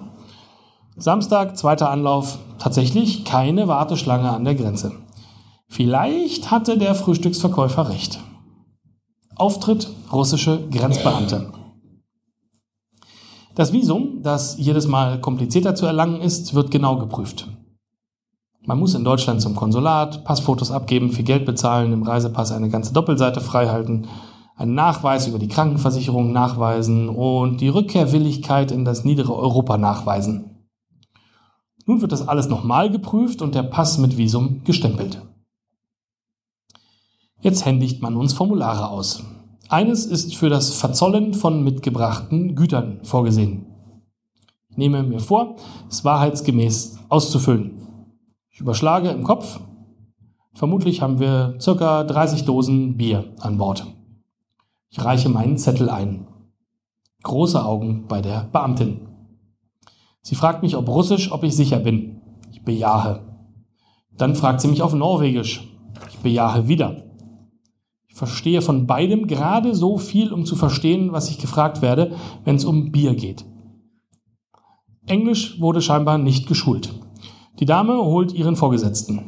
Samstag, 0.97 1.58
zweiter 1.58 1.89
Anlauf, 1.89 2.38
tatsächlich 2.60 3.26
keine 3.26 3.68
Warteschlange 3.68 4.30
an 4.30 4.45
der 4.45 4.56
Grenze. 4.56 4.91
Vielleicht 5.68 6.52
hatte 6.52 6.78
der 6.78 6.95
Frühstücksverkäufer 6.95 7.89
recht. 7.89 8.20
Auftritt 9.36 9.89
russische 10.12 10.68
Grenzbeamte. 10.70 11.52
Das 13.56 13.74
Visum, 13.74 14.22
das 14.22 14.58
jedes 14.58 14.88
Mal 14.88 15.20
komplizierter 15.20 15.74
zu 15.74 15.86
erlangen 15.86 16.22
ist, 16.22 16.54
wird 16.54 16.72
genau 16.72 16.97
geprüft. 16.97 17.47
Man 18.64 18.78
muss 18.78 18.93
in 18.93 19.03
Deutschland 19.03 19.41
zum 19.41 19.55
Konsulat, 19.55 20.24
Passfotos 20.24 20.70
abgeben, 20.70 21.12
viel 21.12 21.26
Geld 21.26 21.45
bezahlen, 21.45 21.93
im 21.93 22.03
Reisepass 22.03 22.51
eine 22.51 22.70
ganze 22.70 22.93
Doppelseite 22.93 23.41
freihalten, 23.41 24.07
einen 24.55 24.76
Nachweis 24.76 25.28
über 25.28 25.39
die 25.39 25.47
Krankenversicherung 25.47 26.32
nachweisen 26.32 27.09
und 27.09 27.59
die 27.59 27.70
Rückkehrwilligkeit 27.70 28.72
in 28.72 28.86
das 28.86 29.03
niedere 29.03 29.36
Europa 29.36 29.80
nachweisen. 29.80 30.68
Nun 31.88 32.01
wird 32.01 32.12
das 32.12 32.28
alles 32.28 32.49
nochmal 32.49 32.91
geprüft 32.91 33.41
und 33.41 33.55
der 33.55 33.64
Pass 33.64 33.97
mit 33.97 34.18
Visum 34.18 34.64
gestempelt. 34.64 35.26
Jetzt 37.41 37.66
händigt 37.66 38.03
man 38.03 38.16
uns 38.16 38.34
Formulare 38.34 38.89
aus. 38.89 39.24
Eines 39.70 40.05
ist 40.05 40.36
für 40.36 40.49
das 40.49 40.76
Verzollen 40.76 41.34
von 41.34 41.64
mitgebrachten 41.64 42.55
Gütern 42.55 42.99
vorgesehen. 43.01 43.66
Ich 44.70 44.78
nehme 44.78 45.01
mir 45.01 45.20
vor, 45.20 45.55
es 45.89 46.05
wahrheitsgemäß 46.05 46.99
auszufüllen. 47.09 47.80
Überschlage 48.62 49.09
im 49.09 49.24
Kopf. 49.24 49.59
Vermutlich 50.53 51.01
haben 51.01 51.20
wir 51.20 51.57
ca. 51.64 52.03
30 52.03 52.45
Dosen 52.45 52.95
Bier 52.95 53.34
an 53.39 53.57
Bord. 53.57 53.88
Ich 54.89 55.03
reiche 55.03 55.30
meinen 55.30 55.57
Zettel 55.57 55.89
ein. 55.89 56.28
Große 57.24 57.64
Augen 57.66 58.05
bei 58.07 58.22
der 58.22 58.49
Beamtin. 58.51 59.07
Sie 60.22 60.36
fragt 60.36 60.62
mich, 60.62 60.76
ob 60.76 60.88
Russisch, 60.88 61.32
ob 61.32 61.43
ich 61.43 61.55
sicher 61.55 61.80
bin. 61.80 62.22
Ich 62.51 62.62
bejahe. 62.62 63.22
Dann 64.16 64.36
fragt 64.36 64.62
sie 64.62 64.68
mich 64.68 64.84
auf 64.84 64.93
Norwegisch. 64.93 65.68
Ich 66.12 66.20
bejahe 66.20 66.68
wieder. 66.68 67.03
Ich 68.09 68.16
verstehe 68.16 68.62
von 68.62 68.86
beidem 68.86 69.26
gerade 69.26 69.74
so 69.74 69.97
viel, 69.97 70.32
um 70.32 70.45
zu 70.45 70.55
verstehen, 70.55 71.14
was 71.14 71.32
ich 71.32 71.39
gefragt 71.39 71.82
werde, 71.82 72.16
wenn 72.43 72.57
es 72.57 72.66
um 72.66 72.91
Bier 72.91 73.16
geht. 73.16 73.43
Englisch 75.07 75.59
wurde 75.59 75.82
scheinbar 75.82 76.20
nicht 76.20 76.47
geschult. 76.47 77.01
Die 77.62 77.66
Dame 77.68 78.03
holt 78.03 78.34
ihren 78.34 78.55
Vorgesetzten. 78.55 79.22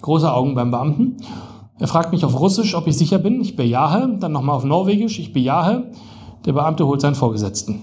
Große 0.00 0.32
Augen 0.32 0.54
beim 0.54 0.70
Beamten. 0.70 1.18
Er 1.78 1.86
fragt 1.86 2.10
mich 2.10 2.24
auf 2.24 2.40
Russisch, 2.40 2.74
ob 2.74 2.86
ich 2.86 2.96
sicher 2.96 3.18
bin. 3.18 3.38
Ich 3.42 3.54
bejahe. 3.54 4.16
Dann 4.18 4.32
nochmal 4.32 4.56
auf 4.56 4.64
Norwegisch. 4.64 5.18
Ich 5.18 5.34
bejahe. 5.34 5.92
Der 6.46 6.54
Beamte 6.54 6.86
holt 6.86 7.02
seinen 7.02 7.16
Vorgesetzten. 7.16 7.82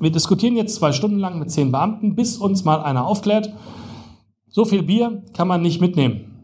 Wir 0.00 0.12
diskutieren 0.12 0.54
jetzt 0.54 0.74
zwei 0.74 0.92
Stunden 0.92 1.18
lang 1.18 1.38
mit 1.38 1.50
zehn 1.50 1.72
Beamten, 1.72 2.14
bis 2.14 2.36
uns 2.36 2.64
mal 2.64 2.82
einer 2.82 3.06
aufklärt, 3.06 3.54
so 4.48 4.66
viel 4.66 4.82
Bier 4.82 5.22
kann 5.32 5.48
man 5.48 5.62
nicht 5.62 5.80
mitnehmen. 5.80 6.36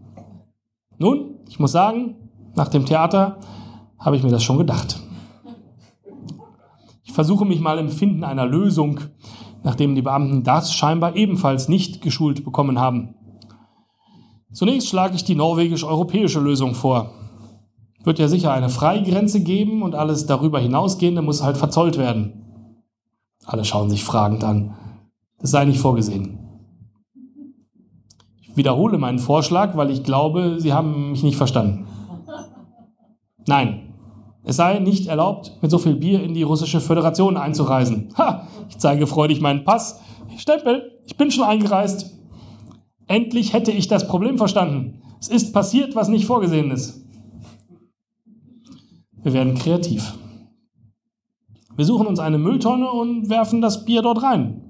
Nun, 0.96 1.40
ich 1.46 1.59
muss 1.59 1.72
sagen, 1.72 2.14
nach 2.54 2.68
dem 2.68 2.86
Theater 2.86 3.38
habe 3.98 4.16
ich 4.16 4.22
mir 4.22 4.30
das 4.30 4.42
schon 4.42 4.56
gedacht. 4.56 4.98
Ich 7.02 7.12
versuche 7.12 7.44
mich 7.44 7.61
mal 7.61 7.78
im 7.78 7.90
Finden 7.90 8.24
einer 8.24 8.46
Lösung, 8.46 9.00
nachdem 9.62 9.94
die 9.94 10.02
Beamten 10.02 10.44
das 10.44 10.72
scheinbar 10.72 11.16
ebenfalls 11.16 11.68
nicht 11.68 12.02
geschult 12.02 12.44
bekommen 12.44 12.78
haben. 12.78 13.14
Zunächst 14.52 14.88
schlage 14.88 15.14
ich 15.14 15.24
die 15.24 15.34
norwegisch-europäische 15.34 16.40
Lösung 16.40 16.74
vor. 16.74 17.11
Wird 18.02 18.18
ja 18.18 18.28
sicher 18.28 18.52
eine 18.52 18.70
Freigrenze 18.70 19.42
geben 19.42 19.82
und 19.82 19.94
alles 19.94 20.26
darüber 20.26 20.59
hinausgehende 20.59 21.20
muss 21.20 21.42
halt 21.42 21.56
verzollt 21.56 21.98
werden. 21.98 22.44
Alle 23.44 23.64
schauen 23.64 23.90
sich 23.90 24.04
fragend 24.04 24.44
an. 24.44 24.74
Das 25.38 25.50
sei 25.50 25.64
nicht 25.64 25.80
vorgesehen. 25.80 26.38
Ich 28.40 28.56
wiederhole 28.56 28.98
meinen 28.98 29.18
Vorschlag, 29.18 29.76
weil 29.76 29.90
ich 29.90 30.02
glaube, 30.02 30.56
Sie 30.59 30.72
haben 30.72 31.11
mich 31.11 31.22
nicht 31.22 31.36
verstanden. 31.36 31.86
Nein, 33.46 33.88
es 34.49 34.57
sei 34.57 34.78
nicht 34.78 35.09
erlaubt, 35.09 35.59
mit 35.61 35.70
so 35.70 35.76
viel 35.76 35.94
Bier 35.94 36.22
in 36.22 36.32
die 36.32 36.42
russische 36.42 36.80
Föderation 36.80 37.36
einzureisen. 37.36 38.09
Ha, 38.16 38.49
ich 38.70 38.78
zeige 38.78 39.07
freudig 39.07 39.42
meinen 39.42 39.62
Pass. 39.62 40.01
Stempel, 40.38 40.99
ich 41.05 41.18
bin 41.18 41.30
schon 41.30 41.44
eingereist. 41.44 42.18
Endlich 43.07 43.53
hätte 43.53 43.72
ich 43.72 43.88
das 43.88 44.09
Problem 44.09 44.38
verstanden. 44.38 45.03
Es 45.20 45.28
ist 45.28 45.53
passiert, 45.53 45.94
was 45.96 46.09
nicht 46.09 46.24
vorgesehen 46.24 46.70
ist. 46.70 47.05
Wir 49.22 49.34
werden 49.34 49.55
kreativ. 49.55 50.14
Wir 51.76 51.84
suchen 51.84 52.07
uns 52.07 52.18
eine 52.18 52.38
Mülltonne 52.38 52.90
und 52.90 53.28
werfen 53.28 53.61
das 53.61 53.84
Bier 53.84 54.01
dort 54.01 54.22
rein. 54.22 54.62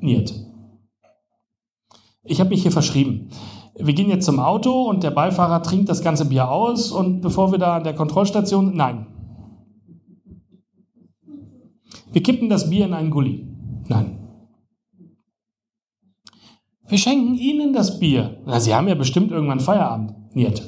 Niet. 0.00 0.34
Ich 2.24 2.40
habe 2.40 2.50
mich 2.50 2.62
hier 2.62 2.72
verschrieben 2.72 3.30
wir 3.78 3.94
gehen 3.94 4.08
jetzt 4.08 4.26
zum 4.26 4.40
Auto 4.40 4.88
und 4.88 5.02
der 5.02 5.10
Beifahrer 5.10 5.62
trinkt 5.62 5.88
das 5.88 6.02
ganze 6.02 6.24
Bier 6.24 6.50
aus 6.50 6.90
und 6.90 7.20
bevor 7.20 7.52
wir 7.52 7.58
da 7.58 7.76
an 7.76 7.84
der 7.84 7.94
Kontrollstation, 7.94 8.74
nein. 8.74 9.06
Wir 12.12 12.22
kippen 12.22 12.48
das 12.48 12.70
Bier 12.70 12.86
in 12.86 12.94
einen 12.94 13.10
Gully. 13.10 13.46
Nein. 13.88 14.18
Wir 16.88 16.98
schenken 16.98 17.34
Ihnen 17.34 17.72
das 17.72 17.98
Bier. 17.98 18.40
Na, 18.46 18.60
Sie 18.60 18.74
haben 18.74 18.88
ja 18.88 18.94
bestimmt 18.94 19.30
irgendwann 19.30 19.60
Feierabend. 19.60 20.14
Niet. 20.34 20.62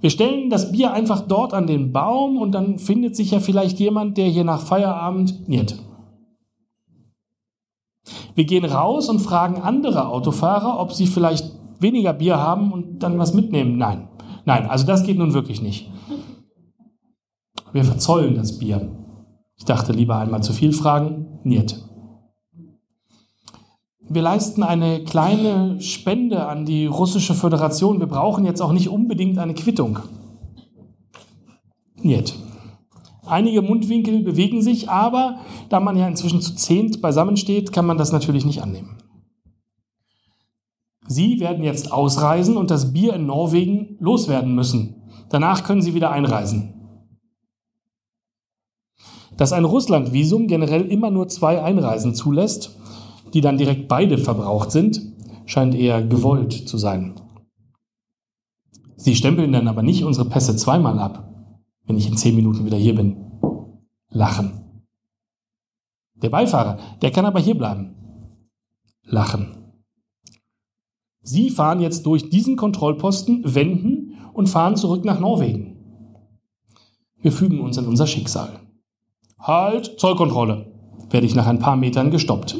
Wir 0.00 0.10
stellen 0.10 0.50
das 0.50 0.72
Bier 0.72 0.92
einfach 0.92 1.22
dort 1.22 1.54
an 1.54 1.66
den 1.66 1.92
Baum 1.92 2.36
und 2.36 2.52
dann 2.52 2.78
findet 2.78 3.16
sich 3.16 3.30
ja 3.30 3.40
vielleicht 3.40 3.78
jemand, 3.78 4.18
der 4.18 4.26
hier 4.26 4.44
nach 4.44 4.60
Feierabend. 4.60 5.48
Niet. 5.48 5.76
Wir 8.36 8.44
gehen 8.44 8.66
raus 8.66 9.08
und 9.08 9.20
fragen 9.20 9.62
andere 9.62 10.08
Autofahrer, 10.08 10.78
ob 10.78 10.92
sie 10.92 11.06
vielleicht 11.06 11.50
weniger 11.80 12.12
Bier 12.12 12.38
haben 12.38 12.70
und 12.70 12.98
dann 13.02 13.18
was 13.18 13.32
mitnehmen. 13.32 13.78
Nein, 13.78 14.08
nein, 14.44 14.66
also 14.68 14.86
das 14.86 15.04
geht 15.04 15.18
nun 15.18 15.32
wirklich 15.32 15.62
nicht. 15.62 15.90
Wir 17.72 17.84
verzollen 17.84 18.36
das 18.36 18.58
Bier. 18.58 18.88
Ich 19.56 19.64
dachte 19.64 19.92
lieber 19.92 20.18
einmal 20.18 20.42
zu 20.42 20.52
viel 20.52 20.72
fragen. 20.72 21.40
Niet. 21.44 21.82
Wir 24.08 24.22
leisten 24.22 24.62
eine 24.62 25.02
kleine 25.02 25.80
Spende 25.80 26.46
an 26.46 26.64
die 26.66 26.86
russische 26.86 27.34
Föderation. 27.34 28.00
Wir 28.00 28.06
brauchen 28.06 28.44
jetzt 28.44 28.60
auch 28.60 28.72
nicht 28.72 28.88
unbedingt 28.88 29.38
eine 29.38 29.54
Quittung. 29.54 29.98
Niet. 32.02 32.34
Einige 33.26 33.60
Mundwinkel 33.60 34.22
bewegen 34.22 34.62
sich, 34.62 34.88
aber 34.88 35.40
da 35.68 35.80
man 35.80 35.96
ja 35.96 36.06
inzwischen 36.06 36.40
zu 36.40 36.54
zehnt 36.54 37.02
beisammensteht, 37.02 37.72
kann 37.72 37.86
man 37.86 37.98
das 37.98 38.12
natürlich 38.12 38.44
nicht 38.44 38.62
annehmen. 38.62 38.98
Sie 41.08 41.40
werden 41.40 41.64
jetzt 41.64 41.92
ausreisen 41.92 42.56
und 42.56 42.70
das 42.70 42.92
Bier 42.92 43.14
in 43.14 43.26
Norwegen 43.26 43.96
loswerden 44.00 44.54
müssen. 44.54 45.02
Danach 45.28 45.64
können 45.64 45.82
Sie 45.82 45.94
wieder 45.94 46.10
einreisen. 46.10 46.74
Dass 49.36 49.52
ein 49.52 49.64
Russlandvisum 49.64 50.46
generell 50.46 50.86
immer 50.86 51.10
nur 51.10 51.28
zwei 51.28 51.62
Einreisen 51.62 52.14
zulässt, 52.14 52.76
die 53.34 53.40
dann 53.40 53.58
direkt 53.58 53.88
beide 53.88 54.18
verbraucht 54.18 54.70
sind, 54.70 55.02
scheint 55.46 55.74
eher 55.74 56.02
gewollt 56.02 56.52
zu 56.52 56.78
sein. 56.78 57.20
Sie 58.96 59.14
stempeln 59.14 59.52
dann 59.52 59.68
aber 59.68 59.82
nicht 59.82 60.04
unsere 60.04 60.28
Pässe 60.28 60.56
zweimal 60.56 60.98
ab 60.98 61.35
wenn 61.86 61.96
ich 61.96 62.08
in 62.08 62.16
zehn 62.16 62.34
Minuten 62.34 62.64
wieder 62.64 62.76
hier 62.76 62.94
bin. 62.94 63.16
Lachen. 64.10 64.82
Der 66.14 66.30
Beifahrer, 66.30 66.78
der 67.02 67.10
kann 67.10 67.26
aber 67.26 67.40
hier 67.40 67.56
bleiben. 67.56 67.94
Lachen. 69.02 69.56
Sie 71.20 71.50
fahren 71.50 71.80
jetzt 71.80 72.06
durch 72.06 72.30
diesen 72.30 72.56
Kontrollposten, 72.56 73.42
wenden 73.54 74.14
und 74.32 74.48
fahren 74.48 74.76
zurück 74.76 75.04
nach 75.04 75.20
Norwegen. 75.20 75.76
Wir 77.18 77.32
fügen 77.32 77.60
uns 77.60 77.76
in 77.76 77.86
unser 77.86 78.06
Schicksal. 78.06 78.60
Halt, 79.38 79.98
Zollkontrolle. 79.98 80.72
Werde 81.10 81.26
ich 81.26 81.34
nach 81.34 81.46
ein 81.46 81.58
paar 81.58 81.76
Metern 81.76 82.10
gestoppt. 82.10 82.56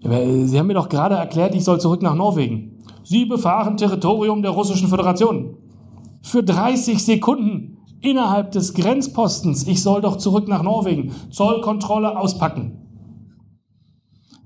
Sie 0.00 0.58
haben 0.58 0.66
mir 0.66 0.74
doch 0.74 0.88
gerade 0.88 1.16
erklärt, 1.16 1.54
ich 1.54 1.64
soll 1.64 1.80
zurück 1.80 2.02
nach 2.02 2.14
Norwegen. 2.14 2.82
Sie 3.04 3.24
befahren 3.24 3.76
Territorium 3.76 4.42
der 4.42 4.52
Russischen 4.52 4.88
Föderation. 4.88 5.56
Für 6.22 6.42
30 6.42 7.02
Sekunden 7.02 7.77
innerhalb 8.00 8.52
des 8.52 8.74
Grenzpostens. 8.74 9.66
Ich 9.66 9.82
soll 9.82 10.00
doch 10.00 10.16
zurück 10.16 10.48
nach 10.48 10.62
Norwegen. 10.62 11.12
Zollkontrolle 11.30 12.18
auspacken. 12.18 12.78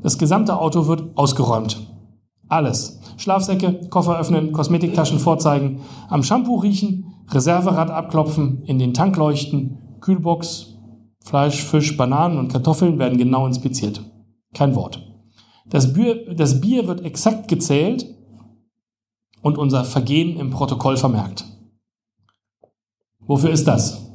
Das 0.03 0.19
gesamte 0.19 0.59
Auto 0.59 0.87
wird 0.87 1.17
ausgeräumt. 1.17 1.87
Alles. 2.49 3.01
Schlafsäcke, 3.17 3.89
Koffer 3.89 4.19
öffnen, 4.19 4.53
Kosmetiktaschen 4.53 5.19
vorzeigen, 5.19 5.81
am 6.09 6.23
Shampoo 6.23 6.57
riechen, 6.57 7.15
Reserverad 7.29 7.91
abklopfen, 7.91 8.63
in 8.65 8.79
den 8.79 8.95
Tank 8.95 9.17
leuchten, 9.17 9.79
Kühlbox, 10.01 10.75
Fleisch, 11.25 11.63
Fisch, 11.63 11.97
Bananen 11.97 12.39
und 12.39 12.53
Kartoffeln 12.53 12.99
werden 12.99 13.17
genau 13.17 13.47
inspiziert. 13.47 14.03
Kein 14.55 14.75
Wort. 14.75 15.07
Das 15.67 15.93
Bier, 15.93 16.35
das 16.35 16.61
Bier 16.61 16.89
wird 16.89 17.05
exakt 17.05 17.49
gezählt 17.49 18.07
und 19.41 19.57
unser 19.57 19.85
Vergehen 19.85 20.37
im 20.39 20.51
Protokoll 20.51 20.97
vermerkt. 20.97 21.45
Wofür 23.33 23.49
ist 23.49 23.67
das? 23.67 24.13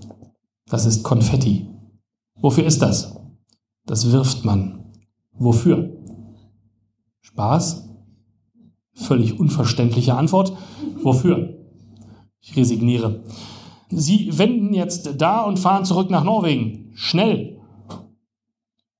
Das 0.69 0.85
ist 0.85 1.01
Konfetti. 1.01 1.67
Wofür 2.39 2.63
ist 2.65 2.83
das? 2.83 3.19
Das 3.87 4.11
wirft 4.11 4.45
man. 4.45 4.93
Wofür? 5.33 5.97
Spaß? 7.21 7.89
Völlig 8.93 9.39
unverständliche 9.39 10.13
Antwort. 10.13 10.53
Wofür? 11.01 11.57
Ich 12.41 12.55
resigniere. 12.55 13.23
Sie 13.89 14.37
wenden 14.37 14.75
jetzt 14.75 15.19
da 15.19 15.41
und 15.41 15.57
fahren 15.57 15.85
zurück 15.85 16.11
nach 16.11 16.23
Norwegen. 16.23 16.91
Schnell! 16.93 17.59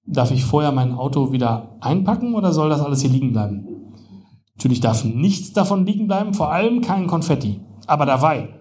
Darf 0.03 0.31
ich 0.31 0.45
vorher 0.45 0.71
mein 0.71 0.93
Auto 0.93 1.31
wieder 1.31 1.77
einpacken 1.79 2.33
oder 2.33 2.53
soll 2.53 2.69
das 2.69 2.81
alles 2.81 3.01
hier 3.01 3.11
liegen 3.11 3.33
bleiben? 3.33 3.67
Natürlich 4.55 4.79
darf 4.79 5.03
nichts 5.03 5.53
davon 5.53 5.85
liegen 5.85 6.07
bleiben, 6.07 6.33
vor 6.33 6.51
allem 6.51 6.81
kein 6.81 7.05
Konfetti. 7.05 7.61
Aber 7.85 8.07
dabei. 8.07 8.56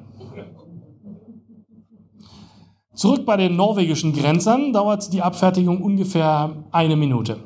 Zurück 2.96 3.26
bei 3.26 3.36
den 3.36 3.56
norwegischen 3.56 4.14
Grenzern 4.14 4.72
dauert 4.72 5.12
die 5.12 5.20
Abfertigung 5.20 5.82
ungefähr 5.82 6.64
eine 6.72 6.96
Minute. 6.96 7.36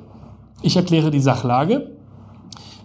Ich 0.62 0.76
erkläre 0.76 1.10
die 1.10 1.18
Sachlage. 1.18 1.90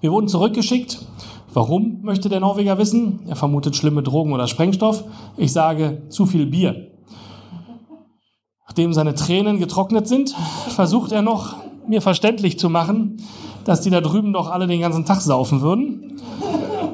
Wir 0.02 0.12
wurden 0.12 0.28
zurückgeschickt. 0.28 1.06
Warum, 1.54 2.00
möchte 2.02 2.28
der 2.28 2.40
Norweger 2.40 2.80
wissen? 2.80 3.20
Er 3.28 3.36
vermutet 3.36 3.76
schlimme 3.76 4.02
Drogen 4.02 4.34
oder 4.34 4.48
Sprengstoff. 4.48 5.04
Ich 5.38 5.54
sage, 5.54 6.02
zu 6.10 6.26
viel 6.26 6.48
Bier. 6.48 6.88
Nachdem 8.66 8.94
seine 8.94 9.14
Tränen 9.14 9.60
getrocknet 9.60 10.08
sind, 10.08 10.36
versucht 10.70 11.12
er 11.12 11.22
noch, 11.22 11.58
mir 11.88 12.02
verständlich 12.02 12.58
zu 12.58 12.72
machen, 12.72 13.18
dass 13.64 13.82
die 13.82 13.92
da 13.92 14.02
drüben 14.02 14.34
doch 14.34 14.50
alle 14.50 14.66
den 14.66 14.82
ganzen 14.82 15.06
Tag 15.06 15.22
saufen 15.22 15.62
würden. 15.62 16.20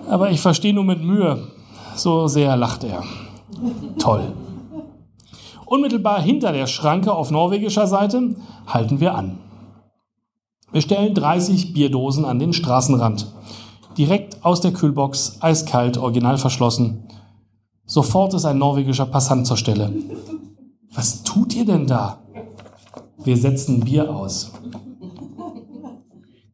Aber 0.09 0.31
ich 0.31 0.41
verstehe 0.41 0.73
nur 0.73 0.83
mit 0.83 1.01
Mühe. 1.01 1.47
So 1.95 2.27
sehr 2.27 2.57
lacht 2.57 2.83
er. 2.83 3.03
Toll. 3.97 4.33
Unmittelbar 5.71 6.21
hinter 6.21 6.51
der 6.51 6.67
Schranke 6.67 7.13
auf 7.13 7.31
norwegischer 7.31 7.87
Seite 7.87 8.35
halten 8.67 8.99
wir 8.99 9.15
an. 9.15 9.37
Wir 10.73 10.81
stellen 10.81 11.13
30 11.13 11.71
Bierdosen 11.71 12.25
an 12.25 12.39
den 12.39 12.51
Straßenrand. 12.51 13.33
Direkt 13.97 14.43
aus 14.43 14.59
der 14.59 14.73
Kühlbox, 14.73 15.37
eiskalt, 15.39 15.97
original 15.97 16.37
verschlossen. 16.37 17.07
Sofort 17.85 18.33
ist 18.33 18.43
ein 18.43 18.57
norwegischer 18.57 19.05
Passant 19.05 19.47
zur 19.47 19.55
Stelle. 19.55 19.93
Was 20.93 21.23
tut 21.23 21.55
ihr 21.55 21.63
denn 21.63 21.87
da? 21.87 22.19
Wir 23.23 23.37
setzen 23.37 23.79
Bier 23.79 24.13
aus. 24.13 24.51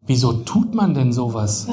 Wieso 0.06 0.32
tut 0.34 0.76
man 0.76 0.94
denn 0.94 1.12
sowas? 1.12 1.68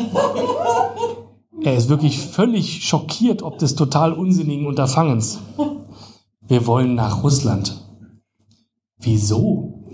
Er 1.61 1.77
ist 1.77 1.91
wirklich 1.91 2.21
völlig 2.21 2.89
schockiert 2.89 3.43
ob 3.43 3.59
des 3.59 3.75
total 3.75 4.15
unsinnigen 4.15 4.67
Unterfangens. 4.67 5.41
Wir 6.47 6.67
wollen 6.67 6.95
nach 6.95 7.23
Russland. 7.23 7.81
Wieso? 8.99 9.85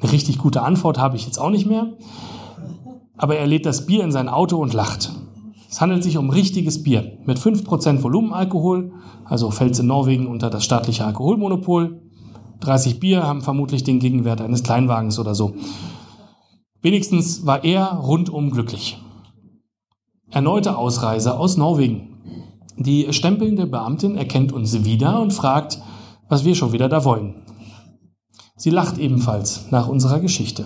Eine 0.00 0.12
richtig 0.12 0.38
gute 0.38 0.62
Antwort 0.62 0.98
habe 0.98 1.16
ich 1.16 1.26
jetzt 1.26 1.38
auch 1.38 1.50
nicht 1.50 1.66
mehr. 1.66 1.96
Aber 3.16 3.36
er 3.36 3.46
lädt 3.46 3.66
das 3.66 3.86
Bier 3.86 4.02
in 4.02 4.12
sein 4.12 4.28
Auto 4.28 4.56
und 4.56 4.72
lacht. 4.72 5.12
Es 5.70 5.80
handelt 5.80 6.02
sich 6.02 6.16
um 6.16 6.30
richtiges 6.30 6.82
Bier 6.82 7.18
mit 7.24 7.38
5% 7.38 8.02
Volumenalkohol, 8.02 8.92
also 9.24 9.52
fällt 9.52 9.72
es 9.72 9.78
in 9.78 9.86
Norwegen 9.86 10.26
unter 10.26 10.50
das 10.50 10.64
staatliche 10.64 11.04
Alkoholmonopol. 11.04 12.02
30 12.58 12.98
Bier 12.98 13.22
haben 13.22 13.42
vermutlich 13.42 13.84
den 13.84 14.00
Gegenwert 14.00 14.40
eines 14.40 14.64
Kleinwagens 14.64 15.20
oder 15.20 15.36
so. 15.36 15.54
Wenigstens 16.82 17.46
war 17.46 17.62
er 17.62 17.92
rundum 17.92 18.50
glücklich. 18.50 18.98
Erneute 20.30 20.76
Ausreise 20.76 21.38
aus 21.38 21.56
Norwegen. 21.56 22.09
Die 22.80 23.12
stempelnde 23.12 23.66
Beamtin 23.66 24.16
erkennt 24.16 24.54
uns 24.54 24.84
wieder 24.84 25.20
und 25.20 25.34
fragt, 25.34 25.82
was 26.30 26.46
wir 26.46 26.54
schon 26.54 26.72
wieder 26.72 26.88
da 26.88 27.04
wollen. 27.04 27.34
Sie 28.56 28.70
lacht 28.70 28.96
ebenfalls 28.96 29.70
nach 29.70 29.86
unserer 29.86 30.18
Geschichte. 30.18 30.64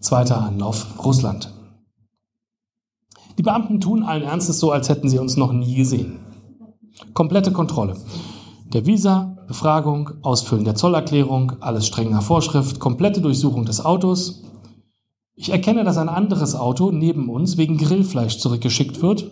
Zweiter 0.00 0.42
Anlauf 0.42 1.04
Russland. 1.04 1.54
Die 3.38 3.44
Beamten 3.44 3.80
tun 3.80 4.02
allen 4.02 4.24
Ernstes 4.24 4.58
so, 4.58 4.72
als 4.72 4.88
hätten 4.88 5.08
sie 5.08 5.20
uns 5.20 5.36
noch 5.36 5.52
nie 5.52 5.76
gesehen. 5.76 6.18
Komplette 7.12 7.52
Kontrolle. 7.52 7.96
Der 8.72 8.84
Visa, 8.84 9.36
Befragung, 9.46 10.10
Ausfüllen 10.22 10.64
der 10.64 10.74
Zollerklärung, 10.74 11.52
alles 11.60 11.86
streng 11.86 12.10
nach 12.10 12.24
Vorschrift, 12.24 12.80
komplette 12.80 13.20
Durchsuchung 13.20 13.64
des 13.64 13.84
Autos. 13.84 14.42
Ich 15.36 15.50
erkenne, 15.50 15.82
dass 15.82 15.98
ein 15.98 16.08
anderes 16.08 16.54
Auto 16.54 16.92
neben 16.92 17.28
uns 17.28 17.56
wegen 17.56 17.76
Grillfleisch 17.76 18.38
zurückgeschickt 18.38 19.02
wird, 19.02 19.30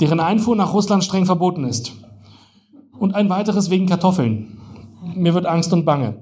deren 0.00 0.20
Einfuhr 0.20 0.54
nach 0.54 0.72
Russland 0.72 1.02
streng 1.02 1.26
verboten 1.26 1.64
ist. 1.64 1.92
Und 2.98 3.14
ein 3.16 3.28
weiteres 3.28 3.68
wegen 3.68 3.86
Kartoffeln. 3.86 4.58
Mir 5.16 5.34
wird 5.34 5.46
Angst 5.46 5.72
und 5.72 5.84
Bange. 5.84 6.16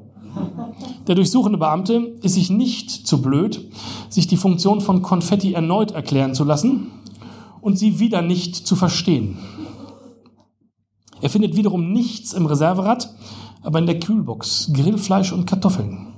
Der 1.07 1.15
durchsuchende 1.15 1.59
Beamte 1.59 2.17
ist 2.23 2.35
sich 2.35 2.49
nicht 2.49 2.91
zu 2.91 3.21
blöd, 3.21 3.71
sich 4.09 4.29
die 4.29 4.39
Funktion 4.39 4.81
von 4.81 5.03
Konfetti 5.03 5.53
erneut 5.53 5.91
erklären 5.91 6.35
zu 6.35 6.45
lassen 6.45 6.87
und 7.61 7.79
sie 7.79 7.99
wieder 7.99 8.23
nicht 8.23 8.57
zu 8.57 8.77
verstehen. 8.77 9.37
Er 11.21 11.29
findet 11.29 11.55
wiederum 11.55 11.93
nichts 11.93 12.33
im 12.33 12.47
Reserverad, 12.47 13.15
aber 13.63 13.79
in 13.79 13.87
der 13.87 14.01
Kühlbox 14.01 14.71
Grillfleisch 14.73 15.33
und 15.33 15.47
Kartoffeln. 15.47 16.12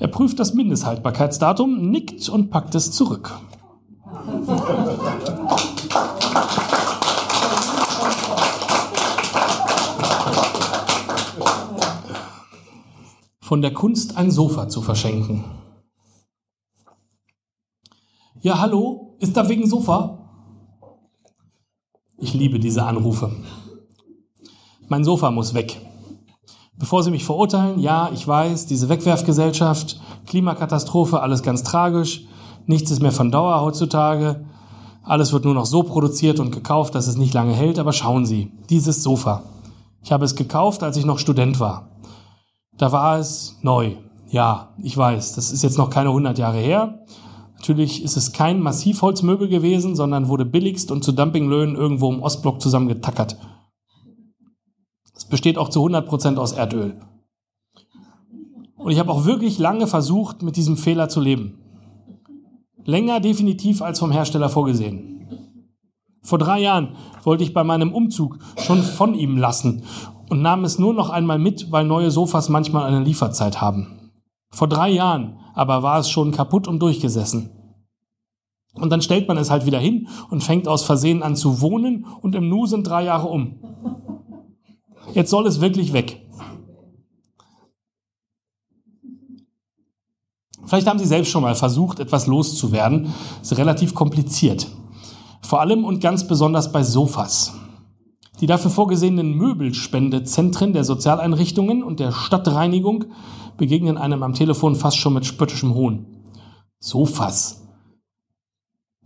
Er 0.00 0.08
prüft 0.08 0.40
das 0.40 0.54
Mindesthaltbarkeitsdatum, 0.54 1.90
nickt 1.90 2.28
und 2.28 2.50
packt 2.50 2.74
es 2.74 2.90
zurück. 2.90 3.32
von 13.50 13.62
der 13.62 13.74
Kunst 13.74 14.16
ein 14.16 14.30
Sofa 14.30 14.68
zu 14.68 14.80
verschenken. 14.80 15.42
Ja, 18.42 18.60
hallo, 18.60 19.16
ist 19.18 19.36
da 19.36 19.48
wegen 19.48 19.66
Sofa? 19.68 20.20
Ich 22.16 22.32
liebe 22.32 22.60
diese 22.60 22.84
Anrufe. 22.84 23.32
Mein 24.88 25.02
Sofa 25.02 25.32
muss 25.32 25.52
weg. 25.52 25.80
Bevor 26.80 27.02
Sie 27.02 27.10
mich 27.10 27.26
verurteilen, 27.26 27.78
ja, 27.78 28.08
ich 28.14 28.26
weiß, 28.26 28.64
diese 28.64 28.88
Wegwerfgesellschaft, 28.88 30.00
Klimakatastrophe, 30.26 31.20
alles 31.20 31.42
ganz 31.42 31.62
tragisch, 31.62 32.24
nichts 32.64 32.90
ist 32.90 33.02
mehr 33.02 33.12
von 33.12 33.30
Dauer 33.30 33.60
heutzutage, 33.60 34.46
alles 35.02 35.34
wird 35.34 35.44
nur 35.44 35.52
noch 35.52 35.66
so 35.66 35.82
produziert 35.82 36.40
und 36.40 36.52
gekauft, 36.52 36.94
dass 36.94 37.06
es 37.06 37.18
nicht 37.18 37.34
lange 37.34 37.52
hält, 37.52 37.78
aber 37.78 37.92
schauen 37.92 38.24
Sie, 38.24 38.52
dieses 38.70 39.02
Sofa. 39.02 39.42
Ich 40.02 40.10
habe 40.10 40.24
es 40.24 40.34
gekauft, 40.34 40.82
als 40.82 40.96
ich 40.96 41.04
noch 41.04 41.18
Student 41.18 41.60
war. 41.60 41.88
Da 42.78 42.90
war 42.92 43.18
es 43.18 43.58
neu. 43.60 43.96
Ja, 44.30 44.70
ich 44.82 44.96
weiß, 44.96 45.34
das 45.34 45.52
ist 45.52 45.62
jetzt 45.62 45.76
noch 45.76 45.90
keine 45.90 46.08
100 46.08 46.38
Jahre 46.38 46.58
her. 46.58 47.00
Natürlich 47.58 48.02
ist 48.02 48.16
es 48.16 48.32
kein 48.32 48.58
Massivholzmöbel 48.58 49.48
gewesen, 49.48 49.96
sondern 49.96 50.28
wurde 50.28 50.46
billigst 50.46 50.90
und 50.90 51.04
zu 51.04 51.12
Dumpinglöhnen 51.12 51.76
irgendwo 51.76 52.10
im 52.10 52.22
Ostblock 52.22 52.62
zusammengetackert. 52.62 53.36
Es 55.30 55.38
besteht 55.38 55.58
auch 55.58 55.68
zu 55.68 55.78
100 55.78 56.08
Prozent 56.08 56.38
aus 56.40 56.50
Erdöl. 56.50 56.96
Und 58.76 58.90
ich 58.90 58.98
habe 58.98 59.12
auch 59.12 59.26
wirklich 59.26 59.60
lange 59.60 59.86
versucht, 59.86 60.42
mit 60.42 60.56
diesem 60.56 60.76
Fehler 60.76 61.08
zu 61.08 61.20
leben. 61.20 61.60
Länger 62.84 63.20
definitiv 63.20 63.80
als 63.80 64.00
vom 64.00 64.10
Hersteller 64.10 64.48
vorgesehen. 64.48 65.28
Vor 66.20 66.40
drei 66.40 66.58
Jahren 66.58 66.96
wollte 67.22 67.44
ich 67.44 67.54
bei 67.54 67.62
meinem 67.62 67.92
Umzug 67.92 68.40
schon 68.56 68.82
von 68.82 69.14
ihm 69.14 69.36
lassen 69.36 69.84
und 70.28 70.42
nahm 70.42 70.64
es 70.64 70.80
nur 70.80 70.94
noch 70.94 71.10
einmal 71.10 71.38
mit, 71.38 71.70
weil 71.70 71.84
neue 71.84 72.10
Sofas 72.10 72.48
manchmal 72.48 72.86
eine 72.86 73.04
Lieferzeit 73.04 73.60
haben. 73.60 74.10
Vor 74.50 74.66
drei 74.66 74.90
Jahren 74.90 75.38
aber 75.54 75.84
war 75.84 76.00
es 76.00 76.10
schon 76.10 76.32
kaputt 76.32 76.66
und 76.66 76.80
durchgesessen. 76.80 77.50
Und 78.74 78.90
dann 78.90 79.00
stellt 79.00 79.28
man 79.28 79.36
es 79.36 79.48
halt 79.48 79.64
wieder 79.64 79.78
hin 79.78 80.08
und 80.28 80.42
fängt 80.42 80.66
aus 80.66 80.82
Versehen 80.82 81.22
an 81.22 81.36
zu 81.36 81.60
wohnen 81.60 82.04
und 82.20 82.34
im 82.34 82.48
Nu 82.48 82.66
sind 82.66 82.88
drei 82.88 83.04
Jahre 83.04 83.28
um. 83.28 83.60
Jetzt 85.14 85.30
soll 85.30 85.46
es 85.46 85.60
wirklich 85.60 85.92
weg. 85.92 86.26
Vielleicht 90.66 90.86
haben 90.86 90.98
Sie 90.98 91.06
selbst 91.06 91.30
schon 91.30 91.42
mal 91.42 91.56
versucht, 91.56 91.98
etwas 91.98 92.26
loszuwerden. 92.26 93.12
Das 93.40 93.50
Ist 93.52 93.58
relativ 93.58 93.94
kompliziert. 93.94 94.68
Vor 95.42 95.60
allem 95.60 95.84
und 95.84 96.00
ganz 96.00 96.28
besonders 96.28 96.70
bei 96.70 96.84
Sofas. 96.84 97.54
Die 98.40 98.46
dafür 98.46 98.70
vorgesehenen 98.70 99.34
Möbelspendezentren 99.34 100.72
der 100.72 100.84
Sozialeinrichtungen 100.84 101.82
und 101.82 101.98
der 101.98 102.12
Stadtreinigung 102.12 103.06
begegnen 103.56 103.98
einem 103.98 104.22
am 104.22 104.32
Telefon 104.32 104.76
fast 104.76 104.96
schon 104.96 105.14
mit 105.14 105.26
spöttischem 105.26 105.74
Hohn. 105.74 106.06
Sofas. 106.78 107.68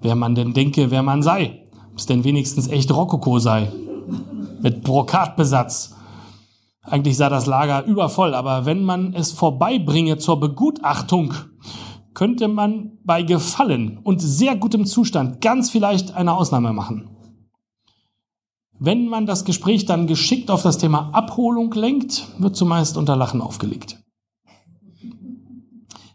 Wer 0.00 0.14
man 0.14 0.34
denn 0.34 0.52
denke, 0.52 0.90
wer 0.90 1.02
man 1.02 1.22
sei. 1.22 1.64
Ob 1.90 1.98
es 1.98 2.06
denn 2.06 2.24
wenigstens 2.24 2.68
echt 2.68 2.92
Rokoko 2.92 3.38
sei. 3.38 3.72
Mit 4.64 4.82
Brokatbesatz. 4.82 5.94
Eigentlich 6.80 7.18
sei 7.18 7.28
das 7.28 7.44
Lager 7.44 7.84
übervoll, 7.84 8.32
aber 8.32 8.64
wenn 8.64 8.82
man 8.82 9.12
es 9.12 9.30
vorbeibringe 9.30 10.16
zur 10.16 10.40
Begutachtung, 10.40 11.34
könnte 12.14 12.48
man 12.48 12.92
bei 13.04 13.22
Gefallen 13.22 13.98
und 13.98 14.22
sehr 14.22 14.56
gutem 14.56 14.86
Zustand 14.86 15.42
ganz 15.42 15.68
vielleicht 15.68 16.14
eine 16.14 16.32
Ausnahme 16.32 16.72
machen. 16.72 17.10
Wenn 18.78 19.06
man 19.06 19.26
das 19.26 19.44
Gespräch 19.44 19.84
dann 19.84 20.06
geschickt 20.06 20.50
auf 20.50 20.62
das 20.62 20.78
Thema 20.78 21.10
Abholung 21.12 21.70
lenkt, 21.74 22.26
wird 22.38 22.56
zumeist 22.56 22.96
unter 22.96 23.16
Lachen 23.16 23.42
aufgelegt. 23.42 24.02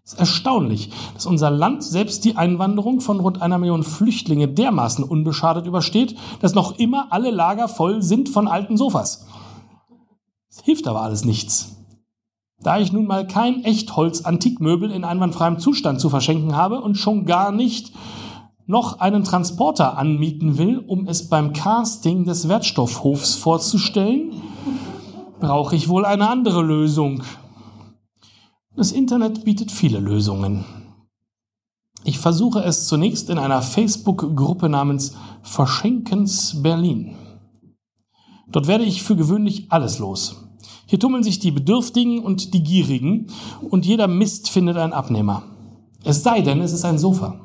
Es 0.09 0.13
ist 0.13 0.19
erstaunlich, 0.21 0.89
dass 1.13 1.27
unser 1.27 1.51
Land 1.51 1.83
selbst 1.83 2.25
die 2.25 2.35
Einwanderung 2.35 2.99
von 2.99 3.19
rund 3.19 3.43
einer 3.43 3.59
Million 3.59 3.83
Flüchtlinge 3.83 4.47
dermaßen 4.47 5.03
unbeschadet 5.03 5.67
übersteht, 5.67 6.15
dass 6.41 6.55
noch 6.55 6.79
immer 6.79 7.09
alle 7.11 7.29
Lager 7.29 7.67
voll 7.67 8.01
sind 8.01 8.27
von 8.27 8.47
alten 8.47 8.75
Sofas. 8.75 9.27
Es 10.49 10.61
hilft 10.61 10.87
aber 10.87 11.03
alles 11.03 11.25
nichts. 11.25 11.75
Da 12.59 12.79
ich 12.79 12.91
nun 12.91 13.05
mal 13.05 13.27
kein 13.27 13.63
Echtholz-Antikmöbel 13.63 14.89
in 14.89 15.03
einwandfreiem 15.03 15.59
Zustand 15.59 16.01
zu 16.01 16.09
verschenken 16.09 16.55
habe 16.55 16.81
und 16.81 16.95
schon 16.95 17.27
gar 17.27 17.51
nicht 17.51 17.93
noch 18.65 19.01
einen 19.01 19.23
Transporter 19.23 19.95
anmieten 19.95 20.57
will, 20.57 20.79
um 20.79 21.05
es 21.07 21.29
beim 21.29 21.53
Casting 21.53 22.25
des 22.25 22.49
Wertstoffhofs 22.49 23.35
vorzustellen, 23.35 24.41
brauche 25.39 25.75
ich 25.75 25.87
wohl 25.87 26.03
eine 26.03 26.31
andere 26.31 26.63
Lösung. 26.63 27.21
Das 28.79 28.93
Internet 28.93 29.43
bietet 29.43 29.73
viele 29.73 29.99
Lösungen. 29.99 30.63
Ich 32.05 32.17
versuche 32.17 32.63
es 32.63 32.87
zunächst 32.87 33.29
in 33.29 33.37
einer 33.37 33.61
Facebook-Gruppe 33.61 34.69
namens 34.69 35.17
Verschenkens 35.41 36.61
Berlin. 36.63 37.17
Dort 38.47 38.67
werde 38.67 38.85
ich 38.85 39.03
für 39.03 39.17
gewöhnlich 39.17 39.69
alles 39.69 39.99
los. 39.99 40.45
Hier 40.85 40.97
tummeln 40.97 41.23
sich 41.23 41.39
die 41.39 41.51
Bedürftigen 41.51 42.19
und 42.19 42.53
die 42.53 42.63
Gierigen 42.63 43.27
und 43.69 43.85
jeder 43.85 44.07
Mist 44.07 44.49
findet 44.49 44.77
einen 44.77 44.93
Abnehmer. 44.93 45.43
Es 46.05 46.23
sei 46.23 46.39
denn, 46.39 46.61
es 46.61 46.71
ist 46.71 46.85
ein 46.85 46.99
Sofa. 46.99 47.41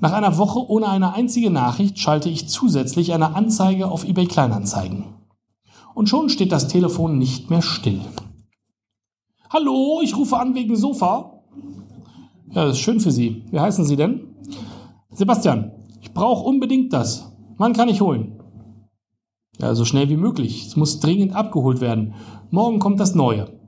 Nach 0.00 0.14
einer 0.14 0.38
Woche 0.38 0.60
ohne 0.66 0.88
eine 0.88 1.12
einzige 1.12 1.50
Nachricht 1.50 1.98
schalte 1.98 2.30
ich 2.30 2.48
zusätzlich 2.48 3.12
eine 3.12 3.34
Anzeige 3.34 3.88
auf 3.88 4.08
eBay 4.08 4.28
Kleinanzeigen. 4.28 5.04
Und 5.92 6.08
schon 6.08 6.30
steht 6.30 6.52
das 6.52 6.68
Telefon 6.68 7.18
nicht 7.18 7.50
mehr 7.50 7.60
still. 7.60 8.00
Hallo, 9.48 10.00
ich 10.02 10.16
rufe 10.16 10.36
an 10.36 10.54
wegen 10.54 10.74
Sofa. 10.74 11.42
Ja, 12.50 12.64
das 12.64 12.76
ist 12.76 12.80
schön 12.82 12.98
für 12.98 13.12
Sie. 13.12 13.44
Wie 13.50 13.60
heißen 13.60 13.84
Sie 13.84 13.96
denn? 13.96 14.34
Sebastian, 15.10 15.72
ich 16.00 16.12
brauche 16.12 16.44
unbedingt 16.44 16.92
das. 16.92 17.32
Wann 17.56 17.72
kann 17.72 17.88
ich 17.88 18.00
holen? 18.00 18.40
Ja, 19.58 19.74
so 19.74 19.84
schnell 19.84 20.08
wie 20.08 20.16
möglich. 20.16 20.66
Es 20.66 20.76
muss 20.76 20.98
dringend 20.98 21.34
abgeholt 21.34 21.80
werden. 21.80 22.14
Morgen 22.50 22.80
kommt 22.80 22.98
das 22.98 23.14
Neue. 23.14 23.60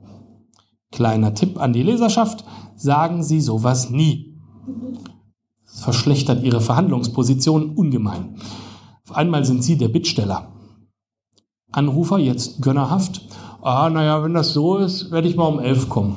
Kleiner 0.91 1.33
Tipp 1.33 1.59
an 1.59 1.71
die 1.71 1.83
Leserschaft, 1.83 2.43
sagen 2.75 3.23
Sie 3.23 3.39
sowas 3.39 3.89
nie. 3.89 4.37
Das 5.65 5.81
verschlechtert 5.81 6.43
Ihre 6.43 6.61
Verhandlungsposition 6.61 7.75
ungemein. 7.75 8.35
Auf 9.07 9.15
einmal 9.15 9.45
sind 9.45 9.63
Sie 9.63 9.77
der 9.77 9.87
Bittsteller. 9.87 10.51
Anrufer 11.71 12.17
jetzt 12.17 12.61
gönnerhaft. 12.61 13.21
Ah, 13.61 13.89
naja, 13.89 14.23
wenn 14.23 14.33
das 14.33 14.53
so 14.53 14.77
ist, 14.77 15.11
werde 15.11 15.27
ich 15.27 15.35
mal 15.35 15.47
um 15.47 15.59
elf 15.59 15.89
kommen. 15.89 16.15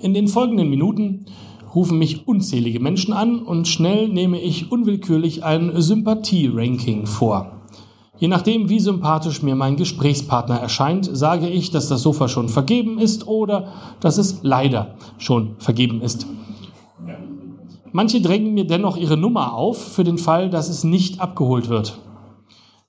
In 0.00 0.14
den 0.14 0.26
folgenden 0.26 0.68
Minuten 0.68 1.26
rufen 1.74 1.98
mich 1.98 2.26
unzählige 2.26 2.80
Menschen 2.80 3.12
an 3.12 3.40
und 3.40 3.68
schnell 3.68 4.08
nehme 4.08 4.40
ich 4.40 4.72
unwillkürlich 4.72 5.44
ein 5.44 5.72
Sympathie-Ranking 5.74 7.06
vor. 7.06 7.52
Je 8.18 8.28
nachdem, 8.28 8.68
wie 8.68 8.80
sympathisch 8.80 9.42
mir 9.42 9.54
mein 9.54 9.76
Gesprächspartner 9.76 10.56
erscheint, 10.56 11.08
sage 11.12 11.48
ich, 11.48 11.70
dass 11.70 11.88
das 11.88 12.02
Sofa 12.02 12.28
schon 12.28 12.48
vergeben 12.48 12.98
ist 12.98 13.28
oder 13.28 13.72
dass 14.00 14.18
es 14.18 14.40
leider 14.42 14.96
schon 15.18 15.56
vergeben 15.58 16.00
ist. 16.00 16.26
Manche 17.92 18.20
drängen 18.20 18.54
mir 18.54 18.66
dennoch 18.66 18.96
ihre 18.96 19.16
Nummer 19.16 19.54
auf 19.54 19.78
für 19.78 20.04
den 20.04 20.18
Fall, 20.18 20.50
dass 20.50 20.68
es 20.68 20.82
nicht 20.82 21.20
abgeholt 21.20 21.68
wird. 21.68 21.98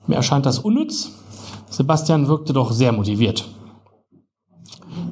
Mir 0.08 0.16
erscheint 0.16 0.46
das 0.46 0.60
unnütz. 0.60 1.12
Sebastian 1.70 2.28
wirkte 2.28 2.54
doch 2.54 2.72
sehr 2.72 2.92
motiviert. 2.92 3.48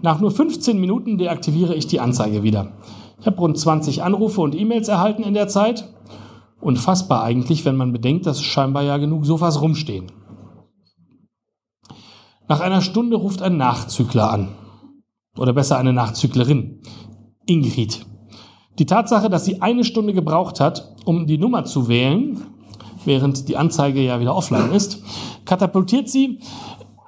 Nach 0.02 0.20
nur 0.20 0.32
15 0.32 0.80
Minuten 0.80 1.18
deaktiviere 1.18 1.76
ich 1.76 1.88
die 1.88 2.00
Anzeige 2.00 2.44
wieder. 2.44 2.74
Ich 3.20 3.26
habe 3.26 3.38
rund 3.38 3.58
20 3.58 4.04
Anrufe 4.04 4.42
und 4.42 4.56
E-Mails 4.56 4.88
erhalten 4.88 5.24
in 5.24 5.34
der 5.34 5.48
Zeit. 5.48 5.88
Unfassbar 6.62 7.24
eigentlich, 7.24 7.66
wenn 7.66 7.76
man 7.76 7.92
bedenkt, 7.92 8.26
dass 8.26 8.42
scheinbar 8.42 8.84
ja 8.84 8.98
genug 8.98 9.26
Sofas 9.26 9.62
rumstehen. 9.62 10.12
Nach 12.48 12.60
einer 12.60 12.82
Stunde 12.82 13.18
ruft 13.18 13.42
ein 13.42 13.58
Nachzügler 13.58 14.32
an. 14.32 14.50
Oder 15.38 15.54
besser 15.54 15.78
eine 15.78 15.94
Nachzüglerin. 15.94 16.82
Ingrid. 17.46 18.06
Die 18.78 18.86
Tatsache, 18.86 19.30
dass 19.30 19.46
sie 19.46 19.62
eine 19.62 19.84
Stunde 19.84 20.14
gebraucht 20.14 20.60
hat, 20.60 20.96
um 21.06 21.28
die 21.28 21.38
Nummer 21.38 21.66
zu 21.66 21.88
wählen, 21.88 22.42
während 23.06 23.48
die 23.48 23.58
Anzeige 23.58 24.02
ja 24.02 24.20
wieder 24.20 24.36
offline 24.36 24.72
ist, 24.72 25.04
katapultiert 25.46 26.10
sie 26.10 26.40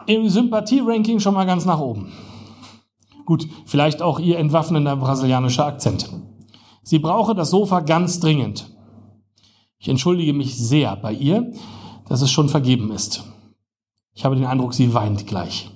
im 0.05 0.29
Sympathie-Ranking 0.29 1.19
schon 1.19 1.33
mal 1.33 1.45
ganz 1.45 1.65
nach 1.65 1.79
oben. 1.79 2.11
Gut, 3.25 3.47
vielleicht 3.65 4.01
auch 4.01 4.19
ihr 4.19 4.39
entwaffnender 4.39 4.95
brasilianischer 4.95 5.65
Akzent. 5.65 6.09
Sie 6.81 6.99
brauche 6.99 7.35
das 7.35 7.49
Sofa 7.49 7.81
ganz 7.81 8.19
dringend. 8.19 8.73
Ich 9.77 9.89
entschuldige 9.89 10.33
mich 10.33 10.57
sehr 10.57 10.95
bei 10.95 11.11
ihr, 11.11 11.51
dass 12.07 12.21
es 12.21 12.31
schon 12.31 12.49
vergeben 12.49 12.91
ist. 12.91 13.25
Ich 14.13 14.23
habe 14.23 14.35
den 14.35 14.45
Eindruck, 14.45 14.73
sie 14.73 14.93
weint 14.93 15.27
gleich. 15.27 15.69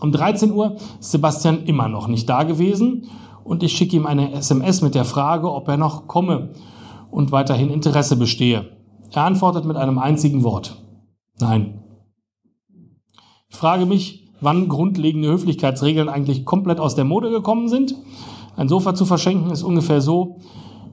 Um 0.00 0.12
13 0.12 0.52
Uhr 0.52 0.76
ist 1.00 1.12
Sebastian 1.12 1.64
immer 1.64 1.88
noch 1.88 2.06
nicht 2.06 2.28
da 2.28 2.42
gewesen 2.42 3.08
und 3.44 3.62
ich 3.62 3.76
schicke 3.76 3.96
ihm 3.96 4.06
eine 4.06 4.32
SMS 4.32 4.82
mit 4.82 4.94
der 4.94 5.04
Frage, 5.04 5.50
ob 5.50 5.68
er 5.68 5.78
noch 5.78 6.06
komme 6.06 6.50
und 7.16 7.32
weiterhin 7.32 7.70
Interesse 7.70 8.14
bestehe. 8.14 8.76
Er 9.10 9.24
antwortet 9.24 9.64
mit 9.64 9.78
einem 9.78 9.98
einzigen 9.98 10.44
Wort. 10.44 10.82
Nein. 11.40 11.82
Ich 13.48 13.56
frage 13.56 13.86
mich, 13.86 14.28
wann 14.42 14.68
grundlegende 14.68 15.28
Höflichkeitsregeln 15.28 16.10
eigentlich 16.10 16.44
komplett 16.44 16.78
aus 16.78 16.94
der 16.94 17.06
Mode 17.06 17.30
gekommen 17.30 17.68
sind. 17.68 17.94
Ein 18.54 18.68
Sofa 18.68 18.94
zu 18.94 19.06
verschenken 19.06 19.50
ist 19.50 19.62
ungefähr 19.62 20.02
so, 20.02 20.40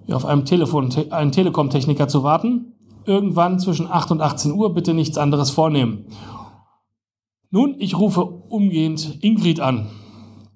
wie 0.06 0.14
auf 0.14 0.24
einem 0.24 0.46
Telefon, 0.46 0.94
einen 1.10 1.34
Telekom-Techniker 1.34 2.08
zu 2.08 2.24
warten. 2.24 2.74
Irgendwann 3.06 3.60
zwischen 3.60 3.92
8 3.92 4.12
und 4.12 4.22
18 4.22 4.54
Uhr 4.54 4.74
bitte 4.74 4.94
nichts 4.94 5.18
anderes 5.18 5.50
vornehmen. 5.50 6.06
Nun, 7.52 7.76
ich 7.80 8.00
rufe 8.00 8.24
umgehend 8.24 9.18
Ingrid 9.22 9.60
an. 9.60 9.88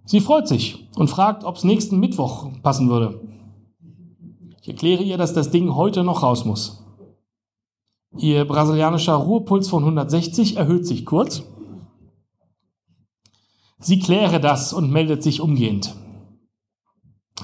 Sie 0.06 0.22
freut 0.22 0.48
sich 0.48 0.88
und 0.96 1.10
fragt, 1.10 1.44
ob 1.44 1.58
es 1.58 1.66
nächsten 1.66 2.00
Mittwoch 2.00 2.48
passen 2.64 2.90
würde. 2.90 3.27
Ich 4.68 4.74
erkläre 4.74 5.02
ihr, 5.02 5.18
dass 5.18 5.34
das 5.34 5.50
Ding 5.50 5.76
heute 5.76 6.04
noch 6.04 6.24
raus 6.24 6.44
muss. 6.44 6.84
Ihr 8.18 8.44
brasilianischer 8.44 9.14
Ruhepuls 9.14 9.70
von 9.70 9.82
160 9.84 10.58
erhöht 10.58 10.86
sich 10.86 11.06
kurz 11.06 11.44
Sie 13.80 14.00
kläre 14.00 14.42
das 14.42 14.74
und 14.74 14.92
meldet 14.92 15.24
sich 15.24 15.40
umgehend. 15.40 15.96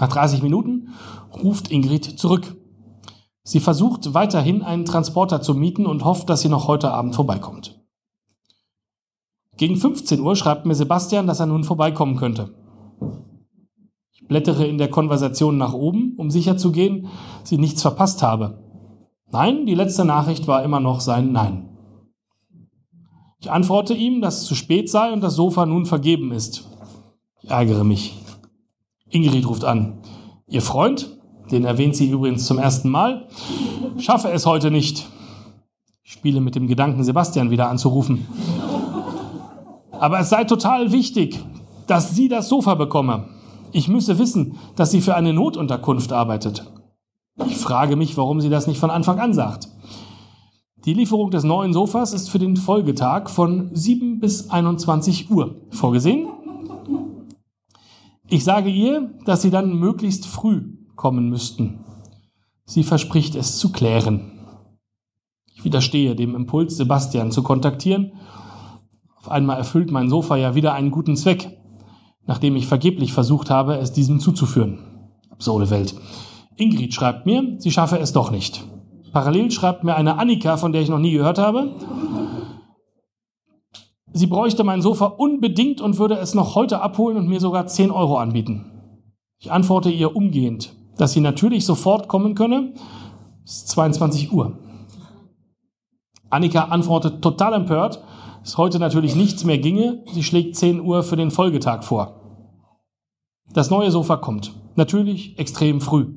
Nach 0.01 0.09
30 0.09 0.43
Minuten 0.43 0.89
ruft 1.31 1.71
Ingrid 1.71 2.19
zurück. 2.19 2.57
Sie 3.43 3.61
versucht 3.61 4.13
weiterhin 4.13 4.61
einen 4.61 4.83
Transporter 4.83 5.41
zu 5.41 5.53
mieten 5.53 5.85
und 5.85 6.03
hofft, 6.03 6.29
dass 6.29 6.41
sie 6.41 6.49
noch 6.49 6.67
heute 6.67 6.91
Abend 6.91 7.15
vorbeikommt. 7.15 7.79
Gegen 9.55 9.77
15 9.77 10.19
Uhr 10.19 10.35
schreibt 10.35 10.65
mir 10.65 10.75
Sebastian, 10.75 11.27
dass 11.27 11.39
er 11.39 11.45
nun 11.45 11.63
vorbeikommen 11.63 12.17
könnte. 12.17 12.62
Blättere 14.33 14.65
in 14.65 14.79
der 14.79 14.89
Konversation 14.89 15.59
nach 15.59 15.73
oben, 15.73 16.15
um 16.17 16.31
sicherzugehen, 16.31 17.07
sie 17.43 17.59
nichts 17.59 17.83
verpasst 17.83 18.23
habe. 18.23 18.57
Nein, 19.31 19.67
die 19.67 19.75
letzte 19.75 20.05
Nachricht 20.05 20.47
war 20.47 20.63
immer 20.63 20.79
noch 20.79 21.01
sein 21.01 21.31
Nein. 21.31 21.69
Ich 23.39 23.51
antworte 23.51 23.93
ihm, 23.93 24.21
dass 24.21 24.41
es 24.41 24.45
zu 24.45 24.55
spät 24.55 24.89
sei 24.89 25.13
und 25.13 25.21
das 25.21 25.35
Sofa 25.35 25.67
nun 25.67 25.85
vergeben 25.85 26.31
ist. 26.31 26.67
Ich 27.43 27.51
ärgere 27.51 27.83
mich. 27.83 28.15
Ingrid 29.07 29.47
ruft 29.47 29.65
an. 29.65 29.99
Ihr 30.47 30.63
Freund, 30.63 31.15
den 31.51 31.63
erwähnt 31.63 31.95
sie 31.95 32.09
übrigens 32.09 32.47
zum 32.47 32.57
ersten 32.57 32.89
Mal, 32.89 33.27
schaffe 33.99 34.31
es 34.31 34.47
heute 34.47 34.71
nicht. 34.71 35.05
Ich 36.03 36.13
spiele 36.13 36.41
mit 36.41 36.55
dem 36.55 36.65
Gedanken, 36.65 37.03
Sebastian 37.03 37.51
wieder 37.51 37.69
anzurufen. 37.69 38.25
Aber 39.91 40.19
es 40.19 40.29
sei 40.29 40.45
total 40.45 40.91
wichtig. 40.91 41.39
dass 41.87 42.15
sie 42.15 42.29
das 42.29 42.49
Sofa 42.49 42.75
bekomme. 42.75 43.25
Ich 43.73 43.87
müsse 43.87 44.19
wissen, 44.19 44.57
dass 44.75 44.91
sie 44.91 45.01
für 45.01 45.15
eine 45.15 45.33
Notunterkunft 45.33 46.13
arbeitet. 46.13 46.71
Ich 47.47 47.57
frage 47.57 47.95
mich, 47.95 48.15
warum 48.17 48.39
sie 48.39 48.49
das 48.49 48.67
nicht 48.67 48.79
von 48.79 48.91
Anfang 48.91 49.19
an 49.19 49.33
sagt. 49.33 49.67
Die 50.85 50.93
Lieferung 50.93 51.31
des 51.31 51.43
neuen 51.43 51.73
Sofas 51.73 52.13
ist 52.13 52.29
für 52.29 52.37
den 52.37 52.55
Folgetag 52.55 53.29
von 53.29 53.71
7 53.73 54.19
bis 54.19 54.51
21 54.51 55.31
Uhr 55.31 55.55
vorgesehen. 55.71 56.27
Ich 58.29 58.43
sage 58.43 58.69
ihr, 58.69 59.11
dass 59.25 59.41
sie 59.41 59.49
dann 59.49 59.75
möglichst 59.79 60.27
früh 60.27 60.77
kommen 60.95 61.29
müssten. 61.29 61.83
Sie 62.65 62.83
verspricht 62.83 63.33
es 63.35 63.57
zu 63.57 63.71
klären. 63.71 64.39
Ich 65.55 65.65
widerstehe 65.65 66.15
dem 66.15 66.35
Impuls, 66.35 66.77
Sebastian 66.77 67.31
zu 67.31 67.41
kontaktieren. 67.41 68.13
Auf 69.17 69.31
einmal 69.31 69.57
erfüllt 69.57 69.89
mein 69.89 70.09
Sofa 70.09 70.35
ja 70.35 70.53
wieder 70.53 70.73
einen 70.73 70.91
guten 70.91 71.15
Zweck, 71.15 71.57
nachdem 72.25 72.55
ich 72.55 72.67
vergeblich 72.67 73.13
versucht 73.13 73.49
habe, 73.49 73.77
es 73.77 73.91
diesem 73.91 74.19
zuzuführen. 74.19 74.79
Absurde 75.29 75.69
Welt. 75.69 75.95
Ingrid 76.55 76.93
schreibt 76.93 77.25
mir, 77.25 77.55
sie 77.57 77.71
schaffe 77.71 77.97
es 77.97 78.13
doch 78.13 78.31
nicht. 78.31 78.63
Parallel 79.11 79.51
schreibt 79.51 79.83
mir 79.83 79.95
eine 79.95 80.17
Annika, 80.17 80.57
von 80.57 80.71
der 80.71 80.81
ich 80.81 80.89
noch 80.89 80.99
nie 80.99 81.11
gehört 81.11 81.37
habe. 81.37 81.75
Sie 84.11 84.27
bräuchte 84.27 84.63
mein 84.63 84.81
Sofa 84.81 85.05
unbedingt 85.05 85.81
und 85.81 85.97
würde 85.97 86.15
es 86.15 86.35
noch 86.35 86.55
heute 86.55 86.81
abholen 86.81 87.17
und 87.17 87.27
mir 87.27 87.39
sogar 87.39 87.65
10 87.65 87.89
Euro 87.89 88.17
anbieten. 88.17 88.65
Ich 89.39 89.51
antworte 89.51 89.89
ihr 89.89 90.15
umgehend, 90.15 90.73
dass 90.97 91.13
sie 91.13 91.19
natürlich 91.19 91.65
sofort 91.65 92.07
kommen 92.07 92.35
könne. 92.35 92.73
Es 93.43 93.57
ist 93.57 93.69
22 93.69 94.31
Uhr. 94.31 94.57
Annika 96.29 96.65
antwortet 96.65 97.21
total 97.21 97.53
empört, 97.53 98.03
dass 98.43 98.57
heute 98.57 98.77
natürlich 98.77 99.15
nichts 99.15 99.45
mehr 99.45 99.57
ginge. 99.57 100.03
Sie 100.11 100.23
schlägt 100.23 100.57
10 100.57 100.81
Uhr 100.81 101.03
für 101.03 101.15
den 101.15 101.31
Folgetag 101.31 101.83
vor. 101.83 102.19
Das 103.53 103.69
neue 103.69 103.89
Sofa 103.89 104.17
kommt. 104.17 104.53
Natürlich 104.75 105.39
extrem 105.39 105.79
früh. 105.79 106.07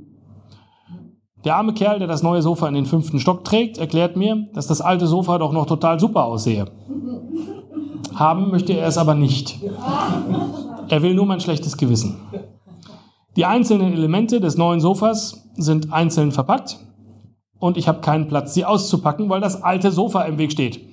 Der 1.44 1.54
arme 1.54 1.74
Kerl, 1.74 2.00
der 2.00 2.08
das 2.08 2.24
neue 2.24 2.42
Sofa 2.42 2.66
in 2.66 2.74
den 2.74 2.86
fünften 2.86 3.20
Stock 3.20 3.44
trägt, 3.44 3.78
erklärt 3.78 4.16
mir, 4.16 4.48
dass 4.54 4.66
das 4.66 4.80
alte 4.80 5.06
Sofa 5.06 5.38
doch 5.38 5.52
noch 5.52 5.66
total 5.66 6.00
super 6.00 6.24
aussehe. 6.24 6.64
Haben 8.14 8.50
möchte 8.50 8.72
er 8.72 8.88
es 8.88 8.98
aber 8.98 9.14
nicht. 9.14 9.60
Er 10.88 11.02
will 11.02 11.14
nur 11.14 11.26
mein 11.26 11.40
schlechtes 11.40 11.76
Gewissen. 11.76 12.16
Die 13.36 13.44
einzelnen 13.44 13.92
Elemente 13.92 14.40
des 14.40 14.56
neuen 14.56 14.80
Sofas 14.80 15.48
sind 15.54 15.92
einzeln 15.92 16.32
verpackt 16.32 16.80
und 17.58 17.76
ich 17.76 17.86
habe 17.86 18.00
keinen 18.00 18.26
Platz, 18.26 18.54
sie 18.54 18.64
auszupacken, 18.64 19.28
weil 19.28 19.40
das 19.40 19.62
alte 19.62 19.92
Sofa 19.92 20.22
im 20.22 20.38
Weg 20.38 20.50
steht. 20.52 20.85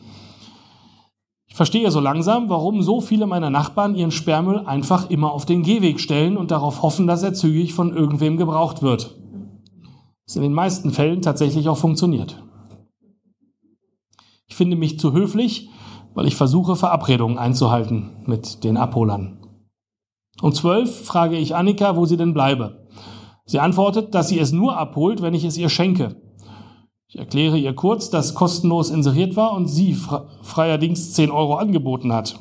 Ich 1.53 1.57
verstehe 1.57 1.91
so 1.91 1.99
langsam, 1.99 2.49
warum 2.49 2.81
so 2.81 2.99
viele 2.99 3.27
meiner 3.27 3.51
Nachbarn 3.51 3.93
ihren 3.93 4.09
Sperrmüll 4.09 4.65
einfach 4.65 5.11
immer 5.11 5.31
auf 5.31 5.45
den 5.45 5.61
Gehweg 5.61 5.99
stellen 5.99 6.35
und 6.35 6.49
darauf 6.49 6.81
hoffen, 6.81 7.05
dass 7.05 7.21
er 7.21 7.35
zügig 7.35 7.75
von 7.75 7.95
irgendwem 7.95 8.37
gebraucht 8.37 8.81
wird. 8.81 9.13
Was 10.25 10.35
in 10.35 10.41
den 10.41 10.53
meisten 10.53 10.89
Fällen 10.89 11.21
tatsächlich 11.21 11.69
auch 11.69 11.77
funktioniert. 11.77 12.43
Ich 14.47 14.55
finde 14.55 14.75
mich 14.75 14.97
zu 14.97 15.13
höflich, 15.13 15.69
weil 16.15 16.25
ich 16.25 16.35
versuche, 16.35 16.75
Verabredungen 16.75 17.37
einzuhalten 17.37 18.23
mit 18.25 18.63
den 18.63 18.75
Abholern. 18.75 19.37
Um 20.41 20.53
zwölf 20.53 21.05
frage 21.05 21.37
ich 21.37 21.55
Annika, 21.55 21.95
wo 21.95 22.07
sie 22.07 22.17
denn 22.17 22.33
bleibe. 22.33 22.87
Sie 23.45 23.59
antwortet, 23.59 24.15
dass 24.15 24.27
sie 24.27 24.39
es 24.39 24.53
nur 24.53 24.75
abholt, 24.75 25.21
wenn 25.21 25.35
ich 25.35 25.45
es 25.45 25.55
ihr 25.59 25.69
schenke. 25.69 26.19
Ich 27.13 27.19
erkläre 27.19 27.59
ihr 27.59 27.75
kurz, 27.75 28.09
dass 28.09 28.33
kostenlos 28.33 28.89
inseriert 28.89 29.35
war 29.35 29.53
und 29.53 29.67
sie 29.67 29.95
freierdings 30.41 31.13
10 31.13 31.29
Euro 31.29 31.57
angeboten 31.57 32.11
hat. 32.11 32.39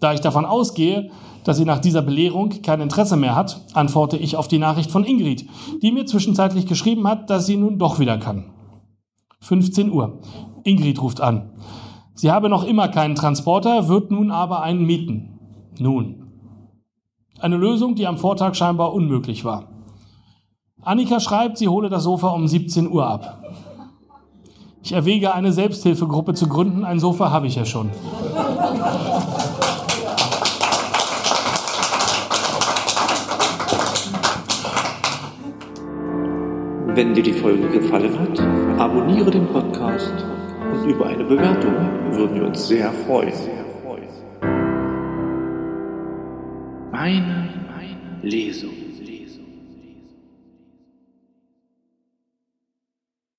Da 0.00 0.12
ich 0.12 0.20
davon 0.20 0.44
ausgehe, 0.44 1.10
dass 1.44 1.56
sie 1.56 1.64
nach 1.64 1.78
dieser 1.78 2.02
Belehrung 2.02 2.50
kein 2.60 2.82
Interesse 2.82 3.16
mehr 3.16 3.34
hat, 3.34 3.62
antworte 3.72 4.18
ich 4.18 4.36
auf 4.36 4.48
die 4.48 4.58
Nachricht 4.58 4.90
von 4.90 5.02
Ingrid, 5.02 5.48
die 5.80 5.92
mir 5.92 6.04
zwischenzeitlich 6.04 6.66
geschrieben 6.66 7.08
hat, 7.08 7.30
dass 7.30 7.46
sie 7.46 7.56
nun 7.56 7.78
doch 7.78 7.98
wieder 7.98 8.18
kann. 8.18 8.50
15 9.40 9.90
Uhr. 9.92 10.18
Ingrid 10.64 11.00
ruft 11.00 11.22
an. 11.22 11.52
Sie 12.12 12.30
habe 12.30 12.50
noch 12.50 12.64
immer 12.64 12.88
keinen 12.88 13.14
Transporter, 13.14 13.88
wird 13.88 14.10
nun 14.10 14.30
aber 14.30 14.60
einen 14.60 14.84
mieten. 14.84 15.38
Nun. 15.78 16.26
Eine 17.40 17.56
Lösung, 17.56 17.94
die 17.94 18.06
am 18.06 18.18
Vortag 18.18 18.56
scheinbar 18.56 18.92
unmöglich 18.92 19.46
war. 19.46 19.77
Annika 20.82 21.18
schreibt, 21.20 21.58
sie 21.58 21.68
hole 21.68 21.88
das 21.88 22.04
Sofa 22.04 22.28
um 22.28 22.46
17 22.46 22.90
Uhr 22.90 23.06
ab. 23.06 23.42
Ich 24.82 24.92
erwäge, 24.92 25.34
eine 25.34 25.52
Selbsthilfegruppe 25.52 26.34
zu 26.34 26.48
gründen. 26.48 26.84
Ein 26.84 27.00
Sofa 27.00 27.30
habe 27.30 27.46
ich 27.46 27.56
ja 27.56 27.64
schon. 27.64 27.90
Wenn 36.94 37.14
dir 37.14 37.22
die 37.22 37.32
Folge 37.32 37.68
gefallen 37.68 38.18
hat, 38.18 38.80
abonniere 38.80 39.30
den 39.30 39.46
Podcast 39.48 40.14
und 40.72 40.88
über 40.88 41.06
eine 41.06 41.24
Bewertung 41.24 41.74
würden 42.12 42.36
wir 42.36 42.46
uns 42.46 42.66
sehr 42.66 42.92
freuen. 42.92 43.32
Meine 46.90 47.48
Lesung. 48.22 48.87